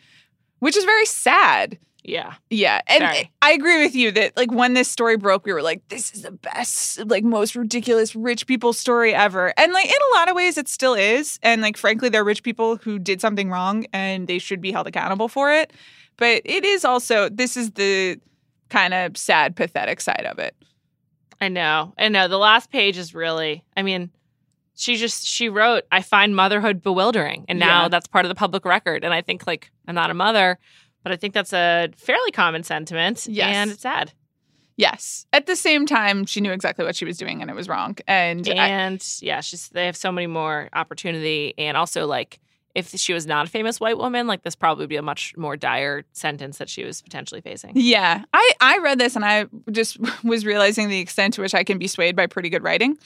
Which 0.59 0.75
is 0.75 0.83
very 0.83 1.05
sad. 1.05 1.77
Yeah. 2.03 2.35
Yeah, 2.49 2.81
and 2.87 3.01
Sorry. 3.01 3.31
I 3.41 3.51
agree 3.51 3.83
with 3.83 3.93
you 3.93 4.11
that 4.11 4.35
like 4.37 4.51
when 4.51 4.73
this 4.73 4.89
story 4.89 5.17
broke, 5.17 5.45
we 5.45 5.53
were 5.53 5.61
like, 5.61 5.87
"This 5.89 6.13
is 6.13 6.23
the 6.23 6.31
best, 6.31 7.05
like 7.05 7.23
most 7.23 7.55
ridiculous 7.55 8.15
rich 8.15 8.47
people 8.47 8.73
story 8.73 9.13
ever." 9.13 9.53
And 9.57 9.73
like 9.73 9.85
in 9.85 9.91
a 9.91 10.15
lot 10.17 10.29
of 10.29 10.35
ways, 10.35 10.57
it 10.57 10.67
still 10.67 10.93
is. 10.93 11.39
And 11.43 11.61
like 11.61 11.77
frankly, 11.77 12.09
they're 12.09 12.23
rich 12.23 12.43
people 12.43 12.77
who 12.77 12.99
did 12.99 13.21
something 13.21 13.49
wrong, 13.49 13.85
and 13.93 14.27
they 14.27 14.39
should 14.39 14.61
be 14.61 14.71
held 14.71 14.87
accountable 14.87 15.27
for 15.27 15.51
it. 15.51 15.73
But 16.17 16.41
it 16.45 16.65
is 16.65 16.83
also 16.83 17.29
this 17.29 17.55
is 17.55 17.71
the 17.71 18.19
kind 18.69 18.93
of 18.93 19.17
sad, 19.17 19.55
pathetic 19.55 20.01
side 20.01 20.25
of 20.25 20.39
it. 20.39 20.55
I 21.41 21.47
know. 21.47 21.93
I 21.97 22.09
know. 22.09 22.27
The 22.27 22.37
last 22.37 22.69
page 22.71 22.97
is 22.97 23.13
really, 23.15 23.63
I 23.77 23.81
mean, 23.81 24.09
she 24.75 24.95
just, 24.97 25.25
she 25.25 25.49
wrote, 25.49 25.83
I 25.91 26.01
find 26.01 26.35
motherhood 26.35 26.81
bewildering. 26.81 27.45
And 27.49 27.59
now 27.59 27.83
Yeah. 27.83 27.87
that's 27.89 28.07
part 28.07 28.25
of 28.25 28.29
the 28.29 28.35
public 28.35 28.65
record. 28.65 29.03
And 29.03 29.13
I 29.13 29.21
think, 29.21 29.45
like, 29.47 29.71
I'm 29.87 29.95
not 29.95 30.09
a 30.09 30.13
mother, 30.13 30.57
but 31.03 31.11
I 31.11 31.15
think 31.15 31.33
that's 31.33 31.53
a 31.53 31.89
fairly 31.97 32.31
common 32.31 32.63
sentiment. 32.63 33.27
Yes. 33.29 33.55
And 33.55 33.71
it's 33.71 33.81
sad. 33.81 34.13
Yes. 34.77 35.25
At 35.33 35.45
the 35.45 35.55
same 35.57 35.85
time, 35.85 36.25
she 36.25 36.39
knew 36.39 36.51
exactly 36.53 36.85
what 36.85 36.95
she 36.95 37.03
was 37.03 37.17
doing, 37.17 37.41
and 37.41 37.49
it 37.51 37.53
was 37.55 37.67
wrong. 37.67 37.97
And 38.07 38.47
I- 38.47 38.53
And 38.69 39.05
yeah, 39.21 39.41
she's, 39.41 39.67
they 39.69 39.85
have 39.85 39.97
so 39.97 40.11
many 40.11 40.27
more 40.27 40.69
opportunity. 40.73 41.53
And 41.57 41.75
also, 41.75 42.05
like, 42.07 42.39
if 42.75 42.89
she 42.89 43.13
was 43.13 43.25
not 43.25 43.47
a 43.47 43.49
famous 43.49 43.79
white 43.79 43.97
woman, 43.97 44.27
like 44.27 44.43
this 44.43 44.55
probably 44.55 44.83
would 44.83 44.89
be 44.89 44.95
a 44.95 45.01
much 45.01 45.35
more 45.35 45.57
dire 45.57 46.03
sentence 46.13 46.57
that 46.59 46.69
she 46.69 46.83
was 46.83 47.01
potentially 47.01 47.41
facing. 47.41 47.73
Yeah. 47.75 48.23
I, 48.33 48.51
I 48.61 48.77
read 48.79 48.99
this 48.99 49.15
and 49.15 49.25
I 49.25 49.47
just 49.71 49.97
was 50.23 50.45
realizing 50.45 50.89
the 50.89 50.99
extent 50.99 51.33
to 51.35 51.41
which 51.41 51.55
I 51.55 51.63
can 51.63 51.77
be 51.77 51.87
swayed 51.87 52.15
by 52.15 52.27
pretty 52.27 52.49
good 52.49 52.63
writing. 52.63 52.97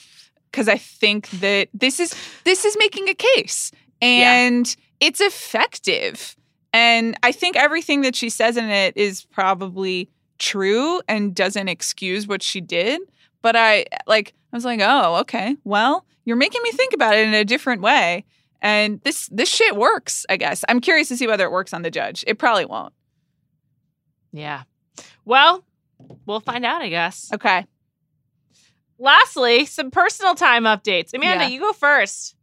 Cause 0.52 0.68
I 0.68 0.78
think 0.78 1.30
that 1.32 1.70
this 1.74 2.00
is 2.00 2.14
this 2.44 2.64
is 2.64 2.78
making 2.78 3.10
a 3.10 3.16
case. 3.16 3.72
And 4.02 4.68
yeah. 4.68 5.08
it's 5.08 5.20
effective. 5.20 6.36
And 6.74 7.18
I 7.24 7.32
think 7.32 7.56
everything 7.56 8.02
that 8.02 8.16
she 8.16 8.30
says 8.30 8.58
in 8.58 8.70
it 8.70 8.96
is 8.96 9.26
probably 9.26 10.10
true 10.38 11.02
and 11.08 11.34
doesn't 11.34 11.70
excuse 11.70 12.28
what 12.28 12.44
she 12.44 12.62
did. 12.62 13.02
But 13.42 13.56
I 13.56 13.86
like 14.06 14.34
I 14.52 14.58
was 14.58 14.66
like, 14.66 14.82
oh, 14.84 15.16
okay. 15.22 15.58
Well, 15.64 16.06
you're 16.26 16.36
making 16.36 16.62
me 16.64 16.72
think 16.72 16.94
about 16.94 17.16
it 17.16 17.28
in 17.28 17.34
a 17.34 17.46
different 17.46 17.82
way. 17.82 18.26
And 18.64 19.02
this 19.02 19.28
this 19.28 19.50
shit 19.50 19.76
works, 19.76 20.26
I 20.30 20.38
guess. 20.38 20.64
I'm 20.70 20.80
curious 20.80 21.10
to 21.10 21.18
see 21.18 21.28
whether 21.28 21.44
it 21.44 21.52
works 21.52 21.74
on 21.74 21.82
the 21.82 21.92
judge. 21.92 22.24
It 22.26 22.40
probably 22.40 22.66
won't. 22.66 22.94
Yeah. 24.32 24.64
Well, 25.26 25.66
we'll 26.26 26.40
find 26.40 26.66
out, 26.66 26.82
I 26.82 26.90
guess. 26.90 27.32
Okay. 27.34 27.66
Lastly, 28.98 29.66
some 29.66 29.92
personal 29.92 30.34
time 30.34 30.64
updates. 30.64 31.14
Amanda, 31.14 31.44
yeah. 31.44 31.50
you 31.50 31.60
go 31.60 31.74
first. 31.74 32.36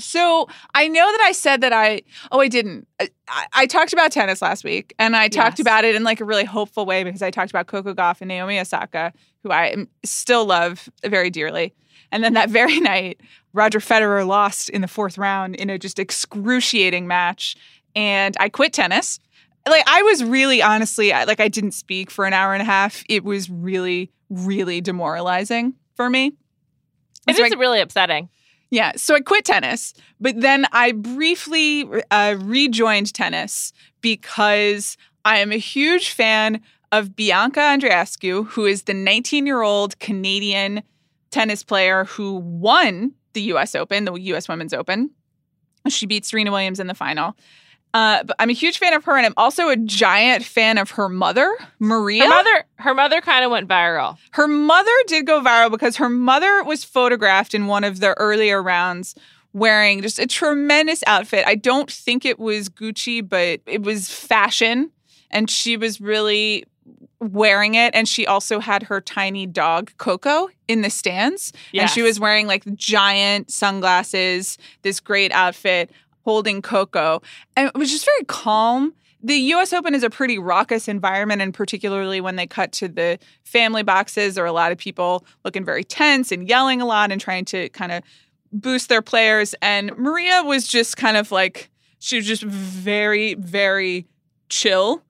So 0.00 0.48
I 0.74 0.86
know 0.86 1.10
that 1.10 1.20
I 1.22 1.32
said 1.32 1.60
that 1.62 1.72
I, 1.72 2.02
oh, 2.30 2.40
I 2.40 2.46
didn't. 2.46 2.86
I, 3.00 3.46
I 3.52 3.66
talked 3.66 3.92
about 3.92 4.12
tennis 4.12 4.40
last 4.40 4.62
week 4.62 4.94
and 4.96 5.16
I 5.16 5.26
talked 5.26 5.58
yes. 5.58 5.64
about 5.64 5.84
it 5.84 5.96
in 5.96 6.04
like 6.04 6.20
a 6.20 6.24
really 6.24 6.44
hopeful 6.44 6.86
way 6.86 7.02
because 7.02 7.20
I 7.20 7.32
talked 7.32 7.50
about 7.50 7.66
Coco 7.66 7.94
Gauff 7.94 8.20
and 8.20 8.28
Naomi 8.28 8.60
Osaka, 8.60 9.12
who 9.42 9.50
I 9.50 9.72
um, 9.72 9.88
still 10.04 10.44
love 10.44 10.88
very 11.04 11.30
dearly. 11.30 11.74
And 12.10 12.24
then 12.24 12.34
that 12.34 12.50
very 12.50 12.80
night, 12.80 13.20
Roger 13.52 13.80
Federer 13.80 14.26
lost 14.26 14.68
in 14.68 14.80
the 14.80 14.88
fourth 14.88 15.18
round 15.18 15.56
in 15.56 15.70
a 15.70 15.78
just 15.78 15.98
excruciating 15.98 17.06
match. 17.06 17.56
And 17.94 18.36
I 18.38 18.48
quit 18.48 18.72
tennis. 18.72 19.20
Like, 19.68 19.84
I 19.86 20.02
was 20.02 20.24
really 20.24 20.62
honestly, 20.62 21.10
like, 21.10 21.40
I 21.40 21.48
didn't 21.48 21.72
speak 21.72 22.10
for 22.10 22.24
an 22.24 22.32
hour 22.32 22.54
and 22.54 22.62
a 22.62 22.64
half. 22.64 23.04
It 23.08 23.24
was 23.24 23.50
really, 23.50 24.10
really 24.30 24.80
demoralizing 24.80 25.74
for 25.94 26.08
me. 26.08 26.32
It 27.26 27.36
so 27.36 27.58
really 27.58 27.80
upsetting. 27.80 28.30
Yeah. 28.70 28.92
So 28.96 29.14
I 29.14 29.20
quit 29.20 29.44
tennis, 29.44 29.94
but 30.20 30.40
then 30.40 30.66
I 30.72 30.92
briefly 30.92 31.86
uh, 32.10 32.36
rejoined 32.38 33.12
tennis 33.14 33.72
because 34.00 34.96
I 35.24 35.38
am 35.38 35.52
a 35.52 35.58
huge 35.58 36.10
fan 36.10 36.60
of 36.92 37.16
Bianca 37.16 37.60
Andreescu, 37.60 38.46
who 38.48 38.64
is 38.64 38.84
the 38.84 38.94
19 38.94 39.46
year 39.46 39.62
old 39.62 39.98
Canadian 39.98 40.82
tennis 41.30 41.62
player 41.62 42.04
who 42.04 42.36
won 42.36 43.12
the 43.34 43.42
US 43.52 43.74
Open, 43.74 44.04
the 44.04 44.14
US 44.14 44.48
Women's 44.48 44.72
Open. 44.72 45.10
She 45.88 46.06
beat 46.06 46.26
Serena 46.26 46.50
Williams 46.50 46.80
in 46.80 46.86
the 46.86 46.94
final. 46.94 47.36
Uh, 47.94 48.22
but 48.22 48.36
I'm 48.38 48.50
a 48.50 48.54
huge 48.54 48.78
fan 48.78 48.92
of 48.92 49.04
her, 49.04 49.16
and 49.16 49.24
I'm 49.24 49.34
also 49.36 49.70
a 49.70 49.76
giant 49.76 50.44
fan 50.44 50.76
of 50.76 50.90
her 50.92 51.08
mother, 51.08 51.56
Maria. 51.78 52.24
Her 52.24 52.28
mother, 52.28 52.64
her 52.76 52.94
mother 52.94 53.20
kind 53.22 53.44
of 53.44 53.50
went 53.50 53.66
viral. 53.66 54.18
Her 54.32 54.46
mother 54.46 54.92
did 55.06 55.26
go 55.26 55.40
viral 55.40 55.70
because 55.70 55.96
her 55.96 56.10
mother 56.10 56.62
was 56.64 56.84
photographed 56.84 57.54
in 57.54 57.66
one 57.66 57.84
of 57.84 58.00
the 58.00 58.12
earlier 58.18 58.62
rounds 58.62 59.14
wearing 59.54 60.02
just 60.02 60.18
a 60.18 60.26
tremendous 60.26 61.02
outfit. 61.06 61.44
I 61.46 61.54
don't 61.54 61.90
think 61.90 62.26
it 62.26 62.38
was 62.38 62.68
Gucci, 62.68 63.26
but 63.26 63.60
it 63.64 63.82
was 63.82 64.10
fashion, 64.10 64.90
and 65.30 65.50
she 65.50 65.78
was 65.78 65.98
really 66.00 66.64
wearing 67.20 67.74
it 67.74 67.94
and 67.94 68.08
she 68.08 68.26
also 68.26 68.60
had 68.60 68.84
her 68.84 69.00
tiny 69.00 69.46
dog 69.46 69.90
Coco 69.98 70.48
in 70.68 70.82
the 70.82 70.90
stands. 70.90 71.52
Yes. 71.72 71.82
and 71.82 71.90
she 71.90 72.02
was 72.02 72.20
wearing 72.20 72.46
like 72.46 72.64
giant 72.74 73.50
sunglasses 73.50 74.58
this 74.82 75.00
great 75.00 75.32
outfit 75.32 75.90
holding 76.24 76.62
Coco. 76.62 77.22
And 77.56 77.68
it 77.68 77.78
was 77.78 77.90
just 77.90 78.04
very 78.04 78.24
calm. 78.24 78.94
The 79.20 79.34
US 79.54 79.72
Open 79.72 79.94
is 79.94 80.04
a 80.04 80.10
pretty 80.10 80.38
raucous 80.38 80.86
environment 80.86 81.42
and 81.42 81.52
particularly 81.52 82.20
when 82.20 82.36
they 82.36 82.46
cut 82.46 82.70
to 82.72 82.88
the 82.88 83.18
family 83.42 83.82
boxes 83.82 84.36
there 84.36 84.44
are 84.44 84.46
a 84.46 84.52
lot 84.52 84.70
of 84.70 84.78
people 84.78 85.26
looking 85.44 85.64
very 85.64 85.82
tense 85.82 86.30
and 86.30 86.48
yelling 86.48 86.80
a 86.80 86.86
lot 86.86 87.10
and 87.10 87.20
trying 87.20 87.44
to 87.46 87.68
kind 87.70 87.90
of 87.90 88.02
boost 88.52 88.88
their 88.88 89.02
players. 89.02 89.54
And 89.60 89.96
Maria 89.98 90.42
was 90.44 90.68
just 90.68 90.96
kind 90.96 91.16
of 91.16 91.32
like 91.32 91.68
she 91.98 92.16
was 92.16 92.26
just 92.26 92.44
very 92.44 93.34
very 93.34 94.06
chill 94.48 95.02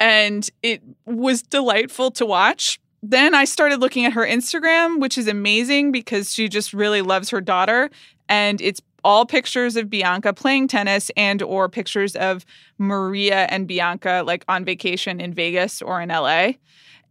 and 0.00 0.48
it 0.62 0.82
was 1.04 1.42
delightful 1.42 2.10
to 2.12 2.26
watch. 2.26 2.78
Then 3.02 3.34
I 3.34 3.44
started 3.44 3.80
looking 3.80 4.04
at 4.04 4.12
her 4.14 4.26
Instagram, 4.26 5.00
which 5.00 5.16
is 5.16 5.28
amazing 5.28 5.92
because 5.92 6.32
she 6.32 6.48
just 6.48 6.72
really 6.72 7.02
loves 7.02 7.30
her 7.30 7.40
daughter 7.40 7.90
and 8.28 8.60
it's 8.60 8.80
all 9.04 9.24
pictures 9.24 9.76
of 9.76 9.88
Bianca 9.88 10.32
playing 10.32 10.66
tennis 10.66 11.12
and 11.16 11.40
or 11.40 11.68
pictures 11.68 12.16
of 12.16 12.44
Maria 12.78 13.46
and 13.50 13.68
Bianca 13.68 14.24
like 14.26 14.44
on 14.48 14.64
vacation 14.64 15.20
in 15.20 15.32
Vegas 15.32 15.80
or 15.80 16.00
in 16.00 16.08
LA. 16.08 16.52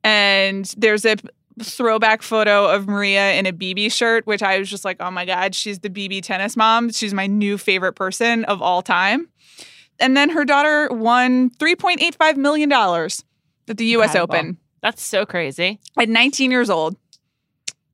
And 0.04 0.66
there's 0.78 1.06
a 1.06 1.16
throwback 1.62 2.22
photo 2.22 2.68
of 2.68 2.88
Maria 2.88 3.34
in 3.34 3.46
a 3.46 3.54
BB 3.54 3.94
shirt, 3.94 4.28
which 4.28 4.44
I 4.44 4.60
was 4.60 4.70
just 4.70 4.84
like, 4.84 4.98
oh 5.00 5.10
my 5.10 5.26
God, 5.26 5.56
she's 5.56 5.80
the 5.80 5.90
BB 5.90 6.22
tennis 6.24 6.58
mom. 6.58 6.92
She's 6.92 7.14
my 7.14 7.28
new 7.28 7.58
favorite 7.58 7.94
person 7.94 8.44
of 8.46 8.62
all 8.62 8.82
time. 8.82 9.30
And 10.00 10.16
then 10.16 10.30
her 10.30 10.46
daughter 10.46 10.89
won 10.91 11.50
$3.85 11.52 12.38
million 12.38 12.72
at 12.72 13.78
the 13.78 13.86
US 13.86 14.16
Incredible. 14.16 14.36
Open. 14.36 14.58
That's 14.82 15.02
so 15.02 15.26
crazy. 15.26 15.80
At 15.98 16.10
19 16.10 16.52
years 16.52 16.70
old. 16.70 16.96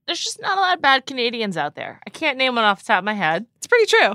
There's 0.05 0.19
just 0.19 0.41
not 0.41 0.57
a 0.57 0.61
lot 0.61 0.75
of 0.75 0.81
bad 0.81 1.05
Canadians 1.05 1.55
out 1.55 1.75
there. 1.75 2.01
I 2.05 2.09
can't 2.09 2.37
name 2.37 2.55
one 2.55 2.65
off 2.65 2.79
the 2.79 2.87
top 2.87 2.99
of 2.99 3.05
my 3.05 3.13
head. 3.13 3.45
It's 3.57 3.67
pretty 3.67 3.85
true. 3.85 4.13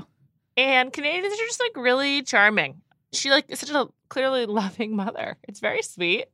And 0.55 0.91
Canadians 0.91 1.33
are 1.33 1.45
just 1.45 1.59
like 1.59 1.75
really 1.75 2.21
charming. 2.23 2.81
She 3.13 3.31
like 3.31 3.45
is 3.49 3.59
such 3.59 3.71
a 3.71 3.87
clearly 4.09 4.45
loving 4.47 4.95
mother. 4.95 5.37
It's 5.47 5.59
very 5.59 5.81
sweet. 5.81 6.25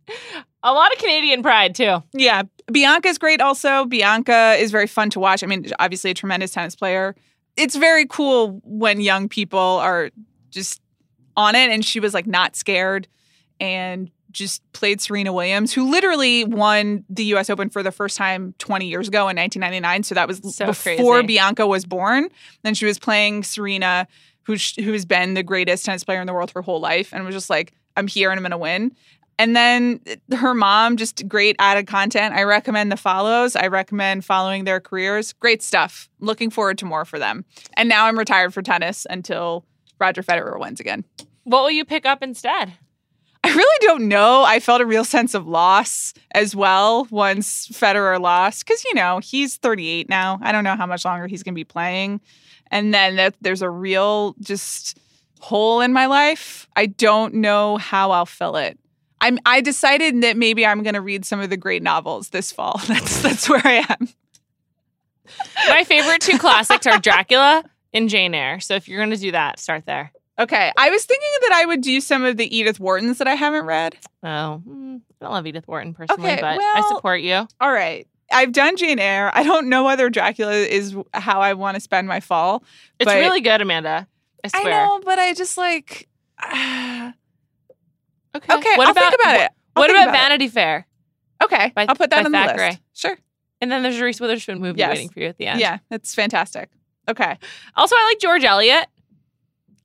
A 0.63 0.73
lot 0.73 0.91
of 0.91 0.97
Canadian 0.97 1.43
pride 1.43 1.75
too. 1.75 2.03
Yeah. 2.13 2.43
Bianca's 2.71 3.17
great 3.17 3.41
also. 3.41 3.85
Bianca 3.85 4.55
is 4.57 4.71
very 4.71 4.87
fun 4.87 5.09
to 5.11 5.19
watch. 5.19 5.43
I 5.43 5.47
mean, 5.47 5.65
obviously 5.79 6.11
a 6.11 6.13
tremendous 6.13 6.51
tennis 6.51 6.75
player. 6.75 7.15
It's 7.55 7.75
very 7.75 8.05
cool 8.05 8.59
when 8.63 8.99
young 8.99 9.29
people 9.29 9.59
are 9.59 10.09
just 10.49 10.81
on 11.35 11.55
it 11.55 11.71
and 11.71 11.83
she 11.83 11.99
was 11.99 12.13
like 12.13 12.27
not 12.27 12.55
scared 12.55 13.07
and 13.59 14.11
just 14.33 14.61
played 14.73 14.99
Serena 14.99 15.31
Williams, 15.31 15.71
who 15.71 15.89
literally 15.89 16.43
won 16.43 17.05
the 17.07 17.23
US 17.35 17.49
Open 17.49 17.69
for 17.69 17.83
the 17.83 17.91
first 17.91 18.17
time 18.17 18.53
20 18.57 18.87
years 18.87 19.07
ago 19.07 19.29
in 19.29 19.37
1999. 19.37 20.03
So 20.03 20.15
that 20.15 20.27
was 20.27 20.41
so 20.55 20.67
before 20.67 21.15
crazy. 21.17 21.27
Bianca 21.27 21.65
was 21.65 21.85
born. 21.85 22.29
Then 22.63 22.73
she 22.73 22.85
was 22.85 22.99
playing 22.99 23.43
Serena, 23.43 24.07
who's 24.43 24.75
who's 24.75 25.05
been 25.05 25.35
the 25.35 25.43
greatest 25.43 25.85
tennis 25.85 26.03
player 26.03 26.19
in 26.19 26.27
the 26.27 26.33
world 26.33 26.51
for 26.51 26.59
her 26.59 26.63
whole 26.63 26.81
life, 26.81 27.13
and 27.13 27.23
was 27.23 27.35
just 27.35 27.49
like, 27.49 27.73
I'm 27.95 28.07
here 28.07 28.31
and 28.31 28.37
I'm 28.37 28.43
gonna 28.43 28.57
win. 28.57 28.95
And 29.39 29.55
then 29.55 29.99
uh, 30.31 30.35
her 30.35 30.53
mom, 30.53 30.97
just 30.97 31.27
great 31.27 31.55
added 31.59 31.87
content. 31.87 32.35
I 32.35 32.43
recommend 32.43 32.91
the 32.91 32.97
follows. 32.97 33.55
I 33.55 33.67
recommend 33.67 34.25
following 34.25 34.63
their 34.63 34.79
careers. 34.79 35.33
Great 35.33 35.61
stuff. 35.63 36.09
Looking 36.19 36.49
forward 36.49 36.77
to 36.79 36.85
more 36.85 37.05
for 37.05 37.19
them. 37.19 37.45
And 37.75 37.89
now 37.89 38.05
I'm 38.05 38.17
retired 38.17 38.53
for 38.53 38.61
tennis 38.61 39.07
until 39.09 39.65
Roger 40.03 40.21
Federer 40.21 40.59
wins 40.59 40.81
again. 40.81 41.05
What 41.45 41.63
will 41.63 41.71
you 41.71 41.85
pick 41.85 42.05
up 42.05 42.21
instead? 42.21 42.73
I 43.41 43.53
really 43.53 43.87
don't 43.87 44.09
know. 44.09 44.43
I 44.43 44.59
felt 44.59 44.81
a 44.81 44.85
real 44.85 45.05
sense 45.05 45.33
of 45.33 45.47
loss 45.47 46.13
as 46.35 46.53
well 46.53 47.07
once 47.09 47.69
Federer 47.69 48.19
lost 48.19 48.65
because, 48.65 48.83
you 48.83 48.93
know, 48.95 49.21
he's 49.23 49.55
38 49.55 50.09
now. 50.09 50.39
I 50.41 50.51
don't 50.51 50.65
know 50.65 50.75
how 50.75 50.85
much 50.85 51.05
longer 51.05 51.25
he's 51.25 51.41
going 51.41 51.53
to 51.53 51.59
be 51.59 51.63
playing. 51.63 52.19
And 52.69 52.93
then 52.93 53.15
that, 53.15 53.35
there's 53.39 53.61
a 53.61 53.69
real 53.69 54.35
just 54.41 54.97
hole 55.39 55.79
in 55.79 55.93
my 55.93 56.05
life. 56.05 56.67
I 56.75 56.87
don't 56.87 57.35
know 57.35 57.77
how 57.77 58.11
I'll 58.11 58.25
fill 58.25 58.57
it. 58.57 58.77
I'm, 59.21 59.39
I 59.45 59.61
decided 59.61 60.21
that 60.21 60.35
maybe 60.35 60.65
I'm 60.65 60.83
going 60.83 60.95
to 60.95 61.01
read 61.01 61.23
some 61.23 61.39
of 61.39 61.49
the 61.49 61.55
great 61.55 61.81
novels 61.81 62.29
this 62.29 62.51
fall. 62.51 62.81
That's 62.87 63.21
that's 63.21 63.47
where 63.47 63.61
I 63.63 63.85
am. 63.89 64.09
My 65.69 65.85
favorite 65.85 66.19
two 66.19 66.37
classics 66.37 66.85
are 66.87 66.99
Dracula 66.99 67.63
and 67.93 68.09
Jane 68.09 68.33
Eyre. 68.33 68.59
So 68.59 68.75
if 68.75 68.87
you're 68.87 68.99
going 68.99 69.11
to 69.11 69.17
do 69.17 69.31
that, 69.31 69.59
start 69.59 69.85
there. 69.85 70.11
Okay. 70.39 70.71
I 70.75 70.89
was 70.89 71.05
thinking 71.05 71.29
that 71.41 71.51
I 71.53 71.65
would 71.65 71.81
do 71.81 72.01
some 72.01 72.23
of 72.23 72.37
the 72.37 72.55
Edith 72.55 72.79
Whartons 72.79 73.17
that 73.17 73.27
I 73.27 73.35
haven't 73.35 73.65
read. 73.65 73.95
Oh, 74.23 74.57
hmm, 74.57 74.97
I 75.21 75.25
don't 75.25 75.31
love 75.31 75.45
Edith 75.45 75.67
Wharton 75.67 75.93
personally, 75.93 76.31
okay, 76.31 76.41
but 76.41 76.57
well, 76.57 76.77
I 76.77 76.87
support 76.89 77.21
you. 77.21 77.47
All 77.59 77.71
right. 77.71 78.07
I've 78.31 78.51
done 78.51 78.77
Jane 78.77 78.97
Eyre. 78.99 79.31
I 79.33 79.43
don't 79.43 79.69
know 79.69 79.83
whether 79.83 80.09
Dracula 80.09 80.53
is 80.53 80.95
how 81.13 81.41
I 81.41 81.53
want 81.53 81.75
to 81.75 81.81
spend 81.81 82.07
my 82.07 82.19
fall. 82.19 82.63
It's 82.99 83.11
really 83.11 83.41
good, 83.41 83.61
Amanda. 83.61 84.07
I 84.43 84.47
swear. 84.47 84.73
I 84.73 84.85
know, 84.85 85.01
but 85.05 85.19
I 85.19 85.33
just 85.33 85.57
like. 85.57 86.07
Uh, 86.41 87.11
okay. 88.35 88.55
Okay. 88.55 88.77
What 88.77 88.87
I'll 88.87 88.91
about, 88.91 89.11
think 89.11 89.21
about 89.21 89.35
it. 89.35 89.51
I'll 89.75 89.81
what 89.81 89.91
about, 89.91 90.09
about, 90.09 90.13
Vanity 90.13 90.47
Fair? 90.47 90.87
Okay. 91.43 91.71
By, 91.75 91.85
I'll 91.87 91.95
put 91.95 92.09
that 92.09 92.25
on 92.25 92.31
the 92.31 92.53
list. 92.55 92.79
Sure. 92.93 93.17
And 93.61 93.71
then 93.71 93.83
there's 93.83 93.99
a 93.99 94.03
Reese 94.03 94.19
Witherspoon 94.19 94.59
movie 94.59 94.79
yes. 94.79 94.89
waiting 94.89 95.09
for 95.09 95.19
you 95.19 95.27
at 95.27 95.37
the 95.37 95.47
end. 95.47 95.59
Yeah, 95.59 95.77
that's 95.89 96.15
fantastic. 96.15 96.69
Okay. 97.09 97.37
Also, 97.75 97.95
I 97.95 98.09
like 98.09 98.19
George 98.19 98.43
Eliot. 98.43 98.87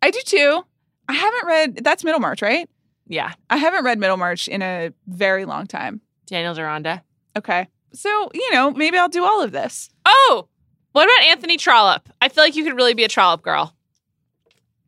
I 0.03 0.11
do 0.11 0.21
too. 0.25 0.65
I 1.09 1.15
haven't 1.15 1.47
read 1.47 1.77
that's 1.83 2.05
Middlemarch, 2.05 2.43
right? 2.43 2.69
Yeah. 3.07 3.33
I 3.51 3.57
haven't 3.57 3.85
read 3.85 3.99
Middlemarch 3.99 4.49
in 4.49 4.63
a 4.63 4.93
very 5.07 5.45
long 5.45 5.67
time. 5.67 6.01
Daniel 6.27 6.55
Deronda. 6.55 7.03
Okay. 7.37 7.69
So, 7.93 8.31
you 8.35 8.53
know, 8.53 8.71
maybe 8.71 8.99
I'll 8.99 9.09
do 9.09 9.25
all 9.25 9.43
of 9.43 9.53
this. 9.53 9.89
Oh, 10.05 10.49
what 10.93 11.05
about 11.05 11.29
Anthony 11.29 11.57
Trollope? 11.57 12.09
I 12.21 12.29
feel 12.29 12.45
like 12.45 12.55
you 12.55 12.65
could 12.65 12.77
really 12.77 12.95
be 12.95 13.05
a 13.05 13.09
Trollope 13.09 13.43
girl. 13.43 13.75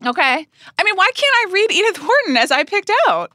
Okay. 0.05 0.47
I 0.78 0.85
mean, 0.85 0.97
why 0.97 1.11
can't 1.14 1.49
I 1.49 1.53
read 1.53 1.72
Edith 1.72 2.03
Wharton 2.03 2.37
as 2.37 2.51
I 2.51 2.64
picked 2.64 2.91
out? 3.09 3.33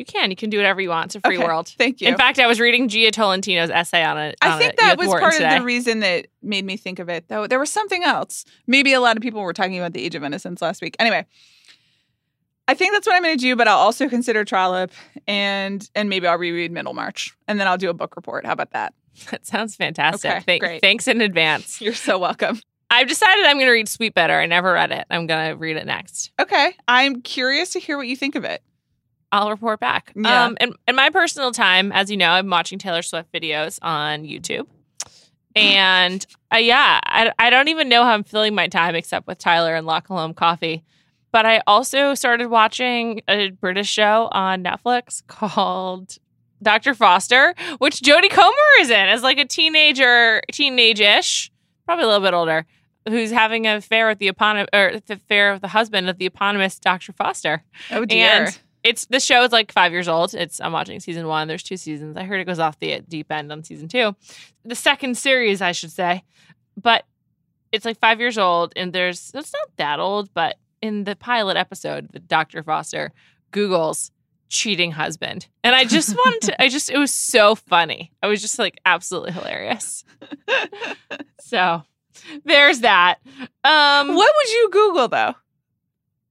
You 0.00 0.06
can. 0.06 0.30
You 0.30 0.36
can 0.36 0.48
do 0.48 0.56
whatever 0.56 0.80
you 0.80 0.88
want. 0.88 1.08
It's 1.08 1.16
a 1.16 1.20
free 1.20 1.36
Okay, 1.36 1.44
world. 1.46 1.68
Thank 1.76 2.00
you. 2.00 2.08
In 2.08 2.16
fact, 2.16 2.38
I 2.38 2.46
was 2.46 2.58
reading 2.58 2.88
Jia 2.88 3.10
Tolentino's 3.10 3.68
essay 3.68 4.02
on 4.02 4.16
it. 4.16 4.34
I 4.40 4.56
think 4.56 4.72
it 4.72 4.78
that 4.78 4.96
was 4.96 5.08
Wharton 5.08 5.20
part 5.28 5.34
today. 5.34 5.54
of 5.56 5.60
the 5.60 5.66
reason 5.66 6.00
that 6.00 6.28
made 6.42 6.64
me 6.64 6.78
think 6.78 6.98
of 7.00 7.10
it, 7.10 7.28
though. 7.28 7.46
There 7.46 7.58
was 7.58 7.68
something 7.68 8.02
else. 8.02 8.46
Maybe 8.66 8.94
a 8.94 9.00
lot 9.00 9.18
of 9.18 9.22
people 9.22 9.42
were 9.42 9.52
talking 9.52 9.78
about 9.78 9.92
the 9.92 10.02
Age 10.02 10.14
of 10.14 10.24
Innocence 10.24 10.62
last 10.62 10.80
week. 10.80 10.96
Anyway, 10.98 11.26
I 12.66 12.72
think 12.72 12.94
that's 12.94 13.06
what 13.06 13.14
I'm 13.14 13.22
going 13.22 13.36
to 13.36 13.40
do, 13.42 13.56
but 13.56 13.68
I'll 13.68 13.76
also 13.76 14.08
consider 14.08 14.42
Trollope 14.42 14.92
and 15.26 15.86
and 15.94 16.08
maybe 16.08 16.26
I'll 16.26 16.38
reread 16.38 16.72
Middlemarch 16.72 17.36
and 17.46 17.60
then 17.60 17.68
I'll 17.68 17.76
do 17.76 17.90
a 17.90 17.94
book 17.94 18.16
report. 18.16 18.46
How 18.46 18.52
about 18.52 18.70
that? 18.72 18.94
That 19.32 19.44
sounds 19.44 19.76
fantastic. 19.76 20.30
Okay, 20.30 20.40
Thank- 20.40 20.62
great. 20.62 20.80
Thanks 20.80 21.08
in 21.08 21.20
advance. 21.20 21.80
You're 21.82 21.92
so 21.92 22.18
welcome. 22.18 22.58
I've 22.90 23.06
decided 23.06 23.44
I'm 23.44 23.56
going 23.56 23.66
to 23.66 23.72
read 23.72 23.86
Sweetbitter. 23.86 24.30
I 24.42 24.46
never 24.46 24.72
read 24.72 24.92
it. 24.92 25.04
I'm 25.10 25.26
going 25.26 25.50
to 25.50 25.56
read 25.56 25.76
it 25.76 25.84
next. 25.84 26.30
Okay. 26.40 26.74
I'm 26.88 27.20
curious 27.20 27.70
to 27.74 27.80
hear 27.80 27.98
what 27.98 28.06
you 28.08 28.16
think 28.16 28.34
of 28.34 28.44
it. 28.44 28.62
I'll 29.32 29.50
report 29.50 29.80
back. 29.80 30.12
Yeah. 30.16 30.44
Um, 30.44 30.56
in, 30.60 30.74
in 30.88 30.96
my 30.96 31.10
personal 31.10 31.52
time, 31.52 31.92
as 31.92 32.10
you 32.10 32.16
know, 32.16 32.30
I'm 32.30 32.48
watching 32.50 32.78
Taylor 32.78 33.02
Swift 33.02 33.32
videos 33.32 33.78
on 33.82 34.24
YouTube. 34.24 34.66
And 35.56 36.24
uh, 36.52 36.58
yeah, 36.58 37.00
I, 37.02 37.32
I 37.38 37.50
don't 37.50 37.68
even 37.68 37.88
know 37.88 38.04
how 38.04 38.12
I'm 38.12 38.24
filling 38.24 38.54
my 38.54 38.68
time 38.68 38.94
except 38.94 39.26
with 39.26 39.38
Taylor 39.38 39.74
and 39.74 39.86
Colombe 40.04 40.34
Coffee. 40.34 40.84
But 41.32 41.46
I 41.46 41.62
also 41.66 42.14
started 42.14 42.48
watching 42.48 43.22
a 43.28 43.50
British 43.50 43.88
show 43.88 44.28
on 44.32 44.64
Netflix 44.64 45.24
called 45.26 46.18
Dr. 46.62 46.94
Foster, 46.94 47.54
which 47.78 48.00
Jodie 48.00 48.30
Comer 48.30 48.80
is 48.80 48.90
in 48.90 49.08
as 49.08 49.22
like 49.22 49.38
a 49.38 49.44
teenager, 49.44 50.42
teenage-ish, 50.52 51.50
probably 51.84 52.04
a 52.04 52.08
little 52.08 52.22
bit 52.26 52.34
older, 52.34 52.66
who's 53.08 53.30
having 53.30 53.66
an 53.66 53.76
affair 53.76 54.08
with 54.08 54.18
the 54.18 54.28
eponymous 54.28 54.68
or 54.72 55.00
the 55.06 55.14
affair 55.14 55.52
with 55.52 55.62
the 55.62 55.68
husband 55.68 56.10
of 56.10 56.18
the 56.18 56.26
eponymous 56.26 56.78
Dr. 56.78 57.12
Foster. 57.12 57.62
Oh 57.90 58.04
dear. 58.04 58.46
And 58.46 58.58
it's 58.82 59.06
the 59.06 59.20
show 59.20 59.42
is 59.44 59.52
like 59.52 59.72
five 59.72 59.92
years 59.92 60.08
old. 60.08 60.34
It's 60.34 60.60
I'm 60.60 60.72
watching 60.72 61.00
season 61.00 61.26
one. 61.26 61.48
There's 61.48 61.62
two 61.62 61.76
seasons. 61.76 62.16
I 62.16 62.24
heard 62.24 62.40
it 62.40 62.44
goes 62.46 62.58
off 62.58 62.78
the 62.78 63.00
deep 63.08 63.30
end 63.30 63.52
on 63.52 63.62
season 63.64 63.88
two, 63.88 64.14
the 64.64 64.74
second 64.74 65.16
series, 65.16 65.60
I 65.62 65.72
should 65.72 65.92
say. 65.92 66.24
But 66.80 67.04
it's 67.72 67.84
like 67.84 67.98
five 67.98 68.20
years 68.20 68.38
old, 68.38 68.72
and 68.76 68.92
there's 68.92 69.32
it's 69.34 69.52
not 69.52 69.76
that 69.76 70.00
old, 70.00 70.32
but 70.34 70.56
in 70.80 71.04
the 71.04 71.16
pilot 71.16 71.56
episode, 71.56 72.08
the 72.12 72.18
Dr. 72.18 72.62
Foster 72.62 73.12
Google's 73.50 74.10
cheating 74.48 74.92
husband, 74.92 75.46
and 75.62 75.74
I 75.74 75.84
just 75.84 76.16
wanted 76.16 76.40
to. 76.48 76.62
I 76.62 76.68
just 76.68 76.90
it 76.90 76.98
was 76.98 77.12
so 77.12 77.54
funny. 77.54 78.12
I 78.22 78.26
was 78.28 78.40
just 78.40 78.58
like 78.58 78.80
absolutely 78.86 79.32
hilarious. 79.32 80.04
So 81.50 81.82
there's 82.44 82.80
that. 82.80 83.16
Um, 83.64 84.14
what 84.14 84.32
would 84.36 84.50
you 84.50 84.68
Google 84.70 85.08
though? 85.08 85.34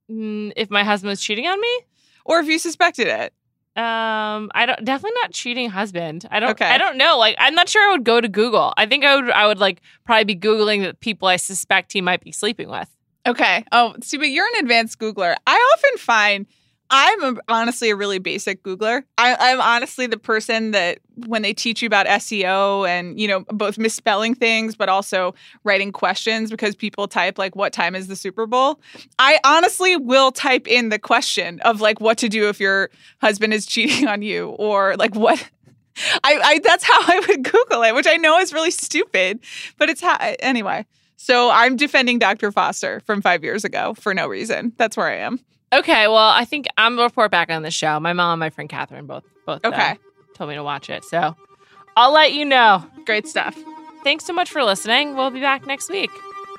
mm, 0.09 0.53
if 0.55 0.69
my 0.69 0.83
husband 0.83 1.09
was 1.09 1.21
cheating 1.21 1.45
on 1.45 1.59
me? 1.59 1.79
Or 2.25 2.39
if 2.39 2.47
you 2.47 2.59
suspected 2.59 3.07
it? 3.07 3.33
Um, 3.75 4.51
I 4.53 4.65
don't 4.65 4.83
definitely 4.83 5.17
not 5.21 5.31
cheating 5.31 5.69
husband. 5.69 6.27
I 6.29 6.39
don't. 6.39 6.51
Okay. 6.51 6.65
I 6.65 6.77
don't 6.77 6.97
know. 6.97 7.17
Like, 7.17 7.35
I'm 7.39 7.55
not 7.55 7.69
sure 7.69 7.87
I 7.87 7.91
would 7.93 8.03
go 8.03 8.19
to 8.19 8.27
Google. 8.27 8.73
I 8.75 8.85
think 8.85 9.05
I 9.05 9.15
would. 9.15 9.29
I 9.29 9.47
would 9.47 9.59
like 9.59 9.81
probably 10.05 10.25
be 10.25 10.35
googling 10.35 10.83
the 10.83 10.93
people 10.95 11.27
I 11.27 11.37
suspect 11.37 11.93
he 11.93 12.01
might 12.01 12.21
be 12.21 12.31
sleeping 12.31 12.69
with. 12.69 12.89
Okay. 13.25 13.63
Oh, 13.71 13.95
see, 14.01 14.17
but 14.17 14.29
you're 14.29 14.47
an 14.47 14.63
advanced 14.63 14.99
Googler. 14.99 15.35
I 15.45 15.75
often 15.75 15.97
find 15.97 16.45
I'm 16.91 17.39
honestly 17.47 17.91
a 17.91 17.95
really 17.95 18.17
basic 18.17 18.63
Googler. 18.63 19.03
I, 19.17 19.35
I'm 19.39 19.61
honestly 19.61 20.07
the 20.07 20.17
person 20.17 20.71
that 20.71 20.99
when 21.27 21.43
they 21.43 21.53
teach 21.53 21.81
you 21.81 21.85
about 21.85 22.07
SEO 22.07 22.87
and, 22.87 23.19
you 23.19 23.27
know, 23.27 23.45
both 23.49 23.77
misspelling 23.77 24.33
things, 24.33 24.75
but 24.75 24.89
also 24.89 25.35
writing 25.63 25.91
questions 25.91 26.49
because 26.49 26.75
people 26.75 27.07
type 27.07 27.37
like, 27.37 27.55
what 27.55 27.73
time 27.73 27.95
is 27.95 28.07
the 28.07 28.15
Super 28.15 28.47
Bowl? 28.47 28.79
I 29.19 29.39
honestly 29.43 29.97
will 29.97 30.31
type 30.31 30.67
in 30.67 30.89
the 30.89 30.97
question 30.97 31.59
of 31.61 31.79
like 31.79 32.01
what 32.01 32.17
to 32.19 32.29
do 32.29 32.49
if 32.49 32.59
your 32.59 32.89
husband 33.21 33.53
is 33.53 33.65
cheating 33.67 34.07
on 34.07 34.21
you 34.21 34.49
or 34.49 34.95
like 34.97 35.15
what. 35.15 35.47
I, 36.23 36.39
I 36.41 36.59
that's 36.63 36.83
how 36.85 37.01
I 37.01 37.19
would 37.27 37.43
Google 37.43 37.83
it, 37.83 37.93
which 37.93 38.07
I 38.07 38.15
know 38.15 38.39
is 38.39 38.53
really 38.53 38.71
stupid, 38.71 39.41
but 39.77 39.89
it's 39.89 40.01
how 40.01 40.17
anyway. 40.39 40.85
So 41.17 41.51
I'm 41.51 41.75
defending 41.75 42.19
Dr. 42.19 42.53
Foster 42.53 43.01
from 43.01 43.21
five 43.21 43.43
years 43.43 43.65
ago 43.65 43.93
for 43.95 44.13
no 44.13 44.25
reason. 44.25 44.71
That's 44.77 44.95
where 44.95 45.07
I 45.07 45.17
am. 45.17 45.41
Okay. 45.73 46.07
Well, 46.07 46.17
I 46.17 46.45
think 46.45 46.67
I'm 46.77 46.93
gonna 46.93 47.03
report 47.03 47.31
back 47.31 47.49
on 47.49 47.61
the 47.63 47.71
show. 47.71 47.99
My 47.99 48.13
mom 48.13 48.33
and 48.33 48.39
my 48.39 48.49
friend 48.49 48.69
Catherine 48.69 49.05
both 49.05 49.23
both 49.45 49.63
uh, 49.63 49.69
Okay. 49.69 49.97
told 50.35 50.49
me 50.49 50.55
to 50.55 50.63
watch 50.63 50.89
it. 50.89 51.03
So 51.03 51.35
I'll 51.95 52.11
let 52.13 52.33
you 52.33 52.45
know. 52.45 52.83
Great 53.05 53.27
stuff. 53.27 53.57
Thanks 54.03 54.25
so 54.25 54.33
much 54.33 54.49
for 54.49 54.63
listening. 54.63 55.15
We'll 55.15 55.31
be 55.31 55.41
back 55.41 55.65
next 55.67 55.89
week. 55.89 56.09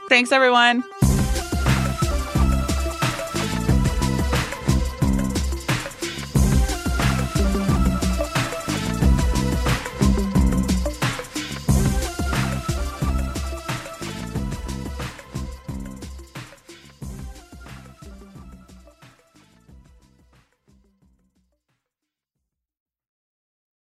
Thanks, 0.08 0.30
everyone. 0.32 0.82